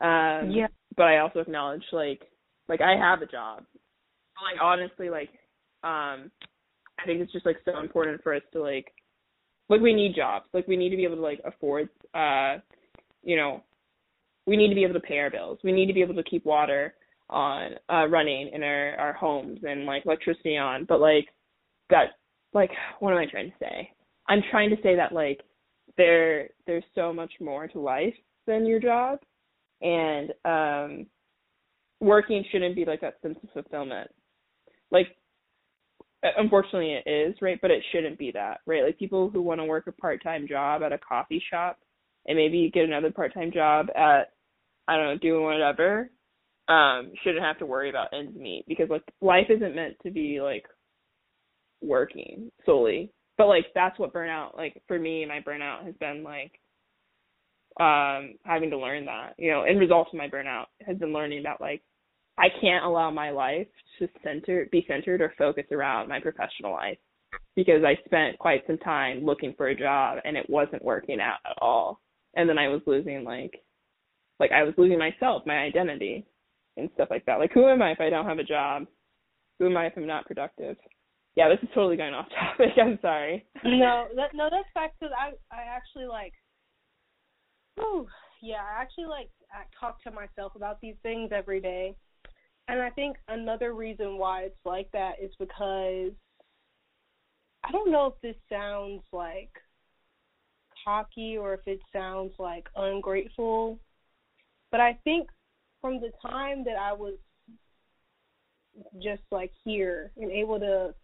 Um 0.01 0.51
Yeah. 0.51 0.67
but 0.97 1.03
I 1.03 1.19
also 1.19 1.39
acknowledge 1.39 1.83
like 1.93 2.21
like 2.67 2.81
I 2.81 2.97
have 2.97 3.21
a 3.21 3.27
job. 3.27 3.63
But 4.35 4.43
like 4.51 4.61
honestly 4.61 5.09
like 5.09 5.29
um 5.83 6.31
I 6.99 7.05
think 7.05 7.21
it's 7.21 7.31
just 7.31 7.45
like 7.45 7.57
so 7.65 7.79
important 7.79 8.21
for 8.23 8.33
us 8.33 8.43
to 8.53 8.61
like 8.61 8.91
like 9.69 9.81
we 9.81 9.93
need 9.93 10.15
jobs. 10.15 10.47
Like 10.53 10.67
we 10.67 10.75
need 10.77 10.89
to 10.89 10.97
be 10.97 11.05
able 11.05 11.17
to 11.17 11.21
like 11.21 11.41
afford 11.45 11.89
uh 12.13 12.57
you 13.23 13.35
know 13.35 13.63
we 14.47 14.57
need 14.57 14.69
to 14.69 14.75
be 14.75 14.83
able 14.83 14.93
to 14.95 14.99
pay 14.99 15.19
our 15.19 15.29
bills. 15.31 15.59
We 15.63 15.71
need 15.71 15.87
to 15.87 15.93
be 15.93 16.01
able 16.01 16.15
to 16.15 16.23
keep 16.23 16.45
water 16.45 16.95
on 17.29 17.71
uh 17.89 18.07
running 18.07 18.51
in 18.53 18.61
our 18.63 18.95
our 18.97 19.13
homes 19.13 19.59
and 19.63 19.85
like 19.85 20.05
electricity 20.05 20.57
on. 20.57 20.85
But 20.85 21.01
like 21.01 21.27
that 21.89 22.17
like 22.53 22.71
what 22.99 23.11
am 23.11 23.19
I 23.19 23.25
trying 23.25 23.49
to 23.51 23.57
say? 23.59 23.91
I'm 24.27 24.41
trying 24.51 24.69
to 24.69 24.81
say 24.81 24.95
that 24.95 25.13
like 25.13 25.41
there 25.97 26.49
there's 26.67 26.83
so 26.93 27.13
much 27.13 27.31
more 27.39 27.67
to 27.67 27.79
life 27.79 28.13
than 28.47 28.65
your 28.65 28.79
job 28.79 29.19
and 29.81 30.31
um 30.45 31.05
working 31.99 32.43
shouldn't 32.51 32.75
be 32.75 32.85
like 32.85 33.01
that 33.01 33.21
sense 33.21 33.37
of 33.43 33.49
fulfillment. 33.51 34.09
Like 34.91 35.07
unfortunately 36.37 36.99
it 37.05 37.09
is, 37.09 37.35
right? 37.41 37.59
But 37.61 37.71
it 37.71 37.83
shouldn't 37.91 38.17
be 38.17 38.31
that, 38.31 38.61
right? 38.65 38.83
Like 38.83 38.97
people 38.97 39.29
who 39.29 39.41
want 39.41 39.59
to 39.59 39.65
work 39.65 39.87
a 39.87 39.91
part-time 39.91 40.47
job 40.47 40.81
at 40.83 40.93
a 40.93 40.97
coffee 40.97 41.43
shop 41.51 41.79
and 42.27 42.37
maybe 42.37 42.71
get 42.73 42.85
another 42.85 43.11
part-time 43.11 43.51
job 43.51 43.87
at 43.95 44.31
I 44.87 44.97
don't 44.97 45.05
know, 45.05 45.17
doing 45.17 45.43
whatever, 45.43 46.11
um, 46.67 47.11
shouldn't 47.23 47.43
have 47.43 47.59
to 47.59 47.65
worry 47.65 47.89
about 47.89 48.13
ends 48.13 48.35
meet 48.35 48.65
because 48.67 48.89
like 48.89 49.03
life 49.21 49.47
isn't 49.49 49.75
meant 49.75 49.95
to 50.03 50.11
be 50.11 50.41
like 50.41 50.65
working 51.81 52.51
solely. 52.65 53.11
But 53.37 53.47
like 53.47 53.65
that's 53.75 53.99
what 53.99 54.13
burnout 54.13 54.55
like 54.55 54.81
for 54.87 54.97
me 54.97 55.25
my 55.25 55.41
burnout 55.41 55.85
has 55.85 55.93
been 55.99 56.23
like 56.23 56.53
um 57.79 58.35
having 58.45 58.69
to 58.71 58.77
learn 58.77 59.05
that. 59.05 59.33
You 59.37 59.51
know, 59.51 59.65
in 59.65 59.77
result 59.77 60.07
of 60.11 60.17
my 60.17 60.29
burnout 60.29 60.65
has 60.85 60.97
been 60.97 61.13
learning 61.13 61.43
that 61.43 61.61
like 61.61 61.81
I 62.37 62.47
can't 62.61 62.85
allow 62.85 63.11
my 63.11 63.29
life 63.29 63.67
to 63.99 64.07
center 64.23 64.67
be 64.71 64.85
centered 64.87 65.21
or 65.21 65.33
focus 65.37 65.65
around 65.71 66.09
my 66.09 66.19
professional 66.19 66.71
life 66.71 66.97
because 67.55 67.83
I 67.85 67.95
spent 68.05 68.39
quite 68.39 68.65
some 68.67 68.77
time 68.79 69.23
looking 69.23 69.53
for 69.55 69.67
a 69.67 69.75
job 69.75 70.19
and 70.25 70.35
it 70.35 70.49
wasn't 70.49 70.83
working 70.83 71.19
out 71.19 71.39
at 71.45 71.57
all. 71.61 72.01
And 72.35 72.49
then 72.49 72.57
I 72.57 72.69
was 72.69 72.81
losing 72.87 73.23
like 73.23 73.61
like 74.39 74.51
I 74.51 74.63
was 74.63 74.73
losing 74.77 74.97
myself, 74.97 75.43
my 75.45 75.57
identity 75.57 76.25
and 76.77 76.89
stuff 76.93 77.09
like 77.09 77.25
that. 77.25 77.39
Like 77.39 77.51
who 77.53 77.67
am 77.67 77.81
I 77.81 77.91
if 77.91 78.01
I 78.01 78.09
don't 78.09 78.25
have 78.25 78.39
a 78.39 78.43
job? 78.43 78.85
Who 79.59 79.67
am 79.67 79.77
I 79.77 79.87
if 79.87 79.93
I'm 79.95 80.07
not 80.07 80.25
productive? 80.25 80.75
Yeah, 81.35 81.49
this 81.49 81.59
is 81.61 81.69
totally 81.73 81.97
going 81.97 82.13
off 82.13 82.27
topic. 82.39 82.73
I'm 82.81 82.99
sorry. 83.01 83.45
no, 83.63 84.07
that 84.15 84.33
no, 84.33 84.49
that's 84.51 84.67
fact 84.73 84.95
because 84.99 85.13
I 85.17 85.31
I 85.55 85.63
actually 85.63 86.05
like, 86.05 86.33
oh 87.79 88.07
yeah, 88.41 88.57
I 88.57 88.81
actually 88.81 89.05
like 89.05 89.29
I 89.51 89.63
talk 89.79 90.01
to 90.03 90.11
myself 90.11 90.53
about 90.55 90.79
these 90.81 90.95
things 91.03 91.31
every 91.33 91.59
day, 91.59 91.95
and 92.67 92.81
I 92.81 92.89
think 92.89 93.17
another 93.27 93.73
reason 93.73 94.17
why 94.17 94.43
it's 94.43 94.65
like 94.65 94.89
that 94.93 95.13
is 95.21 95.31
because 95.39 96.11
I 97.63 97.71
don't 97.71 97.91
know 97.91 98.07
if 98.07 98.21
this 98.21 98.35
sounds 98.49 99.01
like 99.11 99.49
cocky 100.83 101.37
or 101.37 101.53
if 101.55 101.61
it 101.65 101.79
sounds 101.91 102.33
like 102.37 102.67
ungrateful, 102.75 103.79
but 104.71 104.79
I 104.79 104.97
think 105.03 105.27
from 105.85 106.01
the 106.01 106.09
time 106.19 106.63
that 106.63 106.77
I 106.77 106.93
was 106.93 107.13
just 109.03 109.21
like 109.29 109.51
here 109.63 110.11
and 110.17 110.31
able 110.31 110.59
to 110.59 110.95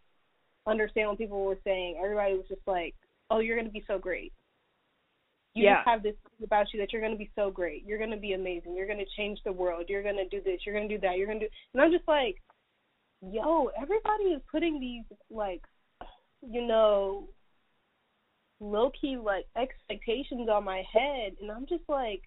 understand 0.66 1.10
what 1.10 1.20
people 1.20 1.46
were 1.46 1.60
saying, 1.64 2.00
everybody 2.04 2.34
was 2.34 2.48
just 2.48 2.66
like, 2.66 2.96
"Oh, 3.30 3.38
you're 3.38 3.58
gonna 3.58 3.70
be 3.70 3.84
so 3.86 4.00
great. 4.00 4.34
You 5.54 5.66
Yeah. 5.66 5.76
just 5.76 5.88
have 5.88 6.02
this 6.02 6.16
thing 6.18 6.46
about 6.46 6.74
you 6.74 6.80
that 6.80 6.92
you're 6.92 7.02
gonna 7.02 7.16
be 7.16 7.30
so 7.36 7.52
great. 7.52 7.84
You're 7.84 8.00
gonna 8.00 8.18
be 8.18 8.34
amazing. 8.34 8.74
You're 8.74 8.88
gonna 8.88 9.06
change 9.06 9.44
the 9.44 9.52
world. 9.52 9.88
You're 9.88 10.02
gonna 10.02 10.28
do 10.28 10.42
this. 10.42 10.66
You're 10.66 10.74
gonna 10.74 10.88
do 10.88 10.98
that. 10.98 11.16
You're 11.20 11.28
gonna 11.28 11.42
do." 11.42 11.50
And 11.74 11.82
I'm 11.84 11.92
just 11.92 12.08
like, 12.08 12.42
"Yo, 13.22 13.68
everybody 13.68 14.34
is 14.34 14.42
putting 14.50 14.80
these 14.80 15.06
like, 15.30 15.64
you 16.42 16.64
know, 16.64 17.30
low 18.60 18.90
key 18.90 19.16
like 19.16 19.46
expectations 19.56 20.50
on 20.50 20.64
my 20.64 20.82
head, 20.82 21.38
and 21.40 21.52
I'm 21.52 21.68
just 21.68 21.88
like, 21.88 22.24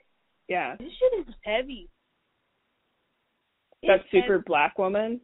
Yeah. 0.47 0.77
this 0.77 0.93
shit 0.93 1.15
is 1.15 1.35
heavy." 1.43 1.91
That 3.87 4.01
super 4.11 4.43
black 4.47 4.78
woman, 4.78 5.20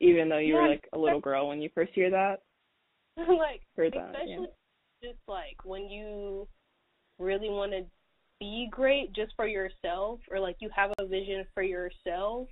even 0.00 0.28
though 0.28 0.38
you 0.38 0.54
were 0.54 0.68
like 0.68 0.88
a 0.92 0.98
little 0.98 1.20
girl 1.20 1.48
when 1.48 1.60
you 1.60 1.70
first 1.74 1.92
hear 1.94 2.10
that. 2.10 2.42
like 3.16 3.62
Heard 3.76 3.92
that, 3.94 4.10
especially 4.10 4.48
yeah. 5.02 5.10
just 5.10 5.20
like 5.28 5.56
when 5.64 5.88
you 5.88 6.46
really 7.18 7.50
want 7.50 7.72
to 7.72 7.84
be 8.40 8.68
great 8.70 9.12
just 9.12 9.32
for 9.36 9.46
yourself 9.46 10.20
or 10.30 10.40
like 10.40 10.56
you 10.60 10.70
have 10.74 10.90
a 10.98 11.06
vision 11.06 11.44
for 11.52 11.62
yourself 11.62 12.48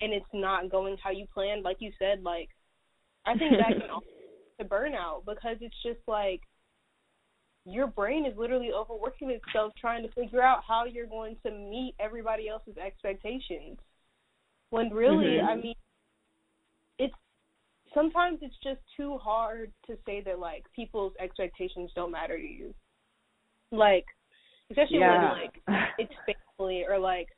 and 0.00 0.12
it's 0.12 0.26
not 0.34 0.68
going 0.70 0.96
how 1.02 1.10
you 1.10 1.26
planned 1.32 1.62
like 1.62 1.76
you 1.78 1.92
said 1.98 2.22
like 2.24 2.48
i 3.24 3.34
think 3.38 3.52
that 3.52 3.80
can 3.80 3.90
also 3.94 4.06
to 4.58 4.64
burnout 4.64 5.24
because 5.24 5.56
it's 5.60 5.76
just 5.84 6.00
like 6.08 6.40
your 7.64 7.86
brain 7.86 8.26
is 8.26 8.36
literally 8.36 8.70
overworking 8.72 9.30
itself 9.30 9.72
trying 9.80 10.02
to 10.02 10.12
figure 10.12 10.42
out 10.42 10.62
how 10.66 10.84
you're 10.84 11.06
going 11.06 11.36
to 11.44 11.50
meet 11.52 11.94
everybody 12.00 12.48
else's 12.48 12.76
expectations 12.76 13.78
when 14.74 14.90
really 14.90 15.40
Mhm. 15.40 15.44
i 15.46 15.54
mean 15.54 15.74
it's 16.98 17.14
sometimes 17.92 18.38
it's 18.42 18.56
just 18.62 18.80
too 18.96 19.16
hard 19.18 19.72
to 19.86 19.96
say 20.04 20.20
that 20.20 20.38
like 20.38 20.64
people's 20.74 21.12
expectations 21.20 21.90
don't 21.94 22.10
matter 22.10 22.36
to 22.36 22.42
you 22.44 22.74
like 23.70 24.04
especially 24.70 24.98
yeah. 24.98 25.20
when 25.20 25.30
like 25.30 25.62
it's 25.98 26.12
family 26.58 26.84
or 26.88 26.98
like 26.98 27.28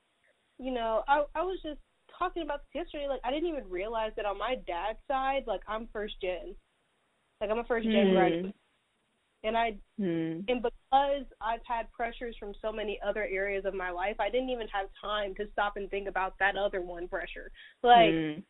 you 0.58 0.72
know 0.72 1.02
i 1.08 1.24
i 1.34 1.42
was 1.42 1.58
just 1.62 1.80
talking 2.18 2.42
about 2.42 2.60
this 2.72 2.82
yesterday 2.84 3.06
like 3.08 3.20
i 3.24 3.30
didn't 3.30 3.48
even 3.48 3.68
realize 3.68 4.12
that 4.16 4.24
on 4.24 4.38
my 4.38 4.54
dad's 4.66 4.98
side 5.06 5.42
like 5.46 5.60
i'm 5.68 5.88
first 5.92 6.14
gen 6.22 6.54
like 7.40 7.50
i'm 7.50 7.58
a 7.58 7.64
first 7.64 7.90
gen 7.92 8.06
Hmm. 8.06 8.12
graduate 8.12 8.54
and 9.46 9.56
i 9.56 9.74
Hmm. 9.98 10.40
and 10.48 10.62
because 10.62 11.24
i've 11.40 11.64
had 11.66 11.90
pressures 11.90 12.36
from 12.38 12.52
so 12.60 12.70
many 12.70 13.00
other 13.06 13.24
areas 13.24 13.64
of 13.64 13.74
my 13.74 13.90
life 13.90 14.16
i 14.20 14.28
didn't 14.28 14.50
even 14.50 14.68
have 14.68 14.88
time 15.00 15.34
to 15.36 15.44
stop 15.52 15.76
and 15.76 15.88
think 15.90 16.06
about 16.08 16.34
that 16.38 16.56
other 16.56 16.82
one 16.82 17.08
pressure 17.08 17.50
like 17.82 18.14
Hmm. 18.14 18.40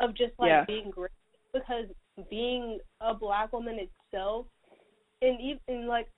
of 0.00 0.14
just 0.16 0.32
like 0.38 0.50
Yeah. 0.50 0.64
being 0.66 0.90
great 0.90 1.10
because 1.52 1.86
being 2.30 2.78
a 3.00 3.12
black 3.14 3.52
woman 3.52 3.78
itself 3.78 4.46
and 5.22 5.38
even 5.40 5.86
like 5.88 6.08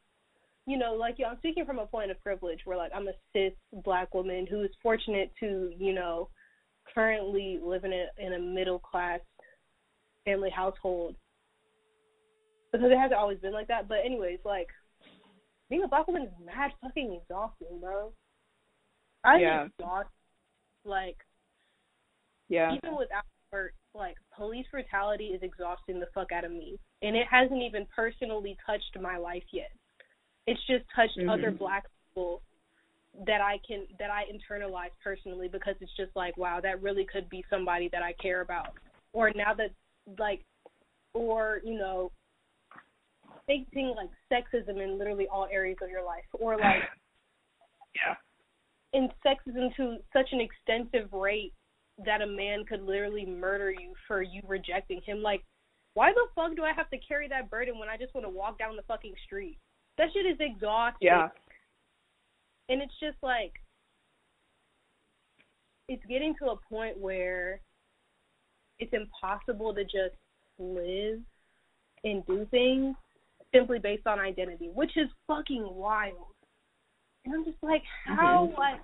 you 0.66 0.76
know 0.76 0.94
like 0.94 1.16
yeah, 1.18 1.28
I'm 1.28 1.38
speaking 1.38 1.64
from 1.64 1.78
a 1.78 1.86
point 1.86 2.10
of 2.10 2.22
privilege 2.22 2.60
where 2.64 2.76
like 2.76 2.92
I'm 2.94 3.08
a 3.08 3.12
cis 3.32 3.52
black 3.84 4.12
woman 4.14 4.46
who 4.46 4.62
is 4.62 4.70
fortunate 4.82 5.30
to 5.40 5.72
you 5.78 5.94
know 5.94 6.28
currently 6.94 7.58
live 7.62 7.84
in 7.84 7.92
a 7.92 8.06
in 8.18 8.34
a 8.34 8.38
middle 8.38 8.78
class 8.78 9.20
family 10.24 10.50
household 10.50 11.16
because 12.76 12.92
it 12.92 12.98
hasn't 12.98 13.18
always 13.18 13.38
been 13.38 13.52
like 13.52 13.68
that 13.68 13.88
but 13.88 13.98
anyways 14.04 14.38
like 14.44 14.68
being 15.68 15.82
a 15.82 15.88
black 15.88 16.06
woman 16.06 16.22
is 16.22 16.32
mad 16.44 16.70
fucking 16.80 17.18
exhausting 17.22 17.80
bro 17.80 18.12
I'm 19.24 19.40
Yeah. 19.40 19.64
exhausted 19.78 20.10
like 20.84 21.16
Yeah. 22.48 22.74
even 22.74 22.96
without 22.96 23.24
work, 23.52 23.74
like 23.94 24.16
police 24.34 24.66
brutality 24.70 25.28
is 25.28 25.42
exhausting 25.42 25.98
the 25.98 26.06
fuck 26.14 26.30
out 26.32 26.44
of 26.44 26.52
me, 26.52 26.78
and 27.02 27.16
it 27.16 27.26
hasn't 27.26 27.62
even 27.62 27.86
personally 27.86 28.56
touched 28.64 28.96
my 29.00 29.16
life 29.16 29.44
yet. 29.52 29.72
It's 30.46 30.62
just 30.66 30.88
touched 30.94 31.18
Mhm. 31.18 31.28
other 31.28 31.50
black 31.50 31.86
people 32.08 32.42
that 33.24 33.40
I 33.40 33.58
can 33.58 33.86
that 33.98 34.10
I 34.10 34.26
internalize 34.30 34.96
personally 35.02 35.48
because 35.48 35.74
it's 35.80 35.96
just 35.96 36.14
like 36.14 36.36
wow 36.36 36.60
that 36.60 36.82
really 36.82 37.06
could 37.06 37.28
be 37.30 37.42
somebody 37.48 37.88
that 37.88 38.02
I 38.02 38.12
care 38.14 38.42
about 38.42 38.76
or 39.12 39.30
now 39.30 39.54
that 39.54 39.72
like 40.18 40.44
or 41.14 41.62
you 41.64 41.78
know 41.78 42.12
facing 43.46 43.94
like 43.96 44.10
sexism 44.32 44.82
in 44.82 44.98
literally 44.98 45.26
all 45.32 45.46
areas 45.50 45.78
of 45.82 45.90
your 45.90 46.04
life, 46.04 46.24
or 46.32 46.56
like 46.56 46.82
yeah, 47.94 48.14
in 48.92 49.08
sexism 49.24 49.74
to 49.76 49.98
such 50.12 50.28
an 50.32 50.40
extensive 50.40 51.12
rate 51.12 51.52
that 52.04 52.22
a 52.22 52.26
man 52.26 52.64
could 52.64 52.82
literally 52.82 53.24
murder 53.24 53.70
you 53.70 53.94
for 54.06 54.22
you 54.22 54.42
rejecting 54.46 55.00
him. 55.06 55.22
Like, 55.22 55.42
why 55.94 56.12
the 56.12 56.26
fuck 56.34 56.54
do 56.56 56.62
I 56.62 56.72
have 56.72 56.90
to 56.90 56.98
carry 56.98 57.28
that 57.28 57.50
burden 57.50 57.78
when 57.78 57.88
I 57.88 57.96
just 57.96 58.14
want 58.14 58.26
to 58.26 58.30
walk 58.30 58.58
down 58.58 58.76
the 58.76 58.82
fucking 58.82 59.14
street? 59.24 59.58
That 59.98 60.08
shit 60.12 60.26
is 60.26 60.36
exhausting. 60.40 61.08
Yeah. 61.08 61.28
And 62.68 62.82
it's 62.82 62.92
just 63.00 63.16
like 63.22 63.52
it's 65.88 66.04
getting 66.06 66.34
to 66.42 66.50
a 66.50 66.56
point 66.68 66.98
where 66.98 67.60
it's 68.78 68.92
impossible 68.92 69.72
to 69.74 69.84
just 69.84 70.16
live 70.58 71.20
and 72.04 72.26
do 72.26 72.46
things 72.50 72.96
simply 73.56 73.78
based 73.78 74.06
on 74.06 74.18
identity, 74.18 74.70
which 74.72 74.96
is 74.96 75.08
fucking 75.26 75.66
wild. 75.70 76.34
And 77.24 77.34
I'm 77.34 77.44
just 77.44 77.62
like, 77.62 77.82
how 78.04 78.48
mm-hmm. 78.48 78.58
like 78.58 78.80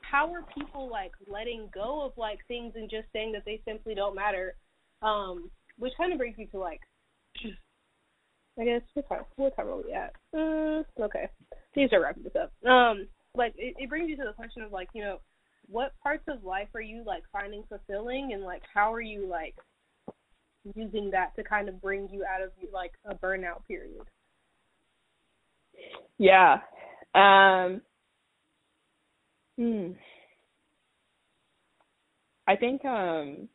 how 0.00 0.32
are 0.32 0.44
people 0.56 0.90
like 0.90 1.12
letting 1.26 1.68
go 1.72 2.04
of 2.04 2.12
like 2.16 2.38
things 2.48 2.72
and 2.76 2.90
just 2.90 3.06
saying 3.12 3.32
that 3.32 3.44
they 3.44 3.60
simply 3.66 3.94
don't 3.94 4.14
matter? 4.14 4.54
Um, 5.02 5.50
which 5.78 5.92
kind 5.96 6.12
of 6.12 6.18
brings 6.18 6.38
me 6.38 6.46
to 6.52 6.58
like, 6.58 6.80
I 8.58 8.64
guess 8.64 8.82
what 8.94 9.08
time 9.08 9.24
what 9.36 9.56
time 9.56 9.68
are 9.68 9.76
we 9.76 9.92
at? 9.92 10.12
Uh, 10.36 10.82
okay, 11.04 11.28
these 11.74 11.92
are 11.92 12.00
wrapping 12.02 12.24
this 12.24 12.32
up. 12.40 12.52
Um, 12.68 13.06
like 13.34 13.54
it, 13.56 13.74
it 13.78 13.88
brings 13.88 14.08
you 14.08 14.16
to 14.16 14.24
the 14.24 14.32
question 14.32 14.62
of 14.62 14.72
like 14.72 14.88
you 14.94 15.02
know, 15.02 15.18
what 15.66 15.92
parts 16.02 16.24
of 16.28 16.42
life 16.42 16.68
are 16.74 16.80
you 16.80 17.04
like 17.06 17.22
finding 17.30 17.62
fulfilling 17.68 18.32
and 18.32 18.42
like 18.42 18.62
how 18.74 18.92
are 18.92 19.00
you 19.00 19.28
like 19.28 19.54
using 20.74 21.10
that 21.10 21.34
to 21.36 21.42
kind 21.42 21.68
of 21.68 21.80
bring 21.80 22.08
you 22.10 22.24
out 22.24 22.42
of 22.42 22.50
like 22.72 22.92
a 23.04 23.14
burnout 23.14 23.64
period? 23.66 24.06
Yeah. 26.18 26.58
Um 27.14 27.80
Hmm. 29.56 29.92
I 32.46 32.56
think 32.56 32.84
um 32.84 33.48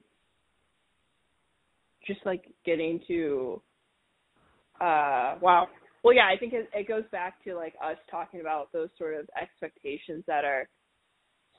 just 2.05 2.19
like 2.25 2.43
getting 2.65 2.99
to 3.07 3.61
uh 4.81 5.35
wow. 5.41 5.67
Well 6.03 6.13
yeah, 6.13 6.27
I 6.27 6.37
think 6.37 6.53
it 6.53 6.69
it 6.73 6.87
goes 6.87 7.05
back 7.11 7.41
to 7.45 7.55
like 7.55 7.73
us 7.83 7.97
talking 8.11 8.41
about 8.41 8.71
those 8.73 8.89
sort 8.97 9.15
of 9.15 9.29
expectations 9.41 10.23
that 10.27 10.43
are 10.43 10.67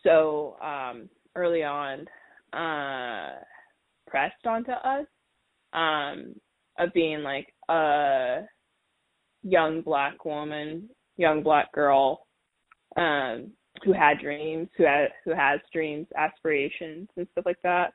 so 0.02 0.56
um 0.60 1.08
early 1.34 1.62
on 1.62 2.06
uh 2.52 3.40
pressed 4.06 4.46
onto 4.46 4.72
us 4.72 5.06
um 5.74 6.34
of 6.78 6.92
being 6.92 7.22
like 7.22 7.52
a 7.68 8.42
young 9.42 9.82
black 9.82 10.24
woman, 10.24 10.88
young 11.16 11.42
black 11.42 11.72
girl 11.72 12.26
um 12.96 13.52
who 13.84 13.92
had 13.92 14.20
dreams, 14.20 14.68
who 14.76 14.84
had 14.84 15.08
who 15.24 15.34
has 15.34 15.60
dreams, 15.72 16.06
aspirations 16.16 17.08
and 17.16 17.26
stuff 17.32 17.46
like 17.46 17.60
that. 17.62 17.92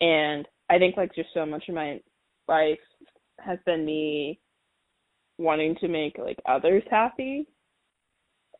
And 0.00 0.46
I 0.70 0.78
think 0.78 0.96
like 0.96 1.14
just 1.14 1.28
so 1.34 1.44
much 1.44 1.64
of 1.68 1.74
my 1.74 2.00
life 2.48 2.78
has 3.38 3.58
been 3.66 3.84
me 3.84 4.40
wanting 5.38 5.74
to 5.76 5.88
make 5.88 6.18
like 6.18 6.38
others 6.46 6.82
happy 6.90 7.46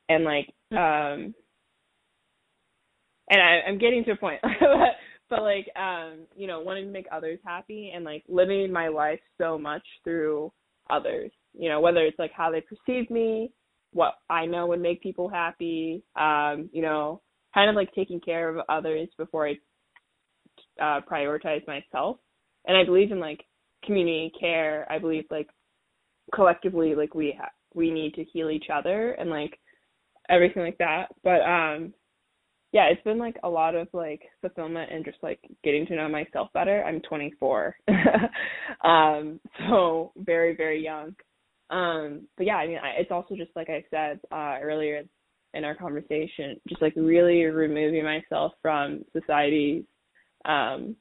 and 0.09 0.25
like 0.25 0.49
um 0.73 1.35
and 3.33 3.41
I, 3.41 3.61
I'm 3.67 3.79
getting 3.79 4.05
to 4.05 4.13
a 4.13 4.17
point 4.17 4.41
but, 5.31 5.43
like 5.43 5.67
um 5.77 6.27
you 6.37 6.47
know 6.47 6.61
wanting 6.61 6.87
to 6.87 6.93
make 6.93 7.07
others 7.13 7.39
happy 7.45 7.93
and 7.95 8.05
like 8.05 8.25
living 8.29 8.71
my 8.73 8.89
life 8.89 9.21
so 9.39 9.57
much 9.57 9.83
through 10.05 10.53
others 10.91 11.31
you 11.55 11.69
know 11.69 11.81
whether 11.81 12.01
it's 12.05 12.19
like 12.19 12.33
how 12.33 12.51
they 12.51 12.61
perceive 12.61 13.09
me 13.11 13.51
what 13.93 14.15
I 14.29 14.47
know 14.47 14.67
would 14.67 14.81
make 14.81 15.03
people 15.03 15.29
happy. 15.29 16.03
Um, 16.17 16.71
you 16.73 16.83
know, 16.83 17.23
kind 17.55 17.69
of 17.69 17.77
like 17.77 17.93
taking 17.95 18.21
care 18.21 18.49
of 18.49 18.65
others 18.69 19.09
before 19.19 19.49
I 19.49 19.55
uh, 20.81 21.01
prioritize 21.11 21.67
myself. 21.67 22.19
And 22.67 22.77
I 22.77 22.85
believe 22.85 23.11
in 23.11 23.21
like 23.21 23.45
community 23.85 24.33
care. 24.39 24.87
I 24.91 24.99
believe 24.99 25.25
like 25.31 25.49
collectively, 26.35 26.95
like 26.95 27.15
we 27.15 27.37
ha- 27.39 27.51
we 27.75 27.91
need 27.91 28.15
to 28.15 28.25
heal 28.25 28.51
each 28.51 28.67
other 28.73 29.13
and 29.13 29.31
like 29.31 29.59
everything 30.29 30.63
like 30.63 30.79
that. 30.79 31.07
But 31.25 31.43
um, 31.43 31.95
yeah, 32.73 32.85
it's 32.85 33.03
been 33.03 33.19
like 33.19 33.37
a 33.43 33.49
lot 33.49 33.75
of 33.75 33.89
like 33.93 34.23
fulfillment 34.41 34.91
and 34.93 35.05
just 35.05 35.19
like 35.23 35.41
getting 35.65 35.87
to 35.87 35.97
know 35.97 36.09
myself 36.09 36.49
better. 36.55 36.85
I'm 36.85 37.01
24, 37.01 37.77
um, 38.85 39.41
so 39.69 40.13
very 40.17 40.57
very 40.57 40.83
young. 40.83 41.15
Um, 41.71 42.27
but 42.37 42.47
yeah, 42.47 42.57
I 42.57 42.67
mean, 42.67 42.79
I, 42.79 43.01
it's 43.01 43.11
also 43.11 43.37
just 43.37 43.51
like 43.57 43.69
I 43.69 43.85
said 43.91 44.21
uh, 44.33 44.59
earlier 44.63 45.03
in 45.55 45.65
our 45.65 45.75
conversation, 45.75 46.61
just 46.69 46.83
like 46.83 46.95
really 46.97 47.45
removing 47.45 48.05
myself 48.05 48.53
from 48.63 49.05
society's 49.13 49.85
um, 50.45 50.95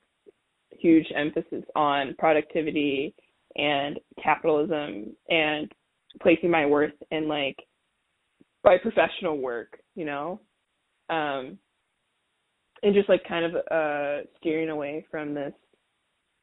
huge 0.72 1.06
emphasis 1.16 1.64
on 1.76 2.16
productivity 2.18 3.14
and 3.56 4.00
capitalism 4.24 5.16
and 5.30 5.72
placing 6.22 6.50
my 6.50 6.66
worth 6.66 6.94
in 7.12 7.28
like 7.28 7.58
my 8.64 8.78
professional 8.82 9.38
work, 9.38 9.80
you 9.96 10.06
know, 10.06 10.40
um, 11.10 11.58
and 12.84 12.94
just 12.94 13.10
like 13.10 13.24
kind 13.28 13.46
of 13.46 13.56
uh, 13.72 14.28
steering 14.38 14.70
away 14.70 15.06
from 15.12 15.34
this 15.34 15.54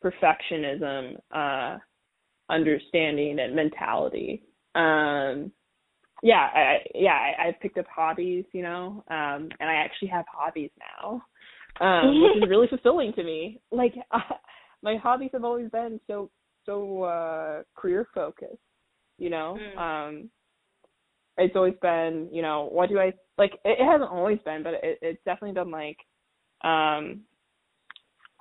perfectionism 0.04 1.16
uh, 1.32 1.78
understanding 2.50 3.38
and 3.38 3.54
mentality. 3.54 4.42
Um, 4.74 5.52
yeah, 6.22 6.48
I, 6.54 6.76
yeah, 6.94 7.12
I, 7.12 7.48
I've 7.48 7.60
picked 7.60 7.78
up 7.78 7.86
hobbies, 7.94 8.44
you 8.52 8.62
know, 8.62 9.04
um, 9.08 9.48
and 9.60 9.68
I 9.68 9.74
actually 9.74 10.08
have 10.08 10.24
hobbies 10.32 10.70
now, 11.00 11.22
um, 11.80 12.22
which 12.22 12.42
is 12.42 12.48
really 12.48 12.66
fulfilling 12.70 13.12
to 13.14 13.22
me. 13.22 13.60
Like, 13.70 13.94
uh, 14.10 14.20
my 14.82 14.96
hobbies 14.96 15.30
have 15.32 15.44
always 15.44 15.70
been 15.70 16.00
so 16.06 16.30
so 16.64 17.04
uh 17.04 17.62
career 17.76 18.08
focused, 18.12 18.58
you 19.18 19.30
know. 19.30 19.58
Mm. 19.60 19.78
Um, 19.78 20.30
it's 21.38 21.56
always 21.56 21.74
been, 21.82 22.28
you 22.32 22.42
know, 22.42 22.68
what 22.70 22.88
do 22.88 22.98
I 22.98 23.12
like? 23.38 23.52
It, 23.64 23.78
it 23.80 23.84
hasn't 23.84 24.10
always 24.10 24.38
been, 24.44 24.62
but 24.62 24.74
it, 24.74 24.98
it's 25.02 25.24
definitely 25.24 25.52
been 25.52 25.70
like, 25.70 25.98
um, 26.64 27.22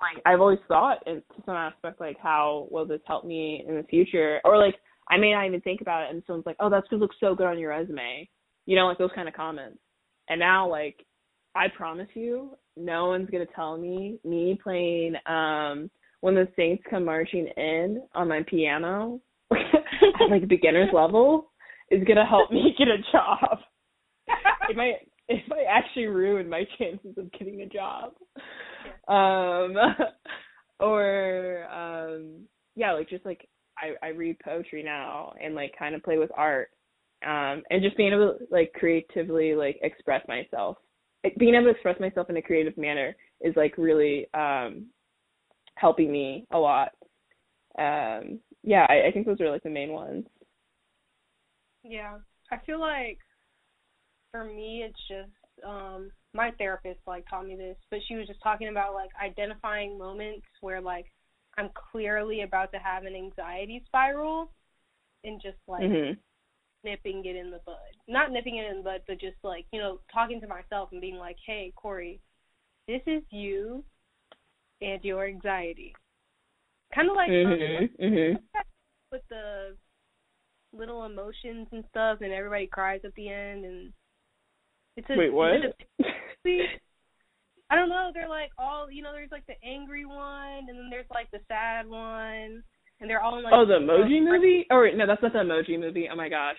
like 0.00 0.22
I've 0.24 0.40
always 0.40 0.58
thought 0.68 0.98
in 1.06 1.22
some 1.44 1.54
aspect 1.54 2.00
like 2.00 2.18
how 2.22 2.68
will 2.70 2.86
this 2.86 3.00
help 3.06 3.24
me 3.24 3.64
in 3.66 3.76
the 3.76 3.82
future 3.84 4.40
or 4.44 4.58
like 4.58 4.74
I 5.08 5.16
may 5.16 5.32
not 5.32 5.46
even 5.46 5.60
think 5.60 5.80
about 5.80 6.04
it 6.04 6.14
and 6.14 6.22
someone's 6.26 6.46
like, 6.46 6.56
Oh, 6.60 6.70
that's 6.70 6.86
gonna 6.88 7.00
look 7.00 7.12
so 7.20 7.34
good 7.34 7.46
on 7.46 7.58
your 7.58 7.70
resume. 7.70 8.28
You 8.66 8.76
know, 8.76 8.86
like 8.86 8.98
those 8.98 9.10
kind 9.14 9.28
of 9.28 9.34
comments. 9.34 9.78
And 10.28 10.40
now 10.40 10.68
like 10.68 11.04
I 11.54 11.66
promise 11.74 12.08
you, 12.14 12.56
no 12.76 13.06
one's 13.06 13.30
gonna 13.30 13.46
tell 13.54 13.78
me 13.78 14.18
me 14.24 14.58
playing 14.62 15.14
um 15.26 15.90
when 16.20 16.34
the 16.34 16.48
Saints 16.56 16.82
come 16.90 17.04
marching 17.04 17.46
in 17.56 18.02
on 18.14 18.28
my 18.28 18.42
piano 18.48 19.20
at 19.52 20.30
like 20.30 20.48
beginner's 20.48 20.92
level 20.92 21.52
is 21.90 22.04
gonna 22.04 22.26
help 22.26 22.50
me 22.50 22.74
get 22.78 22.88
a 22.88 22.98
job. 23.12 23.58
it 24.68 24.76
might 24.76 25.08
it 25.28 25.42
might 25.48 25.66
actually 25.68 26.06
ruin 26.06 26.48
my 26.48 26.64
chances 26.78 27.16
of 27.16 27.30
getting 27.32 27.62
a 27.62 27.66
job. 27.66 28.12
Um 29.08 29.76
or 30.80 31.66
um 31.72 32.42
yeah 32.74 32.92
like 32.92 33.08
just 33.08 33.24
like 33.24 33.48
i 33.78 34.06
i 34.06 34.10
read 34.10 34.36
poetry 34.40 34.82
now 34.82 35.32
and 35.42 35.54
like 35.54 35.72
kind 35.78 35.94
of 35.94 36.02
play 36.02 36.18
with 36.18 36.30
art 36.36 36.68
um 37.26 37.62
and 37.70 37.82
just 37.82 37.96
being 37.96 38.12
able 38.12 38.36
to 38.38 38.44
like 38.50 38.70
creatively 38.74 39.54
like 39.54 39.78
express 39.82 40.26
myself. 40.28 40.76
Being 41.38 41.54
able 41.54 41.64
to 41.64 41.70
express 41.70 41.98
myself 41.98 42.30
in 42.30 42.36
a 42.36 42.42
creative 42.42 42.76
manner 42.76 43.16
is 43.40 43.56
like 43.56 43.78
really 43.78 44.26
um 44.34 44.86
helping 45.76 46.10
me 46.10 46.46
a 46.52 46.58
lot. 46.58 46.90
Um 47.78 48.40
yeah 48.62 48.86
i, 48.88 49.08
I 49.08 49.10
think 49.12 49.26
those 49.26 49.40
are 49.40 49.50
like 49.50 49.62
the 49.62 49.70
main 49.70 49.90
ones 49.90 50.26
yeah 51.88 52.18
i 52.50 52.56
feel 52.64 52.80
like 52.80 53.18
for 54.30 54.44
me 54.44 54.84
it's 54.86 55.00
just 55.08 55.66
um 55.66 56.10
my 56.36 56.52
therapist 56.58 57.00
like 57.06 57.24
taught 57.28 57.46
me 57.46 57.56
this, 57.56 57.76
but 57.90 58.00
she 58.06 58.14
was 58.14 58.28
just 58.28 58.42
talking 58.42 58.68
about 58.68 58.94
like 58.94 59.10
identifying 59.20 59.98
moments 59.98 60.46
where 60.60 60.80
like 60.80 61.06
I'm 61.56 61.70
clearly 61.90 62.42
about 62.42 62.70
to 62.72 62.78
have 62.78 63.04
an 63.04 63.16
anxiety 63.16 63.82
spiral 63.86 64.52
and 65.24 65.40
just 65.42 65.56
like 65.66 65.82
mm-hmm. 65.82 66.12
nipping 66.84 67.24
it 67.24 67.34
in 67.34 67.50
the 67.50 67.60
bud. 67.64 67.74
Not 68.06 68.30
nipping 68.30 68.58
it 68.58 68.70
in 68.70 68.78
the 68.78 68.82
bud, 68.82 69.00
but 69.08 69.18
just 69.18 69.38
like, 69.42 69.64
you 69.72 69.80
know, 69.80 70.00
talking 70.12 70.40
to 70.42 70.46
myself 70.46 70.90
and 70.92 71.00
being 71.00 71.16
like, 71.16 71.36
Hey, 71.44 71.72
Corey, 71.74 72.20
this 72.86 73.00
is 73.06 73.22
you 73.30 73.82
and 74.82 75.02
your 75.02 75.26
anxiety. 75.26 75.94
Kinda 76.94 77.12
like 77.14 77.30
mm-hmm. 77.30 78.04
mm-hmm. 78.04 78.36
with 79.10 79.22
the 79.30 79.74
little 80.76 81.04
emotions 81.04 81.66
and 81.72 81.84
stuff 81.90 82.18
and 82.20 82.32
everybody 82.32 82.66
cries 82.66 83.00
at 83.04 83.14
the 83.14 83.28
end 83.28 83.64
and 83.64 83.92
it's 84.96 85.08
a, 85.10 85.16
Wait, 85.16 85.32
what? 85.32 85.50
I 87.70 87.74
don't 87.74 87.88
know. 87.88 88.10
They're 88.14 88.28
like 88.28 88.50
all 88.58 88.90
you 88.90 89.02
know. 89.02 89.12
There's 89.12 89.30
like 89.30 89.46
the 89.46 89.54
angry 89.66 90.06
one, 90.06 90.66
and 90.68 90.78
then 90.78 90.88
there's 90.90 91.06
like 91.12 91.30
the 91.32 91.40
sad 91.48 91.86
one, 91.86 92.62
and 93.00 93.10
they're 93.10 93.20
all 93.20 93.36
in 93.38 93.44
like. 93.44 93.52
Oh, 93.54 93.66
the 93.66 93.74
Emoji 93.74 94.22
movie? 94.22 94.66
Oh 94.70 94.76
Or 94.76 94.92
no, 94.94 95.06
that's 95.06 95.22
not 95.22 95.32
the 95.32 95.40
Emoji 95.40 95.78
movie. 95.78 96.08
Oh 96.10 96.16
my 96.16 96.28
gosh. 96.28 96.56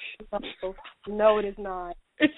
No, 1.07 1.37
it 1.39 1.45
is 1.45 1.55
not. 1.57 1.95
It's 2.19 2.33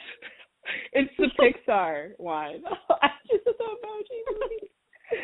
it's 0.93 1.11
the 1.17 1.27
Pixar 1.39 2.11
one. 2.17 2.61
I 3.01 3.07
just 3.29 3.43
the 3.45 3.51
Emoji 3.51 4.19
movie. 4.31 4.71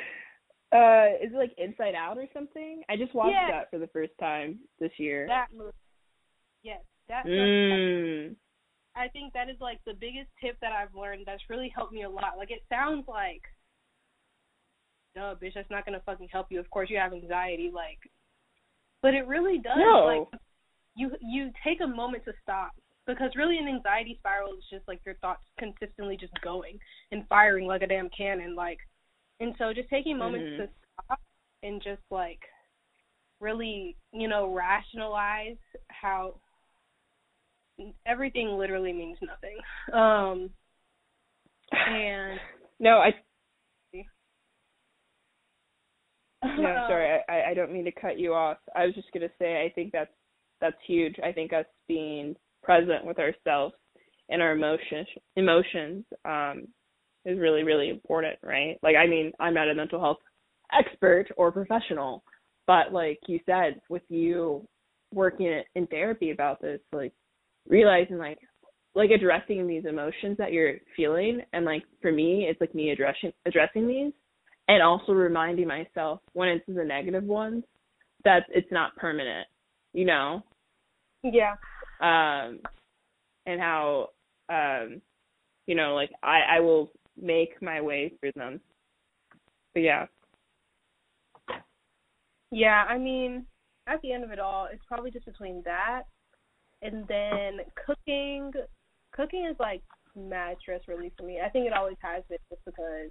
Uh, 0.71 1.15
is 1.23 1.31
it 1.31 1.37
like 1.37 1.53
Inside 1.57 1.93
Out 1.95 2.17
or 2.17 2.25
something? 2.33 2.81
I 2.89 2.97
just 2.97 3.13
watched 3.13 3.31
Yeah. 3.31 3.49
that 3.51 3.69
for 3.69 3.77
the 3.77 3.87
first 3.87 4.11
time 4.19 4.59
this 4.79 4.91
year. 4.97 5.25
That 5.27 5.47
movie. 5.55 5.71
Yes, 6.65 6.81
that. 7.09 7.25
Mm. 7.27 8.35
I 8.95 9.07
think 9.09 9.33
that 9.33 9.49
is 9.49 9.57
like 9.61 9.79
the 9.85 9.93
biggest 9.93 10.29
tip 10.41 10.57
that 10.61 10.71
I've 10.71 10.95
learned 10.95 11.23
that's 11.27 11.47
really 11.47 11.69
helped 11.69 11.93
me 11.93 12.03
a 12.03 12.09
lot. 12.09 12.37
Like 12.37 12.49
it 12.49 12.63
sounds 12.69 13.05
like, 13.07 13.41
no, 15.15 15.35
bitch, 15.39 15.53
that's 15.53 15.69
not 15.69 15.85
gonna 15.85 16.01
fucking 16.07 16.29
help 16.31 16.47
you. 16.49 16.59
Of 16.59 16.69
course, 16.71 16.89
you 16.89 16.97
have 16.97 17.13
anxiety, 17.13 17.69
like, 17.71 17.99
but 19.03 19.13
it 19.13 19.27
really 19.27 19.59
does. 19.59 19.77
No. 19.77 20.27
Like, 20.31 20.41
you 20.95 21.11
you 21.21 21.51
take 21.63 21.81
a 21.81 21.87
moment 21.87 22.25
to 22.25 22.33
stop 22.41 22.71
because 23.05 23.29
really 23.35 23.59
an 23.59 23.67
anxiety 23.67 24.15
spiral 24.17 24.53
is 24.53 24.63
just 24.71 24.87
like 24.87 25.01
your 25.05 25.15
thoughts 25.15 25.43
consistently 25.59 26.17
just 26.17 26.33
going 26.41 26.79
and 27.11 27.27
firing 27.27 27.67
like 27.67 27.83
a 27.83 27.87
damn 27.87 28.09
cannon, 28.09 28.55
like, 28.55 28.79
and 29.39 29.53
so 29.59 29.71
just 29.71 29.89
taking 29.89 30.17
moments 30.17 30.47
Mhm. 30.47 30.57
to 30.57 30.69
stop 31.03 31.19
and 31.61 31.83
just 31.83 32.01
like 32.09 32.39
really, 33.39 33.95
you 34.13 34.27
know, 34.27 34.47
rationalize 34.47 35.57
how 35.89 36.39
everything 38.05 38.57
literally 38.57 38.93
means 38.93 39.17
nothing. 39.21 39.57
Um 39.93 40.49
and 41.71 42.39
No, 42.79 42.97
I. 42.97 43.13
No, 46.43 46.85
sorry, 46.87 47.19
I, 47.27 47.51
I 47.51 47.53
don't 47.53 47.71
mean 47.71 47.85
to 47.85 47.91
cut 47.91 48.19
you 48.19 48.33
off. 48.33 48.57
I 48.75 48.85
was 48.85 48.93
just 48.93 49.11
gonna 49.13 49.29
say 49.39 49.63
I 49.63 49.71
think 49.73 49.91
that's 49.91 50.11
that's 50.61 50.75
huge. 50.85 51.15
I 51.23 51.31
think 51.31 51.53
us 51.53 51.65
being 51.87 52.35
present 52.63 53.05
with 53.05 53.17
ourselves 53.19 53.73
and 54.29 54.41
our 54.41 54.53
emotions 54.53 55.07
emotions 55.35 56.03
um 56.25 56.67
is 57.25 57.39
really 57.39 57.63
really 57.63 57.89
important, 57.89 58.37
right? 58.43 58.77
Like 58.83 58.95
I 58.95 59.07
mean, 59.07 59.31
I'm 59.39 59.53
not 59.53 59.69
a 59.69 59.75
mental 59.75 59.99
health 59.99 60.19
expert 60.77 61.27
or 61.37 61.51
professional, 61.51 62.23
but 62.67 62.91
like 62.91 63.19
you 63.27 63.39
said, 63.45 63.81
with 63.89 64.03
you 64.09 64.67
working 65.13 65.63
in 65.75 65.87
therapy 65.87 66.31
about 66.31 66.61
this, 66.61 66.81
like 66.91 67.13
realizing 67.67 68.17
like 68.17 68.39
like 68.93 69.09
addressing 69.09 69.67
these 69.67 69.85
emotions 69.85 70.37
that 70.37 70.53
you're 70.53 70.75
feeling 70.95 71.41
and 71.53 71.65
like 71.65 71.83
for 72.01 72.11
me 72.11 72.47
it's 72.49 72.61
like 72.61 72.73
me 72.73 72.91
addressing 72.91 73.31
addressing 73.45 73.87
these 73.87 74.13
and 74.67 74.81
also 74.81 75.11
reminding 75.11 75.67
myself 75.67 76.19
when 76.33 76.49
it's 76.49 76.65
the 76.67 76.83
negative 76.83 77.23
ones 77.23 77.63
that 78.23 78.43
it's 78.49 78.71
not 78.71 78.95
permanent, 78.95 79.47
you 79.93 80.05
know? 80.05 80.41
yeah. 81.23 81.53
Um 82.01 82.59
and 83.45 83.59
how 83.59 84.09
um 84.49 85.01
you 85.67 85.75
know, 85.75 85.93
like 85.95 86.11
I 86.23 86.57
I 86.57 86.59
will 86.59 86.91
make 87.19 87.61
my 87.61 87.81
way 87.81 88.13
through 88.19 88.31
them. 88.35 88.59
But 89.73 89.81
yeah. 89.81 90.05
Yeah, 92.51 92.85
I 92.87 92.97
mean, 92.97 93.45
at 93.87 94.01
the 94.01 94.13
end 94.13 94.23
of 94.23 94.31
it 94.31 94.39
all, 94.39 94.67
it's 94.71 94.83
probably 94.87 95.11
just 95.11 95.25
between 95.25 95.61
that 95.65 96.03
and 96.85 97.07
then 97.07 97.65
cooking. 97.85 98.51
Cooking 99.13 99.47
is 99.49 99.55
like 99.59 99.81
mad 100.15 100.57
stress 100.61 100.81
relief 100.87 101.13
for 101.17 101.23
me. 101.23 101.39
I 101.43 101.49
think 101.49 101.65
it 101.65 101.73
always 101.73 101.97
has 102.01 102.23
been 102.29 102.37
just 102.49 102.63
because 102.65 103.09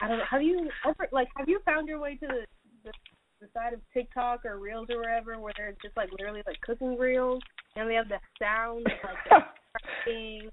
I 0.00 0.08
don't 0.08 0.18
know. 0.18 0.24
Have 0.30 0.42
you 0.42 0.68
ever 0.86 1.08
like 1.12 1.28
have 1.36 1.48
you 1.48 1.60
found 1.64 1.88
your 1.88 1.98
way 1.98 2.16
to 2.16 2.26
the 2.26 2.46
the, 2.84 2.92
the 3.40 3.48
side 3.54 3.72
of 3.72 3.80
TikTok 3.92 4.44
or 4.44 4.58
Reels 4.58 4.88
or 4.90 4.98
wherever 4.98 5.38
where 5.38 5.52
they're 5.56 5.74
just 5.82 5.96
like 5.96 6.10
literally 6.12 6.42
like 6.46 6.60
cooking 6.60 6.96
reels 6.96 7.42
and 7.74 7.88
they 7.88 7.94
have 7.94 8.08
the 8.08 8.20
sound 8.40 8.86
of 8.86 8.92
like 9.02 9.24
the 9.28 9.38
cooking 10.04 10.50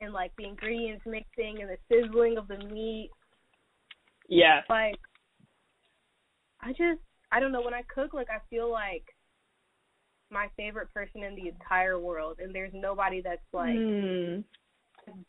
and 0.00 0.12
like 0.12 0.32
the 0.38 0.44
ingredients 0.44 1.04
mixing 1.06 1.60
and 1.60 1.70
the 1.70 1.78
sizzling 1.88 2.36
of 2.36 2.48
the 2.48 2.58
meat 2.58 3.10
yeah. 4.28 4.60
like 4.68 4.96
I 6.60 6.70
just 6.70 7.00
I 7.30 7.40
don't 7.40 7.52
know 7.52 7.62
when 7.62 7.74
I 7.74 7.82
cook 7.94 8.14
like 8.14 8.28
I 8.30 8.38
feel 8.48 8.70
like 8.70 9.04
my 10.34 10.48
favorite 10.56 10.92
person 10.92 11.22
in 11.22 11.34
the 11.36 11.48
entire 11.48 11.98
world 11.98 12.38
and 12.42 12.54
there's 12.54 12.72
nobody 12.74 13.22
that's 13.22 13.40
like 13.52 13.76
Hmm. 13.78 14.40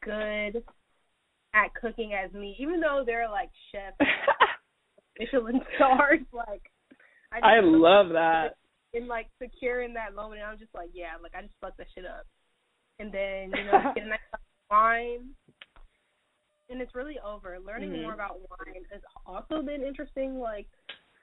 good 0.03 0.63
at 1.53 1.73
cooking 1.79 2.13
as 2.13 2.33
me 2.33 2.55
even 2.59 2.79
though 2.81 3.03
they're 3.05 3.29
like 3.29 3.49
chefs 3.71 3.95
Michelin 5.19 5.61
stars 5.75 6.19
like 6.33 6.63
I, 7.31 7.37
just 7.39 7.45
I 7.45 7.59
love 7.61 8.09
that. 8.09 8.55
and 8.93 9.07
like 9.07 9.27
secure 9.41 9.81
in 9.83 9.93
that 9.93 10.15
moment 10.15 10.41
and 10.41 10.49
I'm 10.49 10.57
just 10.59 10.73
like 10.73 10.89
yeah 10.93 11.13
like 11.21 11.33
I 11.35 11.41
just 11.43 11.53
fucked 11.61 11.77
that 11.77 11.87
shit 11.93 12.05
up 12.05 12.25
and 12.99 13.11
then 13.11 13.51
you 13.57 13.65
know 13.65 13.91
get 13.95 14.05
a 14.05 14.09
nice 14.09 14.19
wine 14.71 15.29
and 16.69 16.81
it's 16.81 16.95
really 16.95 17.19
over 17.19 17.57
learning 17.65 17.91
Mhm. 17.91 18.01
more 18.01 18.13
about 18.13 18.39
wine 18.39 18.83
has 18.91 19.01
also 19.25 19.61
been 19.61 19.83
interesting 19.83 20.39
like 20.39 20.67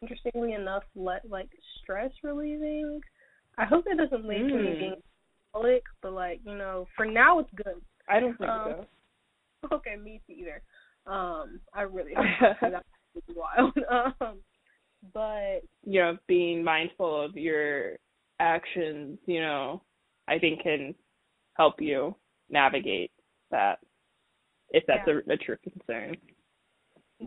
interestingly 0.03 0.53
enough 0.53 0.85
let 0.95 1.29
like 1.29 1.49
stress 1.83 2.11
relieving 2.23 3.01
I 3.63 3.67
hope 3.67 3.85
that 3.85 3.97
doesn't 3.97 4.27
lead 4.27 4.49
to 4.51 4.55
me 4.59 4.73
Mm. 4.73 4.79
being 4.79 4.97
alcoholic 5.55 5.85
but 6.03 6.13
like 6.13 6.41
you 6.45 6.57
know 6.57 6.87
for 6.97 7.07
now 7.07 7.39
it's 7.39 7.51
good 7.55 7.81
I 8.09 8.21
don't 8.21 8.37
think 8.39 8.51
Um, 8.51 8.65
so. 8.65 8.87
okay 9.73 9.97
me 9.97 10.21
either 10.29 10.63
um 11.07 11.61
I 11.75 11.83
really 11.83 12.15
hope 12.17 12.57
so. 12.61 12.71
that 12.71 12.85
would 13.15 13.27
be 13.29 13.35
wild 13.37 13.79
um 14.21 14.39
but 15.15 15.63
you 15.85 16.01
know, 16.01 16.17
being 16.29 16.63
mindful 16.63 17.21
of 17.25 17.37
your 17.37 17.97
actions, 18.41 19.19
you 19.27 19.41
know, 19.41 19.83
I 20.29 20.39
think 20.39 20.63
can 20.63 20.95
help 21.55 21.81
you 21.81 22.15
navigate 22.51 23.11
that 23.51 23.79
if 24.71 24.85
that's 24.87 25.07
Yeah. 25.07 25.21
a, 25.29 25.33
a 25.33 25.37
true 25.37 25.57
concern. 25.63 26.17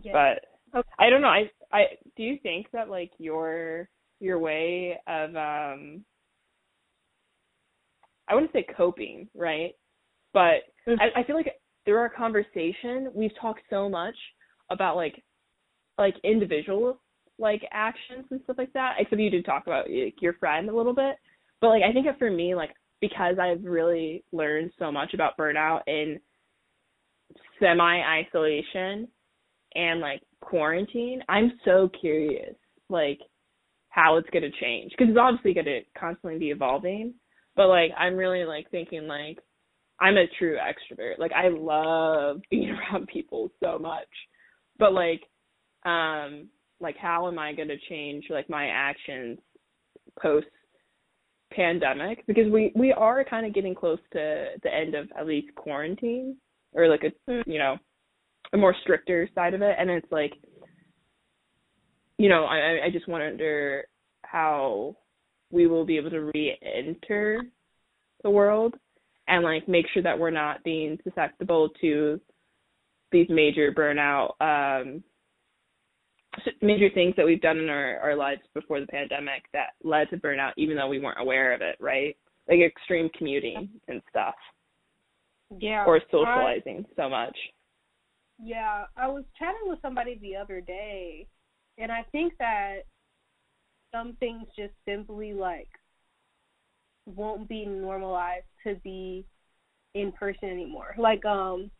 yeah 0.02 0.12
But 0.12 0.44
Okay. 0.74 0.88
I 0.98 1.10
don't 1.10 1.20
know. 1.22 1.28
I 1.28 1.50
I 1.72 1.84
do 2.16 2.22
you 2.22 2.38
think 2.42 2.66
that 2.72 2.88
like 2.88 3.12
your 3.18 3.88
your 4.20 4.38
way 4.38 4.98
of 5.06 5.36
um 5.36 6.04
I 8.28 8.34
wouldn't 8.34 8.52
say 8.52 8.66
coping, 8.76 9.28
right? 9.34 9.74
But 10.32 10.64
Mhm. 10.86 11.00
I, 11.00 11.20
I 11.20 11.24
feel 11.24 11.36
like 11.36 11.60
through 11.84 11.96
our 11.98 12.08
conversation 12.10 13.10
we've 13.14 13.34
talked 13.40 13.62
so 13.70 13.88
much 13.88 14.16
about 14.70 14.96
like 14.96 15.22
like 15.98 16.14
individual 16.24 17.00
like 17.38 17.62
actions 17.70 18.26
and 18.30 18.40
stuff 18.44 18.58
like 18.58 18.72
that. 18.72 18.96
Except 18.98 19.20
you 19.20 19.30
did 19.30 19.44
talk 19.44 19.66
about 19.66 19.90
like, 19.90 20.20
your 20.20 20.34
friend 20.34 20.68
a 20.68 20.76
little 20.76 20.94
bit. 20.94 21.16
But 21.60 21.68
like 21.68 21.82
I 21.82 21.92
think 21.92 22.06
for 22.18 22.30
me, 22.30 22.54
like 22.54 22.74
because 23.00 23.38
I've 23.38 23.64
really 23.64 24.24
learned 24.32 24.72
so 24.78 24.90
much 24.90 25.14
about 25.14 25.36
burnout 25.36 25.82
in 25.86 26.18
semi 27.60 28.00
isolation 28.02 29.08
and 29.74 30.00
like 30.00 30.22
quarantine, 30.40 31.22
I'm 31.28 31.52
so 31.64 31.90
curious 32.00 32.54
like 32.88 33.18
how 33.88 34.16
it's 34.16 34.28
gonna 34.30 34.50
change 34.60 34.92
because 34.92 35.08
it's 35.10 35.18
obviously 35.18 35.54
gonna 35.54 35.80
constantly 35.98 36.38
be 36.38 36.50
evolving. 36.50 37.14
But 37.56 37.68
like 37.68 37.90
I'm 37.98 38.16
really 38.16 38.44
like 38.44 38.70
thinking 38.70 39.06
like 39.06 39.38
I'm 40.00 40.16
a 40.16 40.26
true 40.38 40.56
extrovert. 40.58 41.18
Like 41.18 41.32
I 41.32 41.48
love 41.48 42.40
being 42.50 42.70
around 42.70 43.06
people 43.08 43.50
so 43.62 43.78
much. 43.78 44.08
But 44.78 44.92
like 44.92 45.22
um 45.84 46.48
like 46.80 46.96
how 46.98 47.26
am 47.28 47.38
I 47.38 47.52
going 47.54 47.68
to 47.68 47.78
change 47.88 48.26
like 48.28 48.50
my 48.50 48.66
actions 48.66 49.38
post 50.20 50.46
pandemic 51.52 52.26
because 52.26 52.50
we 52.50 52.72
we 52.74 52.92
are 52.92 53.24
kind 53.24 53.46
of 53.46 53.54
getting 53.54 53.74
close 53.74 54.00
to 54.12 54.46
the 54.62 54.74
end 54.74 54.94
of 54.94 55.08
at 55.18 55.26
least 55.26 55.54
quarantine 55.54 56.36
or 56.72 56.88
like 56.88 57.04
a 57.04 57.30
Mm. 57.30 57.42
you 57.46 57.58
know 57.58 57.76
a 58.52 58.56
more 58.56 58.74
stricter 58.82 59.28
side 59.34 59.54
of 59.54 59.62
it 59.62 59.76
and 59.78 59.90
it's 59.90 60.10
like 60.12 60.32
you 62.18 62.28
know 62.28 62.44
I 62.44 62.86
I 62.86 62.90
just 62.92 63.08
wonder 63.08 63.84
how 64.22 64.96
we 65.50 65.66
will 65.66 65.84
be 65.84 65.96
able 65.96 66.10
to 66.10 66.30
re-enter 66.34 67.42
the 68.22 68.30
world 68.30 68.74
and 69.28 69.44
like 69.44 69.68
make 69.68 69.86
sure 69.92 70.02
that 70.02 70.18
we're 70.18 70.30
not 70.30 70.62
being 70.64 70.98
susceptible 71.04 71.68
to 71.80 72.20
these 73.12 73.26
major 73.28 73.72
burnout 73.72 74.32
um 74.40 75.02
major 76.60 76.90
things 76.90 77.14
that 77.16 77.24
we've 77.24 77.40
done 77.40 77.58
in 77.58 77.68
our 77.68 77.98
our 78.00 78.16
lives 78.16 78.42
before 78.54 78.80
the 78.80 78.86
pandemic 78.86 79.44
that 79.52 79.70
led 79.82 80.08
to 80.10 80.16
burnout 80.16 80.52
even 80.56 80.76
though 80.76 80.88
we 80.88 80.98
weren't 80.98 81.20
aware 81.20 81.54
of 81.54 81.60
it 81.60 81.76
right? 81.80 82.16
Like 82.48 82.60
extreme 82.60 83.08
commuting 83.16 83.68
and 83.88 84.02
stuff. 84.10 84.34
Yeah 85.58 85.84
or 85.86 85.96
I- 85.96 86.10
socializing 86.10 86.84
so 86.96 87.08
much. 87.08 87.36
Yeah, 88.38 88.84
I 88.96 89.08
was 89.08 89.24
chatting 89.38 89.62
with 89.64 89.80
somebody 89.80 90.18
the 90.20 90.36
other 90.36 90.60
day, 90.60 91.26
and 91.78 91.90
I 91.90 92.04
think 92.12 92.34
that 92.38 92.80
some 93.92 94.16
things 94.20 94.46
just 94.56 94.74
simply 94.86 95.32
like 95.32 95.68
won't 97.06 97.48
be 97.48 97.64
normalized 97.64 98.46
to 98.64 98.74
be 98.76 99.24
in 99.94 100.12
person 100.12 100.48
anymore. 100.48 100.94
Like 100.98 101.24
um 101.24 101.70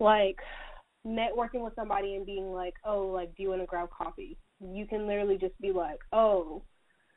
like 0.00 0.38
networking 1.06 1.62
with 1.62 1.74
somebody 1.76 2.16
and 2.16 2.26
being 2.26 2.52
like, 2.52 2.74
"Oh, 2.84 3.06
like 3.06 3.34
do 3.36 3.42
you 3.42 3.50
want 3.50 3.62
to 3.62 3.66
grab 3.66 3.90
coffee?" 3.90 4.36
you 4.72 4.86
can 4.86 5.06
literally 5.06 5.38
just 5.38 5.58
be 5.60 5.72
like, 5.72 6.00
oh, 6.12 6.62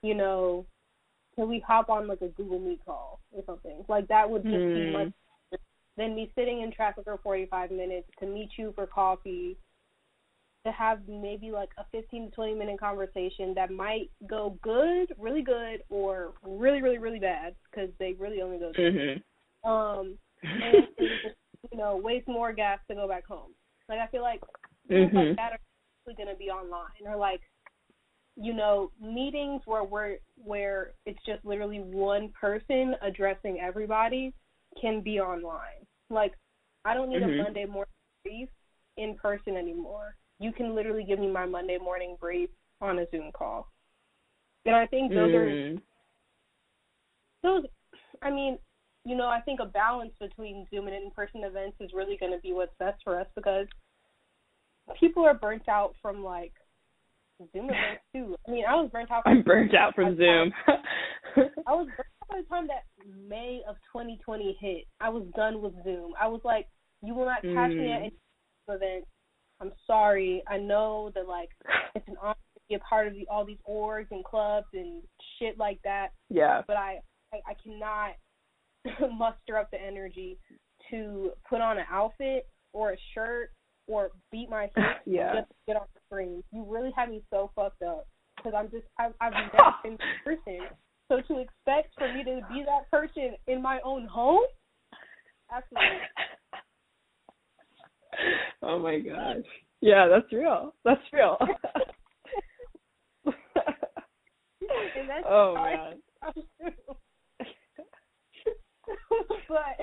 you 0.02 0.14
know, 0.14 0.66
can 1.36 1.48
we 1.48 1.60
hop 1.60 1.90
on 1.90 2.08
like 2.08 2.22
a 2.22 2.30
Google 2.30 2.60
Meet 2.60 2.84
call 2.86 3.20
or 3.32 3.44
something? 3.46 3.84
Like 3.88 4.08
that 4.08 4.30
would 4.30 4.44
just 4.44 4.56
mm. 4.56 4.74
be 4.74 4.92
much 4.92 5.14
than 5.98 6.16
me 6.16 6.32
sitting 6.36 6.62
in 6.62 6.72
traffic 6.72 7.06
for 7.06 7.18
45 7.24 7.72
minutes 7.72 8.08
to 8.20 8.28
meet 8.28 8.50
you 8.58 8.72
for 8.76 8.86
coffee 8.86 9.58
to 10.68 10.74
have 10.74 11.00
maybe 11.08 11.52
like 11.52 11.70
a 11.78 11.86
15 11.92 12.30
to 12.30 12.36
20 12.36 12.54
minute 12.54 12.80
conversation 12.80 13.54
that 13.56 13.72
might 13.72 14.10
go 14.30 14.58
good, 14.62 15.14
really 15.18 15.42
good, 15.42 15.82
or 15.90 16.34
really, 16.44 16.82
really, 16.82 16.98
really 16.98 17.20
bad 17.20 17.56
because 17.70 17.90
they 18.00 18.14
really 18.14 18.42
only 18.42 18.60
go 18.60 18.72
good. 18.76 18.94
Mm-hmm. 18.94 19.70
Um, 19.70 20.18
and 20.44 20.88
just, 21.00 21.36
you 21.72 21.78
know, 21.78 21.98
waste 21.98 22.28
more 22.28 22.54
gas 22.54 22.80
to 22.90 22.96
go 22.96 23.08
back 23.08 23.26
home. 23.26 23.52
Like 23.90 24.00
I 24.00 24.08
feel 24.08 24.22
like 24.22 24.42
mm-hmm. 24.92 25.16
like 25.16 25.36
that 25.38 25.54
are 25.54 26.14
going 26.16 26.30
to 26.30 26.36
be 26.36 26.50
online 26.50 27.06
or 27.06 27.18
like 27.18 27.42
you 28.38 28.54
know 28.54 28.92
meetings 29.02 29.62
where 29.66 29.84
we're 29.84 30.18
where 30.36 30.92
it's 31.06 31.20
just 31.26 31.44
literally 31.44 31.80
one 31.80 32.32
person 32.40 32.96
addressing 33.02 33.60
everybody 33.60 34.34
can 34.80 35.02
be 35.02 35.20
online. 35.20 35.86
Like 36.10 36.34
I 36.86 36.94
don't 36.94 37.10
need 37.10 37.22
mm-hmm. 37.22 37.40
a 37.40 37.44
Monday 37.44 37.66
morning 37.66 37.92
brief 38.24 38.50
in 38.98 39.16
person 39.16 39.56
anymore 39.56 40.16
you 40.40 40.52
can 40.52 40.76
literally 40.76 41.04
give 41.04 41.20
me 41.20 41.32
my 41.32 41.46
Monday 41.46 41.78
morning 41.78 42.18
brief 42.20 42.50
on 42.82 43.00
a 43.00 43.06
Zoom 43.10 43.32
call. 43.32 43.72
And 44.66 44.76
I 44.76 44.86
think 44.86 45.12
those 45.12 45.32
mm. 45.32 45.76
are 45.76 45.82
those 47.44 47.64
I 48.22 48.32
mean, 48.32 48.58
you 49.06 49.16
know, 49.16 49.28
I 49.28 49.40
think 49.42 49.60
a 49.62 49.66
balance 49.66 50.12
between 50.20 50.66
Zoom 50.70 50.88
and 50.88 50.96
in 50.96 51.12
person 51.12 51.44
events 51.44 51.78
is 51.80 51.92
really 51.94 52.18
gonna 52.20 52.40
be 52.40 52.54
what's 52.54 52.74
best 52.80 53.02
for 53.04 53.20
us 53.20 53.28
because 53.36 53.68
people 55.00 55.26
are 55.26 55.34
burnt 55.34 55.68
out 55.70 55.94
from 56.02 56.24
like 56.24 56.54
Zoom 57.54 57.66
events 57.70 58.04
too. 58.14 58.36
I 58.48 58.52
mean, 58.52 58.66
I 58.68 58.76
was 58.76 58.90
burnt 58.92 59.12
out. 59.12 59.24
I'm 59.26 59.44
burnt 59.44 59.74
out 59.76 59.96
from 59.96 60.18
Zoom. 60.18 60.52
I 61.68 61.74
was 61.74 61.88
burnt 61.88 62.10
out 62.22 62.30
by 62.30 62.42
the 62.42 62.48
time 62.48 62.68
that 62.68 62.84
May 63.28 63.62
of 63.68 63.76
2020 63.94 64.58
hit. 64.60 64.86
I 65.00 65.10
was 65.10 65.24
done 65.36 65.62
with 65.62 65.74
Zoom. 65.84 66.14
I 66.20 66.28
was 66.28 66.42
like, 66.44 66.68
you 67.02 67.14
will 67.14 67.26
not 67.26 67.42
catch 67.42 67.72
mm. 67.72 67.78
me 67.78 67.92
at 67.92 68.00
mm. 68.00 68.06
any 68.06 68.14
event 68.68 69.06
I'm 69.60 69.72
sorry. 69.86 70.44
I 70.48 70.58
know 70.58 71.12
that 71.16 71.28
like 71.28 71.50
it's 71.96 72.08
an 72.08 72.16
honor 72.22 72.34
to 72.34 72.62
be 72.70 72.76
a 72.76 72.80
part 72.80 73.08
of 73.08 73.14
the, 73.14 73.28
all 73.30 73.46
these 73.46 73.58
orgs 73.70 74.08
and 74.12 74.24
clubs 74.24 74.68
and 74.74 75.02
shit 75.40 75.58
like 75.58 75.80
that. 75.84 76.10
Yeah. 76.30 76.62
But 76.68 76.78
I 76.78 77.00
I, 77.34 77.38
I 77.48 77.54
cannot 77.64 78.16
muster 79.18 79.58
up 79.58 79.72
the 79.72 79.82
energy 79.82 80.38
to 80.92 81.32
put 81.50 81.62
on 81.62 81.78
an 81.78 81.86
outfit 81.92 82.48
or 82.74 82.92
a 82.92 82.98
shirt 83.14 83.52
or 83.88 84.12
beat 84.32 84.50
my 84.50 84.68
face 84.76 84.86
yeah. 85.06 85.34
just 85.34 85.50
to 85.50 85.56
get 85.66 85.76
on 85.78 85.88
the 85.94 86.00
screen. 86.08 86.44
You 86.52 86.66
really 86.68 86.92
have 86.96 87.10
me 87.10 87.24
so 87.30 87.52
fucked 87.56 87.82
up 87.82 88.08
because 88.38 88.54
I'm 88.56 88.70
just 88.70 88.86
I've 89.00 89.14
I've 89.20 89.34
never 89.54 89.74
been 89.84 89.98
that 89.98 90.24
person. 90.24 90.60
So 91.10 91.22
to 91.22 91.40
expect 91.40 91.94
for 91.98 92.14
me 92.14 92.24
to 92.26 92.42
be 92.52 92.66
that 92.66 92.92
person 92.92 93.36
in 93.48 93.62
my 93.62 93.80
own 93.84 94.06
home, 94.06 94.44
absolutely 95.52 96.00
oh 98.62 98.80
my 98.80 99.00
gosh. 99.00 99.44
Yeah, 99.82 100.08
that's 100.08 100.32
real. 100.32 100.74
That's 100.84 101.02
real. 101.14 101.38
oh 105.30 105.54
man. 105.56 106.02
but 109.48 109.78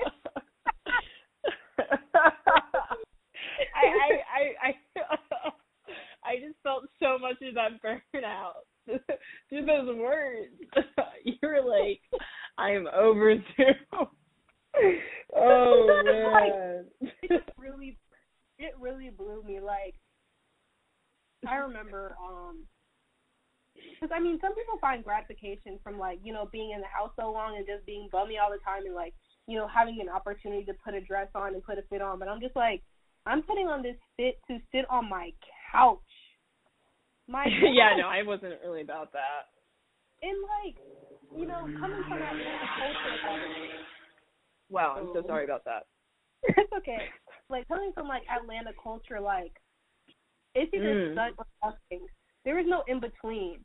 I, 3.75 3.75
I 3.75 4.23
I 4.33 4.55
I 4.65 4.73
I 6.23 6.39
just 6.39 6.55
felt 6.63 6.85
so 6.99 7.19
much 7.19 7.35
of 7.47 7.53
that 7.55 7.81
burnout 7.83 8.63
through 9.49 9.65
those 9.65 9.95
words. 9.95 10.53
you 11.23 11.35
were 11.41 11.61
like, 11.61 12.01
I 12.57 12.71
am 12.71 12.87
over 12.87 13.35
Zoom. 13.55 14.07
oh 15.35 16.03
man. 16.05 16.85
it 17.21 17.43
really 17.57 17.97
it 18.57 18.73
really 18.79 19.09
blew 19.09 19.43
me. 19.43 19.59
Like, 19.59 19.95
I 21.47 21.55
remember, 21.57 22.15
um, 22.21 22.65
because 23.75 24.13
I 24.15 24.19
mean, 24.19 24.39
some 24.41 24.55
people 24.55 24.77
find 24.79 25.03
gratification 25.03 25.79
from 25.83 25.99
like 25.99 26.19
you 26.23 26.33
know 26.33 26.47
being 26.51 26.71
in 26.71 26.81
the 26.81 26.87
house 26.87 27.11
so 27.19 27.31
long 27.31 27.57
and 27.57 27.65
just 27.65 27.85
being 27.85 28.09
bummy 28.11 28.37
all 28.37 28.51
the 28.51 28.63
time 28.63 28.85
and 28.85 28.95
like 28.95 29.13
you 29.47 29.57
know 29.57 29.67
having 29.67 29.99
an 30.01 30.09
opportunity 30.09 30.63
to 30.65 30.73
put 30.83 30.93
a 30.93 31.01
dress 31.01 31.27
on 31.35 31.53
and 31.53 31.63
put 31.63 31.77
a 31.77 31.83
fit 31.89 32.01
on. 32.01 32.19
But 32.19 32.27
I'm 32.27 32.41
just 32.41 32.55
like, 32.55 32.81
I'm 33.25 33.41
putting 33.43 33.67
on 33.67 33.81
this 33.81 33.97
fit 34.17 34.39
to 34.49 34.59
sit 34.71 34.85
on 34.89 35.09
my 35.09 35.31
couch. 35.71 35.99
My 37.27 37.45
yeah, 37.73 37.95
no, 37.97 38.07
I 38.07 38.23
wasn't 38.23 38.53
really 38.63 38.81
about 38.81 39.11
that. 39.13 39.49
And 40.21 40.37
like, 40.63 40.75
you 41.37 41.45
know, 41.45 41.61
coming 41.79 42.03
from 42.07 42.19
that 42.19 42.33
culture. 42.77 43.85
Wow, 44.69 44.95
I'm 44.97 45.09
so 45.13 45.23
sorry 45.27 45.45
about 45.45 45.65
that. 45.65 45.85
it's 46.43 46.73
okay. 46.77 46.97
Like 47.49 47.67
coming 47.67 47.91
from 47.93 48.07
like 48.07 48.23
Atlanta 48.29 48.71
culture, 48.81 49.19
like 49.19 49.53
it's 50.55 50.73
either 50.73 51.13
mm. 51.13 51.15
or 51.37 51.45
nothing. 51.63 52.07
There 52.43 52.57
is 52.59 52.65
no 52.67 52.83
in 52.87 52.99
between. 52.99 53.59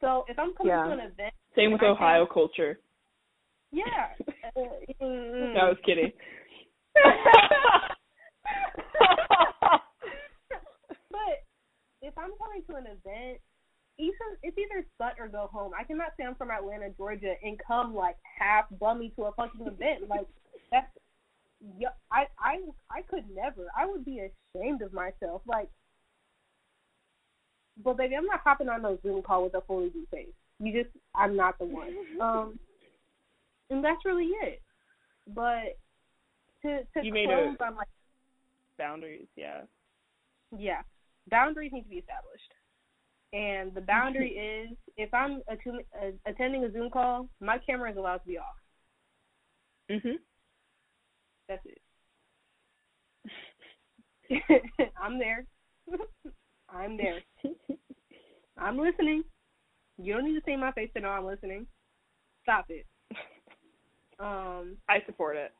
So 0.00 0.24
if 0.28 0.38
I'm 0.38 0.54
coming 0.54 0.72
yeah. 0.72 0.84
to 0.84 0.92
an 0.92 1.00
event, 1.00 1.34
same 1.54 1.72
with 1.72 1.82
Ohio 1.82 2.24
think, 2.24 2.32
culture. 2.32 2.78
Yeah. 3.72 3.84
uh, 4.56 4.60
mm. 5.02 5.54
No, 5.54 5.60
I 5.60 5.68
was 5.68 5.78
kidding. 5.84 6.12
but 11.10 11.44
if 12.02 12.16
I'm 12.16 12.32
coming 12.38 12.62
to 12.70 12.76
an 12.76 12.86
event, 12.86 13.40
either 13.98 14.38
it's 14.42 14.56
either 14.58 14.86
sut 14.98 15.14
or 15.18 15.28
go 15.28 15.48
home. 15.52 15.72
I 15.78 15.84
cannot 15.84 16.12
say 16.16 16.24
I'm 16.24 16.34
from 16.34 16.50
Atlanta, 16.50 16.90
Georgia, 16.96 17.34
and 17.42 17.58
come 17.66 17.94
like 17.94 18.16
half 18.38 18.66
bummy 18.78 19.12
to 19.16 19.24
a 19.24 19.32
fucking 19.32 19.66
event. 19.66 20.08
Like 20.08 20.26
that's 20.70 20.88
yeah, 21.78 21.88
I 22.12 22.26
I 22.38 22.60
I 22.90 23.02
could 23.02 23.24
never. 23.34 23.66
I 23.78 23.86
would 23.86 24.04
be 24.04 24.20
ashamed 24.20 24.82
of 24.82 24.92
myself. 24.92 25.42
Like, 25.46 25.68
but 27.82 27.96
baby, 27.96 28.16
I'm 28.16 28.26
not 28.26 28.40
hopping 28.44 28.68
on 28.68 28.82
no 28.82 28.98
Zoom 29.02 29.22
call 29.22 29.44
with 29.44 29.54
a 29.54 29.60
fully 29.62 29.88
blue 29.90 30.06
face. 30.10 30.28
You 30.58 30.72
just, 30.72 30.94
I'm 31.14 31.36
not 31.36 31.58
the 31.58 31.66
one. 31.66 31.94
Um, 32.20 32.58
and 33.70 33.84
that's 33.84 34.04
really 34.04 34.30
it. 34.42 34.62
But 35.34 35.76
to 36.62 36.78
to 36.94 37.04
you 37.04 37.12
close 37.12 37.56
on 37.60 37.76
like 37.76 37.88
boundaries, 38.78 39.26
yeah. 39.36 39.62
Yeah, 40.56 40.82
boundaries 41.30 41.72
need 41.72 41.82
to 41.82 41.88
be 41.88 41.96
established. 41.96 42.52
And 43.32 43.74
the 43.74 43.80
boundary 43.80 44.30
is 44.70 44.76
if 44.96 45.12
I'm 45.12 45.42
attending 46.26 46.64
a 46.64 46.72
Zoom 46.72 46.90
call, 46.90 47.28
my 47.40 47.58
camera 47.58 47.90
is 47.90 47.96
allowed 47.96 48.18
to 48.18 48.26
be 48.26 48.38
off. 48.38 48.56
Mhm. 49.90 50.14
That's 51.48 51.66
it. 51.66 51.80
I'm 55.00 55.18
there. 55.18 55.44
I'm 56.68 56.96
there. 56.96 57.20
I'm 58.58 58.78
listening. 58.78 59.22
You 59.98 60.14
don't 60.14 60.24
need 60.24 60.34
to 60.34 60.42
see 60.44 60.56
my 60.56 60.72
face 60.72 60.90
to 60.94 61.00
know 61.00 61.10
I'm 61.10 61.26
listening. 61.26 61.66
Stop 62.42 62.66
it. 62.68 62.86
Um, 64.18 64.76
I 64.88 64.98
support 65.06 65.36
it. 65.36 65.52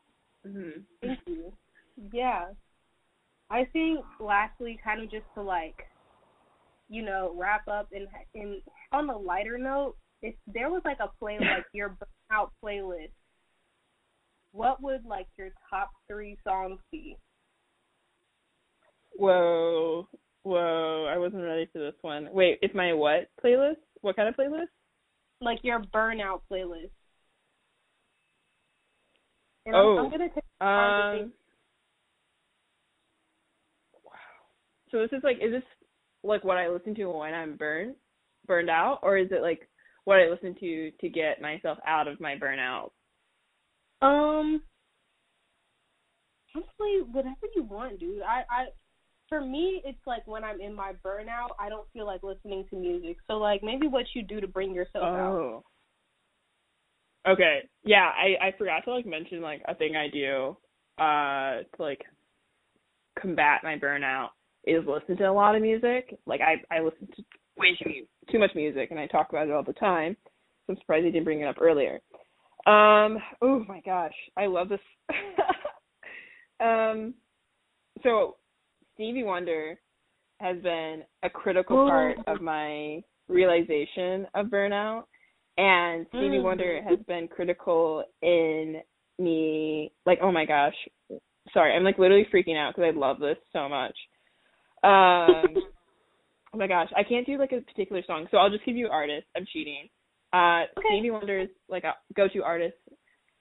Mm-hmm. 0.47 0.79
Thank 1.01 1.19
you. 1.27 1.53
Yeah. 2.11 2.45
I 3.49 3.65
think 3.71 3.99
lastly, 4.19 4.79
kind 4.83 5.01
of 5.01 5.11
just 5.11 5.25
to 5.35 5.41
like, 5.41 5.75
you 6.89 7.03
know, 7.03 7.33
wrap 7.35 7.67
up 7.67 7.89
and 7.91 8.07
in 8.33 8.61
on 8.91 9.09
a 9.09 9.17
lighter 9.17 9.57
note, 9.57 9.95
if 10.21 10.35
there 10.47 10.69
was 10.69 10.81
like 10.85 10.99
a 10.99 11.09
play 11.19 11.37
like 11.39 11.65
your 11.73 11.97
burnout 12.31 12.49
playlist 12.63 13.11
what 14.57 14.81
would 14.81 15.05
like 15.05 15.27
your 15.37 15.49
top 15.69 15.91
three 16.07 16.37
songs 16.43 16.79
be? 16.91 17.15
Whoa, 19.15 20.07
whoa! 20.47 21.07
I 21.09 21.17
wasn't 21.17 21.43
ready 21.43 21.67
for 21.71 21.79
this 21.79 21.95
one. 22.01 22.29
Wait, 22.31 22.59
it's 22.61 22.75
my 22.75 22.93
what 22.93 23.29
playlist? 23.43 23.77
What 24.01 24.15
kind 24.15 24.29
of 24.29 24.35
playlist? 24.35 24.67
Like 25.41 25.59
your 25.63 25.81
burnout 25.93 26.41
playlist. 26.51 26.91
And 29.65 29.75
oh, 29.75 29.97
I'm, 29.97 30.05
I'm 30.05 30.11
gonna 30.11 30.29
take 30.29 30.43
um, 30.61 31.31
wow. 34.03 34.13
So 34.91 34.99
this 34.99 35.11
is 35.11 35.23
like, 35.23 35.37
is 35.37 35.51
this 35.51 35.63
like 36.23 36.43
what 36.43 36.57
I 36.57 36.69
listen 36.69 36.95
to 36.95 37.05
when 37.05 37.33
I'm 37.33 37.57
burned, 37.57 37.95
burned 38.45 38.69
out, 38.69 38.99
or 39.03 39.17
is 39.17 39.27
it 39.31 39.41
like 39.41 39.67
what 40.05 40.19
I 40.19 40.29
listen 40.29 40.55
to 40.59 40.91
to 40.91 41.09
get 41.09 41.41
myself 41.41 41.77
out 41.85 42.07
of 42.07 42.19
my 42.19 42.35
burnout 42.35 42.89
um, 44.01 44.61
honestly, 46.55 47.01
whatever 47.11 47.35
you 47.55 47.63
want, 47.63 47.99
dude. 47.99 48.21
I, 48.21 48.43
I, 48.49 48.65
for 49.29 49.41
me, 49.41 49.81
it's 49.85 49.99
like 50.05 50.25
when 50.25 50.43
I'm 50.43 50.61
in 50.61 50.73
my 50.73 50.93
burnout, 51.05 51.49
I 51.59 51.69
don't 51.69 51.87
feel 51.93 52.05
like 52.05 52.23
listening 52.23 52.65
to 52.69 52.75
music. 52.75 53.17
So 53.27 53.33
like 53.33 53.61
maybe 53.63 53.87
what 53.87 54.05
you 54.13 54.23
do 54.23 54.39
to 54.39 54.47
bring 54.47 54.73
yourself 54.73 55.03
oh. 55.03 55.63
out. 57.25 57.33
Okay. 57.33 57.69
Yeah, 57.83 58.09
I 58.15 58.47
I 58.47 58.51
forgot 58.57 58.83
to 58.85 58.93
like 58.93 59.05
mention 59.05 59.41
like 59.41 59.61
a 59.67 59.75
thing 59.75 59.95
I 59.95 60.07
do 60.07 60.57
uh 60.97 61.63
to 61.75 61.81
like 61.81 62.01
combat 63.21 63.61
my 63.63 63.77
burnout 63.77 64.29
is 64.65 64.83
listen 64.87 65.17
to 65.17 65.29
a 65.29 65.33
lot 65.33 65.55
of 65.55 65.61
music. 65.61 66.17
Like 66.25 66.41
I 66.41 66.63
I 66.73 66.81
listen 66.81 67.07
to 67.15 67.23
way 67.57 67.77
too 67.81 68.05
too 68.31 68.39
much 68.39 68.51
music, 68.55 68.91
and 68.91 68.99
I 68.99 69.07
talk 69.07 69.29
about 69.29 69.47
it 69.47 69.53
all 69.53 69.63
the 69.63 69.73
time. 69.73 70.15
So 70.65 70.73
I'm 70.73 70.79
surprised 70.79 71.05
he 71.05 71.11
didn't 71.11 71.25
bring 71.25 71.41
it 71.41 71.47
up 71.47 71.61
earlier. 71.61 71.99
Um, 72.65 73.17
oh 73.41 73.63
my 73.67 73.81
gosh, 73.85 74.15
I 74.35 74.47
love 74.47 74.69
this. 74.69 74.79
um, 76.59 77.13
so 78.03 78.35
Stevie 78.97 79.23
Wonder 79.23 79.79
has 80.39 80.57
been 80.63 81.03
a 81.21 81.29
critical 81.29 81.87
part 81.87 82.17
of 82.25 82.41
my 82.41 82.99
realization 83.27 84.25
of 84.33 84.47
burnout, 84.47 85.03
and 85.57 86.07
Stevie 86.09 86.37
Mm. 86.37 86.43
Wonder 86.43 86.81
has 86.81 86.97
been 87.07 87.27
critical 87.27 88.03
in 88.23 88.81
me. 89.19 89.91
Like, 90.07 90.17
oh 90.21 90.31
my 90.31 90.45
gosh, 90.45 90.75
sorry, 91.53 91.75
I'm 91.75 91.83
like 91.83 91.99
literally 91.99 92.25
freaking 92.25 92.57
out 92.57 92.75
because 92.75 92.91
I 92.91 92.97
love 92.97 93.19
this 93.19 93.37
so 93.53 93.69
much. 93.69 93.95
Um, 94.83 95.55
oh 96.53 96.57
my 96.57 96.67
gosh, 96.67 96.89
I 96.95 97.03
can't 97.03 97.25
do 97.27 97.37
like 97.37 97.51
a 97.51 97.61
particular 97.61 98.01
song, 98.07 98.27
so 98.31 98.37
I'll 98.37 98.49
just 98.49 98.65
give 98.65 98.75
you 98.75 98.87
artists. 98.87 99.29
I'm 99.35 99.45
cheating. 99.53 99.87
Uh, 100.33 100.63
Okay. 100.75 100.87
Stevie 100.89 101.11
Wonder 101.11 101.39
is 101.39 101.49
like 101.69 101.83
a 101.83 101.93
go-to 102.15 102.43
artist, 102.43 102.77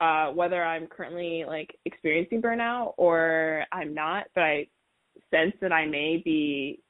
uh, 0.00 0.32
whether 0.32 0.62
I'm 0.62 0.86
currently 0.86 1.44
like 1.46 1.74
experiencing 1.86 2.42
burnout 2.42 2.92
or 2.98 3.64
I'm 3.72 3.94
not, 3.94 4.26
but 4.34 4.44
I 4.44 4.66
sense 5.30 5.52
that 5.60 5.72
I 5.72 5.86
may 5.86 6.20
be, 6.24 6.80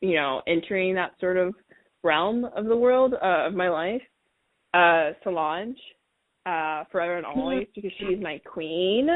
you 0.00 0.14
know, 0.14 0.42
entering 0.46 0.94
that 0.94 1.12
sort 1.20 1.36
of 1.36 1.54
realm 2.02 2.44
of 2.56 2.66
the 2.66 2.76
world 2.76 3.14
uh, 3.14 3.46
of 3.46 3.54
my 3.54 3.68
life. 3.68 4.02
Uh, 4.74 5.12
Solange, 5.22 5.76
uh, 6.46 6.84
forever 6.90 7.18
and 7.18 7.26
always, 7.26 7.66
because 7.74 7.90
she 7.98 8.06
is 8.06 8.22
my 8.22 8.40
queen. 8.50 9.08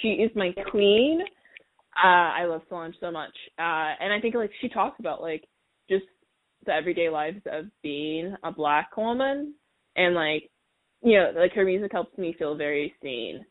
She 0.00 0.08
is 0.08 0.30
my 0.34 0.52
queen. 0.70 1.20
Uh, 2.02 2.06
I 2.06 2.44
love 2.46 2.62
Solange 2.68 2.94
so 3.00 3.10
much. 3.10 3.34
Uh, 3.58 3.92
and 4.00 4.12
I 4.12 4.20
think 4.20 4.34
like 4.34 4.50
she 4.60 4.68
talks 4.68 4.98
about 4.98 5.20
like 5.20 5.44
just 5.88 6.06
the 6.64 6.72
everyday 6.72 7.10
lives 7.10 7.40
of 7.52 7.66
being 7.82 8.34
a 8.42 8.50
black 8.50 8.96
woman 8.96 9.54
and 9.96 10.14
like 10.14 10.50
you 11.02 11.18
know, 11.18 11.32
like 11.34 11.52
her 11.52 11.64
music 11.64 11.92
helps 11.92 12.16
me 12.18 12.34
feel 12.38 12.54
very 12.54 12.94
seen. 13.02 13.44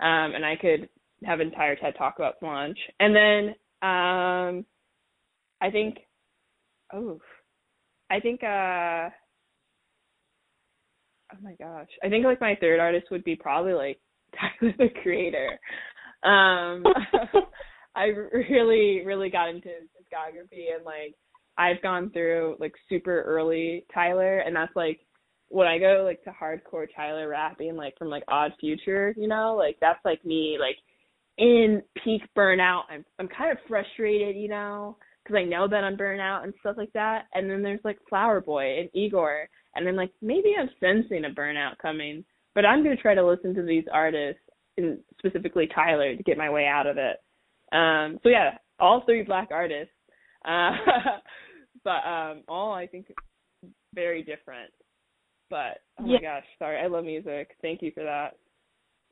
Um, 0.00 0.34
and 0.34 0.44
I 0.44 0.56
could 0.60 0.88
have 1.24 1.40
an 1.40 1.48
entire 1.48 1.76
TED 1.76 1.94
talk 1.96 2.14
about 2.18 2.34
Solange. 2.40 2.78
And 3.00 3.14
then 3.14 3.48
um 3.82 4.64
I 5.60 5.70
think 5.70 5.98
oh 6.92 7.20
I 8.10 8.20
think 8.20 8.42
uh 8.42 9.10
oh 11.32 11.38
my 11.42 11.54
gosh. 11.58 11.88
I 12.02 12.08
think 12.08 12.24
like 12.24 12.40
my 12.40 12.56
third 12.60 12.80
artist 12.80 13.06
would 13.10 13.24
be 13.24 13.36
probably 13.36 13.72
like 13.72 13.98
Tyler 14.60 14.74
the 14.78 14.88
Creator. 15.02 15.58
Um 16.22 16.84
I 17.96 18.06
really, 18.06 19.02
really 19.04 19.30
got 19.30 19.50
into 19.50 19.68
his 19.68 19.88
discography 19.96 20.74
and 20.74 20.84
like 20.84 21.14
I've 21.56 21.80
gone 21.82 22.10
through 22.10 22.56
like 22.58 22.72
super 22.88 23.22
early 23.22 23.86
Tyler 23.94 24.38
and 24.38 24.54
that's 24.54 24.74
like 24.74 25.00
when 25.48 25.68
I 25.68 25.78
go 25.78 26.02
like 26.04 26.22
to 26.24 26.30
hardcore 26.30 26.86
Tyler 26.96 27.28
rapping 27.28 27.76
like 27.76 27.96
from 27.96 28.08
like 28.08 28.24
Odd 28.26 28.52
Future, 28.58 29.14
you 29.16 29.28
know, 29.28 29.54
like 29.56 29.76
that's 29.80 30.04
like 30.04 30.24
me 30.24 30.56
like 30.58 30.76
in 31.38 31.82
peak 32.02 32.22
burnout. 32.36 32.82
I'm 32.90 33.04
I'm 33.18 33.28
kind 33.28 33.50
of 33.52 33.58
frustrated, 33.68 34.36
you 34.36 34.48
know, 34.48 34.96
because 35.22 35.36
I 35.36 35.44
know 35.44 35.66
that 35.68 35.84
I'm 35.84 35.96
burnout 35.96 36.44
and 36.44 36.52
stuff 36.60 36.76
like 36.76 36.92
that. 36.92 37.24
And 37.34 37.50
then 37.50 37.62
there's 37.62 37.80
like 37.84 37.98
Flower 38.08 38.40
Boy 38.40 38.78
and 38.80 38.88
Igor, 38.94 39.48
and 39.74 39.88
I'm 39.88 39.96
like 39.96 40.12
maybe 40.22 40.54
I'm 40.58 40.70
sensing 40.80 41.24
a 41.24 41.30
burnout 41.30 41.78
coming, 41.80 42.24
but 42.54 42.64
I'm 42.66 42.82
gonna 42.82 42.96
try 42.96 43.14
to 43.14 43.26
listen 43.26 43.54
to 43.54 43.62
these 43.62 43.84
artists 43.92 44.40
and 44.76 44.98
specifically 45.18 45.68
Tyler 45.74 46.16
to 46.16 46.22
get 46.22 46.38
my 46.38 46.50
way 46.50 46.66
out 46.66 46.86
of 46.86 46.96
it. 46.98 47.16
Um, 47.72 48.18
so 48.22 48.28
yeah, 48.28 48.58
all 48.78 49.02
three 49.04 49.22
black 49.22 49.48
artists, 49.50 49.94
uh, 50.44 50.70
but 51.84 52.06
um, 52.06 52.42
all 52.48 52.72
I 52.72 52.86
think 52.86 53.06
very 53.94 54.22
different. 54.22 54.70
But 55.50 55.78
oh 55.98 56.06
Yeah. 56.06 56.16
my 56.16 56.20
gosh, 56.22 56.44
sorry, 56.58 56.78
I 56.80 56.86
love 56.86 57.04
music. 57.04 57.56
Thank 57.62 57.82
you 57.82 57.92
for 57.94 58.02
that. 58.04 58.36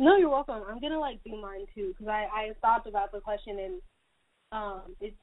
No, 0.02 0.16
you're 0.16 0.28
welcome. 0.28 0.64
I'm 0.68 0.80
gonna 0.80 0.98
like 0.98 1.22
do 1.24 1.40
mine 1.40 1.64
too 1.76 1.94
because 1.96 2.08
I 2.08 2.26
I 2.34 2.50
thought 2.60 2.88
about 2.88 3.12
the 3.12 3.20
question 3.20 3.58
and 3.60 3.80
um 4.50 4.96
it's 5.00 5.16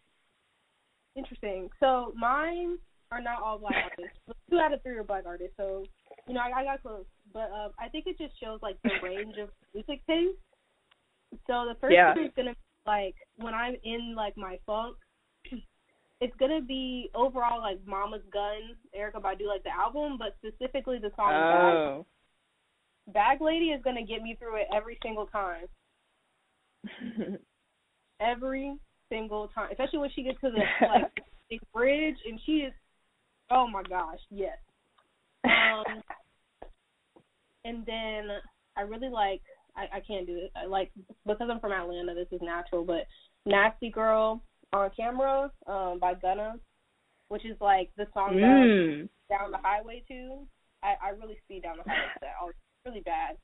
interesting. 1.18 1.70
So 1.82 2.14
mine 2.16 2.78
are 3.12 3.20
not 3.22 3.44
all 3.44 3.60
black 3.60 3.76
artists. 3.84 4.18
But 4.26 4.38
two 4.50 4.58
out 4.58 4.72
of 4.72 4.82
three 4.82 4.96
are 4.96 5.04
black 5.04 5.26
artists. 5.26 5.56
So 5.58 5.84
you 6.28 6.34
know 6.34 6.40
I, 6.40 6.62
I 6.62 6.64
got 6.64 6.82
close, 6.82 7.04
but 7.34 7.52
uh, 7.52 7.70
I 7.78 7.90
think 7.90 8.08
it 8.08 8.18
just 8.18 8.40
shows 8.40 8.60
like 8.62 8.78
the 8.86 8.92
range 9.04 9.36
of 9.38 9.50
music 9.76 10.00
taste. 10.08 10.38
So 11.46 11.66
the 11.68 11.76
first 11.82 11.94
Yeah. 11.94 12.16
one 12.16 12.24
is 12.24 12.32
gonna 12.38 12.54
be 12.54 12.58
like 12.88 13.16
when 13.36 13.54
I'm 13.54 13.76
in 13.84 14.16
like 14.16 14.38
my 14.38 14.58
funk. 14.66 14.96
It's 16.22 16.36
gonna 16.38 16.60
be 16.60 17.10
overall 17.16 17.62
like 17.62 17.80
Mama's 17.86 18.22
Gun, 18.34 18.76
Erykah 18.94 19.22
Badu, 19.22 19.48
like 19.48 19.64
the 19.64 19.72
album, 19.72 20.18
but 20.18 20.36
specifically 20.44 21.00
the 21.00 21.12
song. 21.16 21.32
Oh. 21.34 22.06
Bag 23.14 23.42
Lady 23.42 23.68
is 23.68 23.82
gonna 23.84 24.06
get 24.06 24.22
me 24.22 24.36
through 24.40 24.58
it 24.58 24.68
every 24.76 24.98
single 25.02 25.28
time. 25.28 25.66
every 28.22 28.76
single 29.10 29.50
time, 29.50 29.70
especially 29.72 30.00
when 30.00 30.12
she 30.16 30.24
gets 30.24 30.40
to 30.42 30.52
the 30.52 30.64
like 30.88 31.12
big 31.50 31.60
bridge 31.74 32.18
and 32.28 32.40
she 32.46 32.52
is, 32.58 32.74
oh 33.52 33.68
my 33.68 33.84
gosh, 33.84 34.20
yes. 34.30 34.58
Um, 35.44 35.84
and 37.66 37.86
then 37.86 38.28
I 38.78 38.82
really 38.82 39.10
like, 39.10 39.42
I, 39.76 39.98
I 39.98 40.00
can't 40.02 40.28
do 40.28 40.36
it. 40.36 40.52
I 40.56 40.66
like 40.66 40.92
because 41.26 41.50
I'm 41.52 41.60
from 41.60 41.72
Atlanta. 41.72 42.14
This 42.14 42.28
is 42.32 42.42
natural, 42.42 42.84
but 42.84 43.08
Nasty 43.46 43.90
Girl 43.90 44.42
on 44.74 44.90
Camera 44.96 45.52
um, 45.68 46.00
by 46.00 46.14
Gunna, 46.14 46.56
which 47.30 47.46
is 47.46 47.58
like 47.62 47.90
the 47.98 48.08
song 48.14 48.36
that 48.36 48.42
mm. 48.42 49.10
down 49.30 49.52
the 49.52 49.58
highway 49.58 50.04
to. 50.08 50.46
I, 50.82 50.96
I 51.08 51.10
really 51.10 51.38
speed 51.46 51.64
down 51.64 51.78
the 51.78 51.84
highway 51.84 52.14
to 52.14 52.20
that. 52.22 52.34
It's 52.48 52.58
really 52.86 53.02
bad. 53.02 53.38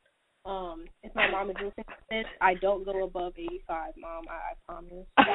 Um, 0.46 0.86
if 1.04 1.14
my 1.16 1.30
mom 1.32 1.50
is 1.50 1.56
listening 1.56 1.86
to 1.88 1.96
this, 2.12 2.26
I 2.42 2.54
don't 2.56 2.86
go 2.86 3.04
above 3.04 3.34
85, 3.38 3.94
mom. 3.98 4.24
I, 4.30 4.34
I 4.34 4.54
promise. 4.66 5.06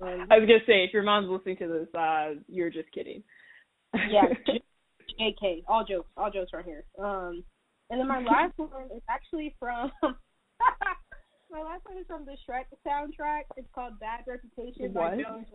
Um, 0.00 0.26
I 0.30 0.38
was 0.38 0.48
gonna 0.48 0.64
say 0.66 0.84
if 0.84 0.94
your 0.94 1.02
mom's 1.02 1.28
listening 1.28 1.58
to 1.58 1.68
this, 1.68 1.94
uh, 1.94 2.30
you're 2.48 2.70
just 2.70 2.90
kidding. 2.92 3.22
yeah, 3.92 4.22
JK. 5.20 5.64
All 5.68 5.84
jokes, 5.84 6.08
all 6.16 6.30
jokes 6.30 6.52
right 6.54 6.64
here. 6.64 6.84
Um, 6.98 7.44
and 7.90 8.00
then 8.00 8.08
my 8.08 8.20
last 8.22 8.54
one 8.56 8.70
is 8.96 9.02
actually 9.10 9.54
from. 9.60 9.92
my 10.02 11.60
last 11.62 11.84
one 11.84 11.98
is 11.98 12.06
from 12.06 12.24
the 12.24 12.36
Shrek 12.48 12.64
soundtrack. 12.86 13.42
It's 13.58 13.68
called 13.74 14.00
Bad 14.00 14.20
Reputation 14.26 14.94
by 14.94 15.10
What? 15.16 15.18
Jones. 15.26 15.46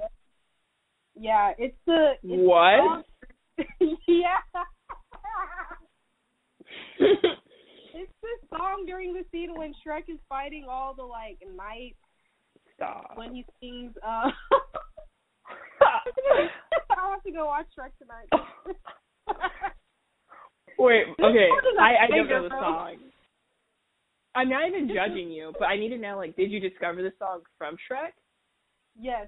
Yeah, 1.19 1.53
it's 1.57 1.75
the 1.87 2.11
it's 2.21 2.21
the 2.21 2.37
What? 2.37 2.77
song- 2.77 3.97
yeah. 4.07 4.37
It's 6.99 8.11
the 8.21 8.55
song 8.55 8.83
during 8.85 9.13
the 9.13 9.23
scene 9.31 9.55
when 9.57 9.73
Shrek 9.87 10.09
is 10.09 10.19
fighting 10.27 10.65
all 10.69 10.93
the 10.93 11.03
like 11.03 11.37
knights 11.55 11.95
Stop. 12.75 13.13
when 13.15 13.33
he 13.33 13.45
sings 13.61 13.93
uh 14.05 14.29
I'll 16.97 17.11
have 17.11 17.23
to 17.23 17.31
go 17.31 17.45
watch 17.45 17.67
Shrek 17.77 17.91
tonight. 17.99 18.27
Wait, 20.79 21.05
okay. 21.23 21.49
I, 21.79 22.05
I 22.05 22.07
don't 22.07 22.27
know 22.27 22.43
the 22.43 22.49
song. 22.49 22.97
I'm 24.35 24.49
not 24.49 24.67
even 24.67 24.89
judging 24.93 25.31
you, 25.31 25.53
but 25.57 25.65
I 25.65 25.77
need 25.77 25.89
to 25.89 25.97
know 25.97 26.17
like 26.17 26.35
did 26.35 26.51
you 26.51 26.59
discover 26.59 27.01
the 27.01 27.13
song 27.19 27.41
from 27.57 27.75
Shrek? 27.89 28.11
yes. 28.99 29.27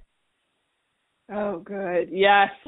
Oh 1.31 1.59
good. 1.59 2.09
Yes. 2.11 2.49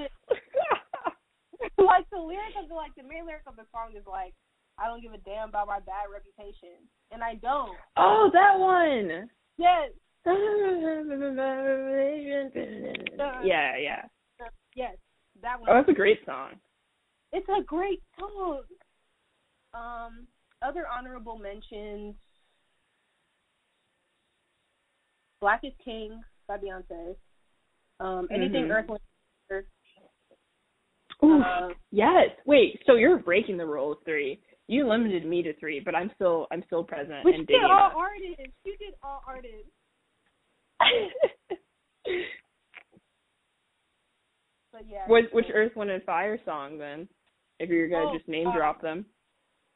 like 1.78 2.10
the 2.12 2.20
lyric 2.20 2.56
of 2.62 2.70
the 2.70 2.76
like 2.76 2.96
the 2.96 3.04
main 3.04 3.26
lyric 3.26 3.44
of 3.48 3.56
the 3.56 3.66
song 3.72 3.94
is 3.98 4.06
like 4.08 4.34
I 4.80 4.88
don't 4.88 5.02
give 5.02 5.14
a 5.14 5.18
damn 5.18 5.50
about 5.50 5.68
my 5.68 5.80
bad 5.80 6.10
reputation. 6.14 6.88
And 7.12 7.24
I 7.24 7.36
don't. 7.36 7.76
oh, 7.98 8.30
that 8.34 8.58
one. 8.58 9.30
Yes. 9.58 9.92
Yeah, 13.44 13.76
yeah. 13.78 14.04
Yes. 14.76 14.96
That 15.42 15.60
one. 15.60 15.70
Oh, 15.70 15.74
that's 15.76 15.90
a 15.90 15.94
great 15.94 16.20
song. 16.26 16.52
It's 17.34 17.48
a 17.50 17.64
great 17.64 18.02
song. 18.20 18.62
Um, 19.74 20.28
other 20.62 20.86
honorable 20.88 21.38
mentions: 21.40 22.16
"Black 25.40 25.62
is 25.64 25.74
King" 25.84 26.22
by 26.48 26.58
Beyonce. 26.58 27.16
Um, 28.00 28.28
anything 28.32 28.66
Mhm. 28.66 28.90
Earth, 29.50 29.66
Ooh, 31.24 31.42
Uh, 31.42 31.74
yes. 31.92 32.30
Wait, 32.46 32.82
so 32.86 32.96
you're 32.96 33.18
breaking 33.20 33.58
the 33.58 33.66
rule 33.66 33.94
of 33.94 34.04
three. 34.04 34.42
You 34.72 34.88
limited 34.88 35.26
me 35.26 35.44
to 35.44 35.54
three, 35.60 35.82
but 35.82 35.96
I'm 35.96 36.10
still 36.16 36.48
I'm 36.50 36.64
still 36.66 36.82
present 36.82 37.26
But 37.26 37.34
and 37.34 37.42
you 37.42 37.46
did 37.46 37.70
all 37.70 37.92
artists. 37.94 38.56
You 38.64 38.78
did 38.78 38.94
all 39.04 39.22
artists. 39.28 39.68
But 44.72 44.84
yeah. 44.90 45.06
Which 45.08 45.26
which 45.34 45.48
Earth, 45.54 45.74
Wind, 45.76 45.92
and 45.92 46.02
Fire 46.04 46.40
song 46.46 46.78
then? 46.78 47.10
If 47.60 47.70
you're 47.70 47.90
gonna 47.90 48.10
Oh, 48.10 48.16
just 48.18 48.30
name 48.30 48.48
uh, 48.48 48.54
drop 48.54 48.82
them. 48.82 49.06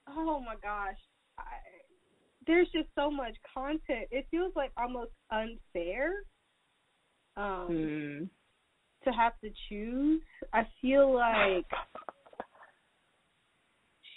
Oh 0.07 0.39
my 0.39 0.55
gosh. 0.63 0.95
I, 1.37 1.43
there's 2.47 2.69
just 2.73 2.87
so 2.95 3.11
much 3.11 3.35
content. 3.53 4.07
It 4.11 4.25
feels 4.31 4.53
like 4.55 4.71
almost 4.77 5.11
unfair. 5.31 6.13
Um, 7.35 7.67
Hmm. 7.67 8.23
to 9.03 9.11
have 9.11 9.33
to 9.43 9.49
choose, 9.67 10.21
I 10.53 10.65
feel 10.81 11.13
like, 11.13 11.65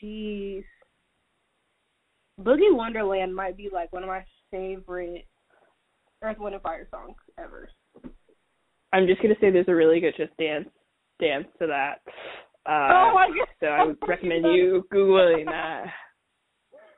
jeez, 0.03 0.65
Boogie 2.41 2.75
Wonderland 2.75 3.35
might 3.35 3.57
be 3.57 3.69
like 3.73 3.93
one 3.93 4.03
of 4.03 4.09
my 4.09 4.25
favorite 4.51 5.27
Earth, 6.23 6.39
Wind, 6.39 6.55
and 6.55 6.63
Fire 6.63 6.89
songs 6.91 7.17
ever. 7.39 7.69
I'm 8.93 9.07
just 9.07 9.21
gonna 9.23 9.35
say 9.41 9.51
there's 9.51 9.69
a 9.69 9.75
really 9.75 10.01
good 10.01 10.15
just 10.17 10.37
dance 10.39 10.69
dance 11.21 11.47
to 11.61 11.67
that. 11.67 12.01
Uh, 12.67 12.89
oh 12.93 13.13
my 13.15 13.29
god! 13.29 13.49
So 13.61 13.67
I 13.67 13.85
would 13.87 13.99
recommend 14.07 14.47
you 14.47 14.85
googling 14.93 15.47
that. 15.47 15.87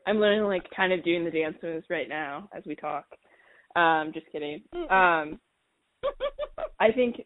I'm 0.07 0.19
literally 0.19 0.59
like 0.59 0.71
kind 0.75 0.93
of 0.93 1.05
doing 1.05 1.25
the 1.25 1.31
dance 1.31 1.57
moves 1.63 1.87
right 1.91 2.09
now 2.09 2.49
as 2.57 2.63
we 2.67 2.75
talk. 2.75 3.05
Um, 3.77 4.11
just 4.13 4.27
kidding. 4.33 4.63
Um, 4.91 5.39
I 6.81 6.91
think, 6.95 7.23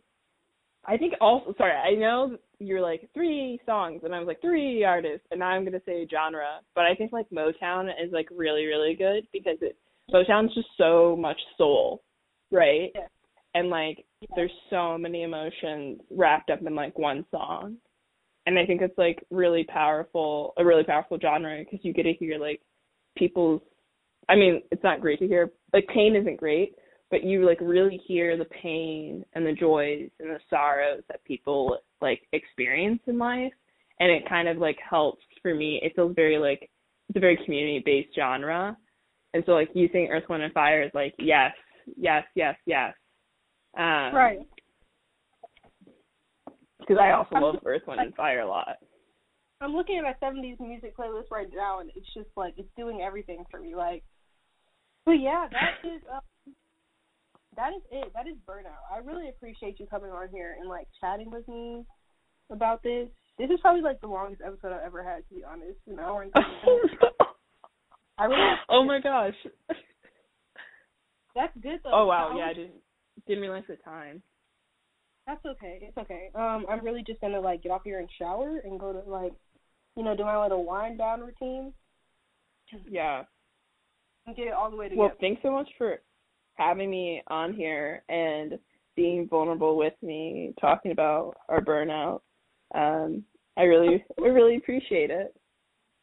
I 0.86 0.96
think 0.96 1.14
also. 1.20 1.54
Sorry, 1.56 1.72
I 1.72 1.98
know 1.98 2.36
you're 2.58 2.80
like 2.80 3.08
three 3.14 3.60
songs, 3.66 4.02
and 4.04 4.14
I 4.14 4.18
was 4.18 4.26
like 4.26 4.40
three 4.40 4.84
artists, 4.84 5.26
and 5.30 5.40
now 5.40 5.48
I'm 5.48 5.64
gonna 5.64 5.80
say 5.86 6.06
genre. 6.10 6.60
But 6.74 6.84
I 6.84 6.94
think 6.94 7.12
like 7.12 7.28
Motown 7.30 7.88
is 7.88 8.12
like 8.12 8.28
really 8.30 8.66
really 8.66 8.94
good 8.94 9.26
because 9.32 9.58
it 9.60 9.76
Motown's 10.12 10.54
just 10.54 10.68
so 10.76 11.16
much 11.18 11.38
soul, 11.56 12.02
right? 12.50 12.90
Yeah. 12.94 13.06
And 13.54 13.70
like 13.70 14.04
Yeah. 14.20 14.28
there's 14.36 14.52
so 14.70 14.98
many 14.98 15.22
emotions 15.22 16.00
wrapped 16.10 16.50
up 16.50 16.60
in 16.60 16.74
like 16.74 16.98
one 16.98 17.24
song. 17.30 17.76
And 18.46 18.58
I 18.58 18.66
think 18.66 18.82
it's 18.82 18.98
like 18.98 19.24
really 19.30 19.64
powerful, 19.64 20.52
a 20.58 20.64
really 20.64 20.84
powerful 20.84 21.18
genre 21.18 21.58
because 21.58 21.82
you 21.82 21.94
get 21.94 22.02
to 22.02 22.12
hear 22.12 22.38
like 22.38 22.60
people's 23.16 23.62
I 24.28 24.36
mean, 24.36 24.62
it's 24.70 24.82
not 24.82 25.00
great 25.00 25.18
to 25.20 25.28
hear. 25.28 25.52
Like 25.72 25.86
pain 25.88 26.16
isn't 26.16 26.38
great, 26.38 26.74
but 27.14 27.22
you 27.22 27.46
like 27.46 27.60
really 27.60 28.00
hear 28.08 28.36
the 28.36 28.44
pain 28.46 29.24
and 29.34 29.46
the 29.46 29.52
joys 29.52 30.10
and 30.18 30.30
the 30.30 30.40
sorrows 30.50 31.00
that 31.06 31.22
people 31.22 31.78
like 32.02 32.20
experience 32.32 32.98
in 33.06 33.18
life 33.18 33.52
and 34.00 34.10
it 34.10 34.28
kind 34.28 34.48
of 34.48 34.56
like 34.56 34.76
helps 34.90 35.22
for 35.40 35.54
me. 35.54 35.78
It 35.84 35.92
feels 35.94 36.12
very 36.16 36.38
like 36.38 36.68
it's 37.08 37.16
a 37.16 37.20
very 37.20 37.38
community 37.44 37.80
based 37.86 38.08
genre. 38.16 38.76
And 39.32 39.44
so 39.46 39.52
like 39.52 39.68
using 39.74 40.08
Earth, 40.10 40.24
Wind 40.28 40.42
and 40.42 40.52
Fire 40.52 40.82
is 40.82 40.90
like 40.92 41.14
yes, 41.20 41.52
yes, 41.96 42.24
yes, 42.34 42.56
yes. 42.66 42.92
Um, 43.78 44.12
right. 44.12 44.38
Because 46.80 46.96
I 47.00 47.12
also 47.12 47.36
love 47.36 47.56
Earth, 47.64 47.82
Wind 47.86 48.00
and 48.00 48.14
Fire 48.16 48.40
a 48.40 48.48
lot. 48.48 48.78
I'm 49.60 49.72
looking 49.72 49.98
at 49.98 50.02
my 50.02 50.14
70s 50.20 50.58
music 50.58 50.96
playlist 50.96 51.30
right 51.30 51.46
now, 51.54 51.78
and 51.78 51.92
it's 51.94 52.12
just 52.12 52.30
like 52.36 52.54
it's 52.56 52.68
doing 52.76 53.02
everything 53.02 53.44
for 53.52 53.60
me. 53.60 53.76
Like, 53.76 54.02
but 55.06 55.12
yeah, 55.12 55.46
that 55.52 55.88
is 55.88 56.02
um, 56.12 56.20
that 57.56 57.72
is 57.76 57.82
it. 57.90 58.12
That 58.14 58.26
is 58.26 58.36
burnout. 58.48 58.82
I 58.92 58.98
really 58.98 59.28
appreciate 59.28 59.78
you 59.80 59.86
coming 59.86 60.10
on 60.10 60.28
here 60.32 60.56
and 60.58 60.68
like 60.68 60.86
chatting 61.00 61.30
with 61.30 61.46
me 61.48 61.84
about 62.50 62.82
this. 62.82 63.08
This 63.38 63.50
is 63.50 63.58
probably 63.60 63.82
like 63.82 64.00
the 64.00 64.06
longest 64.06 64.42
episode 64.44 64.72
I've 64.72 64.84
ever 64.86 65.02
had, 65.02 65.26
to 65.28 65.34
be 65.34 65.44
honest. 65.44 65.78
An 65.86 65.98
hour 65.98 66.22
and 66.22 66.32
I 68.18 68.24
really. 68.24 68.54
oh 68.68 68.84
my 68.84 69.00
gosh. 69.00 69.34
That's 71.34 71.52
good 71.60 71.80
though. 71.82 71.90
Oh 71.92 72.06
wow, 72.06 72.34
yeah, 72.36 72.44
I 72.46 72.52
didn't 72.54 72.74
didn't 73.26 73.42
realize 73.42 73.64
the 73.68 73.76
time. 73.76 74.22
That's 75.26 75.44
okay. 75.44 75.78
It's 75.82 75.96
okay. 75.98 76.28
Um, 76.34 76.66
I'm 76.70 76.84
really 76.84 77.02
just 77.06 77.20
gonna 77.20 77.40
like 77.40 77.62
get 77.62 77.72
off 77.72 77.82
here 77.84 77.98
and 77.98 78.08
shower 78.18 78.60
and 78.62 78.78
go 78.78 78.92
to 78.92 79.00
like, 79.10 79.32
you 79.96 80.04
know, 80.04 80.14
do 80.16 80.22
my 80.24 80.40
little 80.42 80.64
wind 80.64 80.98
down 80.98 81.20
routine 81.22 81.72
Yeah. 82.88 83.24
and 84.26 84.36
get 84.36 84.46
it 84.46 84.52
all 84.52 84.70
the 84.70 84.76
way 84.76 84.88
to 84.90 84.94
Well, 84.94 85.08
together. 85.08 85.20
thanks 85.20 85.42
so 85.42 85.50
much 85.50 85.68
for 85.76 85.98
having 86.54 86.90
me 86.90 87.22
on 87.28 87.52
here 87.52 88.02
and 88.08 88.58
being 88.96 89.28
vulnerable 89.28 89.76
with 89.76 89.94
me, 90.02 90.54
talking 90.60 90.92
about 90.92 91.34
our 91.48 91.60
burnout. 91.60 92.20
Um, 92.74 93.24
I 93.56 93.62
really, 93.62 94.04
I 94.18 94.26
really 94.26 94.56
appreciate 94.56 95.10
it. 95.10 95.34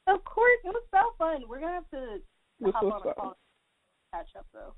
Of 0.07 0.23
course, 0.25 0.59
it 0.63 0.69
was 0.69 0.83
so 0.91 1.13
fun. 1.17 1.43
We're 1.47 1.59
gonna 1.59 1.73
have 1.73 1.89
to 1.91 2.17
This 2.59 2.73
hop 2.73 2.83
on 2.83 2.91
a 3.09 3.13
call 3.13 3.37
catch 4.13 4.29
up 4.37 4.45
though. 4.53 4.73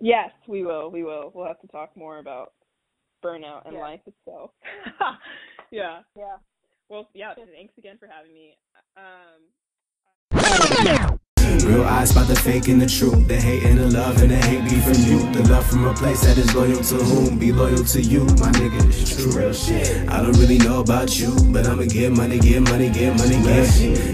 Yes, 0.00 0.30
we 0.46 0.64
will. 0.64 0.90
We 0.90 1.02
will. 1.02 1.32
We'll 1.34 1.46
have 1.46 1.60
to 1.60 1.66
talk 1.68 1.96
more 1.96 2.18
about 2.18 2.52
burnout 3.24 3.64
and 3.64 3.74
Yeah. 3.74 3.80
life 3.80 4.00
itself. 4.06 4.50
yeah. 5.70 6.02
Yeah. 6.16 6.36
Well, 6.88 7.08
yeah. 7.14 7.34
Thanks 7.34 7.76
again 7.78 7.98
for 7.98 8.06
having 8.06 8.32
me. 8.32 8.56
Um, 8.96 9.48
Real 11.68 11.84
eyes 11.84 12.08
spot 12.08 12.26
the 12.26 12.34
fake 12.34 12.68
and 12.68 12.80
the 12.80 12.86
true. 12.86 13.10
The 13.10 13.36
hate 13.36 13.62
and 13.64 13.78
the 13.78 13.90
love 13.90 14.22
and 14.22 14.30
the 14.30 14.36
hate 14.36 14.64
be 14.64 14.80
from 14.80 15.04
you. 15.04 15.30
The 15.32 15.52
love 15.52 15.66
from 15.66 15.84
a 15.84 15.92
place 15.92 16.22
that 16.22 16.38
is 16.38 16.54
loyal 16.54 16.82
to 16.82 16.94
whom? 16.94 17.38
Be 17.38 17.52
loyal 17.52 17.84
to 17.84 18.00
you, 18.00 18.24
my 18.40 18.50
nigga. 18.56 18.88
It's 18.88 19.14
true. 19.14 19.30
Real 19.32 19.52
shit. 19.52 20.08
I 20.08 20.22
don't 20.22 20.32
really 20.38 20.56
know 20.56 20.80
about 20.80 21.20
you, 21.20 21.36
but 21.52 21.66
I'ma 21.66 21.84
get 21.84 22.12
money, 22.12 22.38
get 22.38 22.62
money, 22.62 22.88
get 22.88 23.14
money, 23.18 23.36
yeah. 23.44 23.64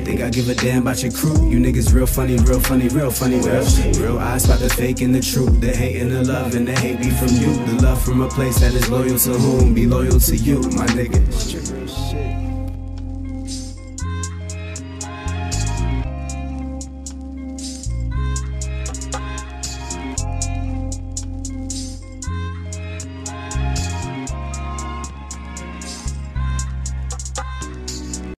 Think 0.03 0.21
I 0.21 0.31
give 0.31 0.49
a 0.49 0.57
damn 0.57 0.83
about 0.83 1.01
your 1.05 1.13
crew? 1.13 1.49
You 1.49 1.61
niggas 1.61 1.95
real 1.95 2.09
funny, 2.09 2.39
real 2.39 2.59
funny, 2.59 2.89
real 2.89 3.13
funny, 3.13 3.39
real 3.39 3.65
shit. 3.65 3.99
Real 3.99 4.19
eyes 4.19 4.43
spot 4.43 4.59
the 4.59 4.69
fake 4.69 5.01
and 5.01 5.15
the 5.15 5.21
true. 5.21 5.47
The 5.47 5.71
hate 5.77 6.03
and 6.03 6.11
the 6.11 6.25
love 6.25 6.57
and 6.57 6.67
the 6.67 6.77
hate 6.77 6.99
be 6.99 7.11
from 7.11 7.29
you. 7.29 7.55
The 7.67 7.85
love 7.85 8.03
from 8.03 8.21
a 8.21 8.29
place 8.29 8.59
that 8.59 8.75
is 8.75 8.91
loyal 8.91 9.17
to 9.17 9.31
whom? 9.31 9.75
Be 9.75 9.87
loyal 9.87 10.19
to 10.19 10.37
you, 10.37 10.59
my 10.75 10.87
nigga. 10.87 11.25
It's 11.29 11.53
true. 11.53 11.61
Real 11.77 11.87
shit. 11.87 12.44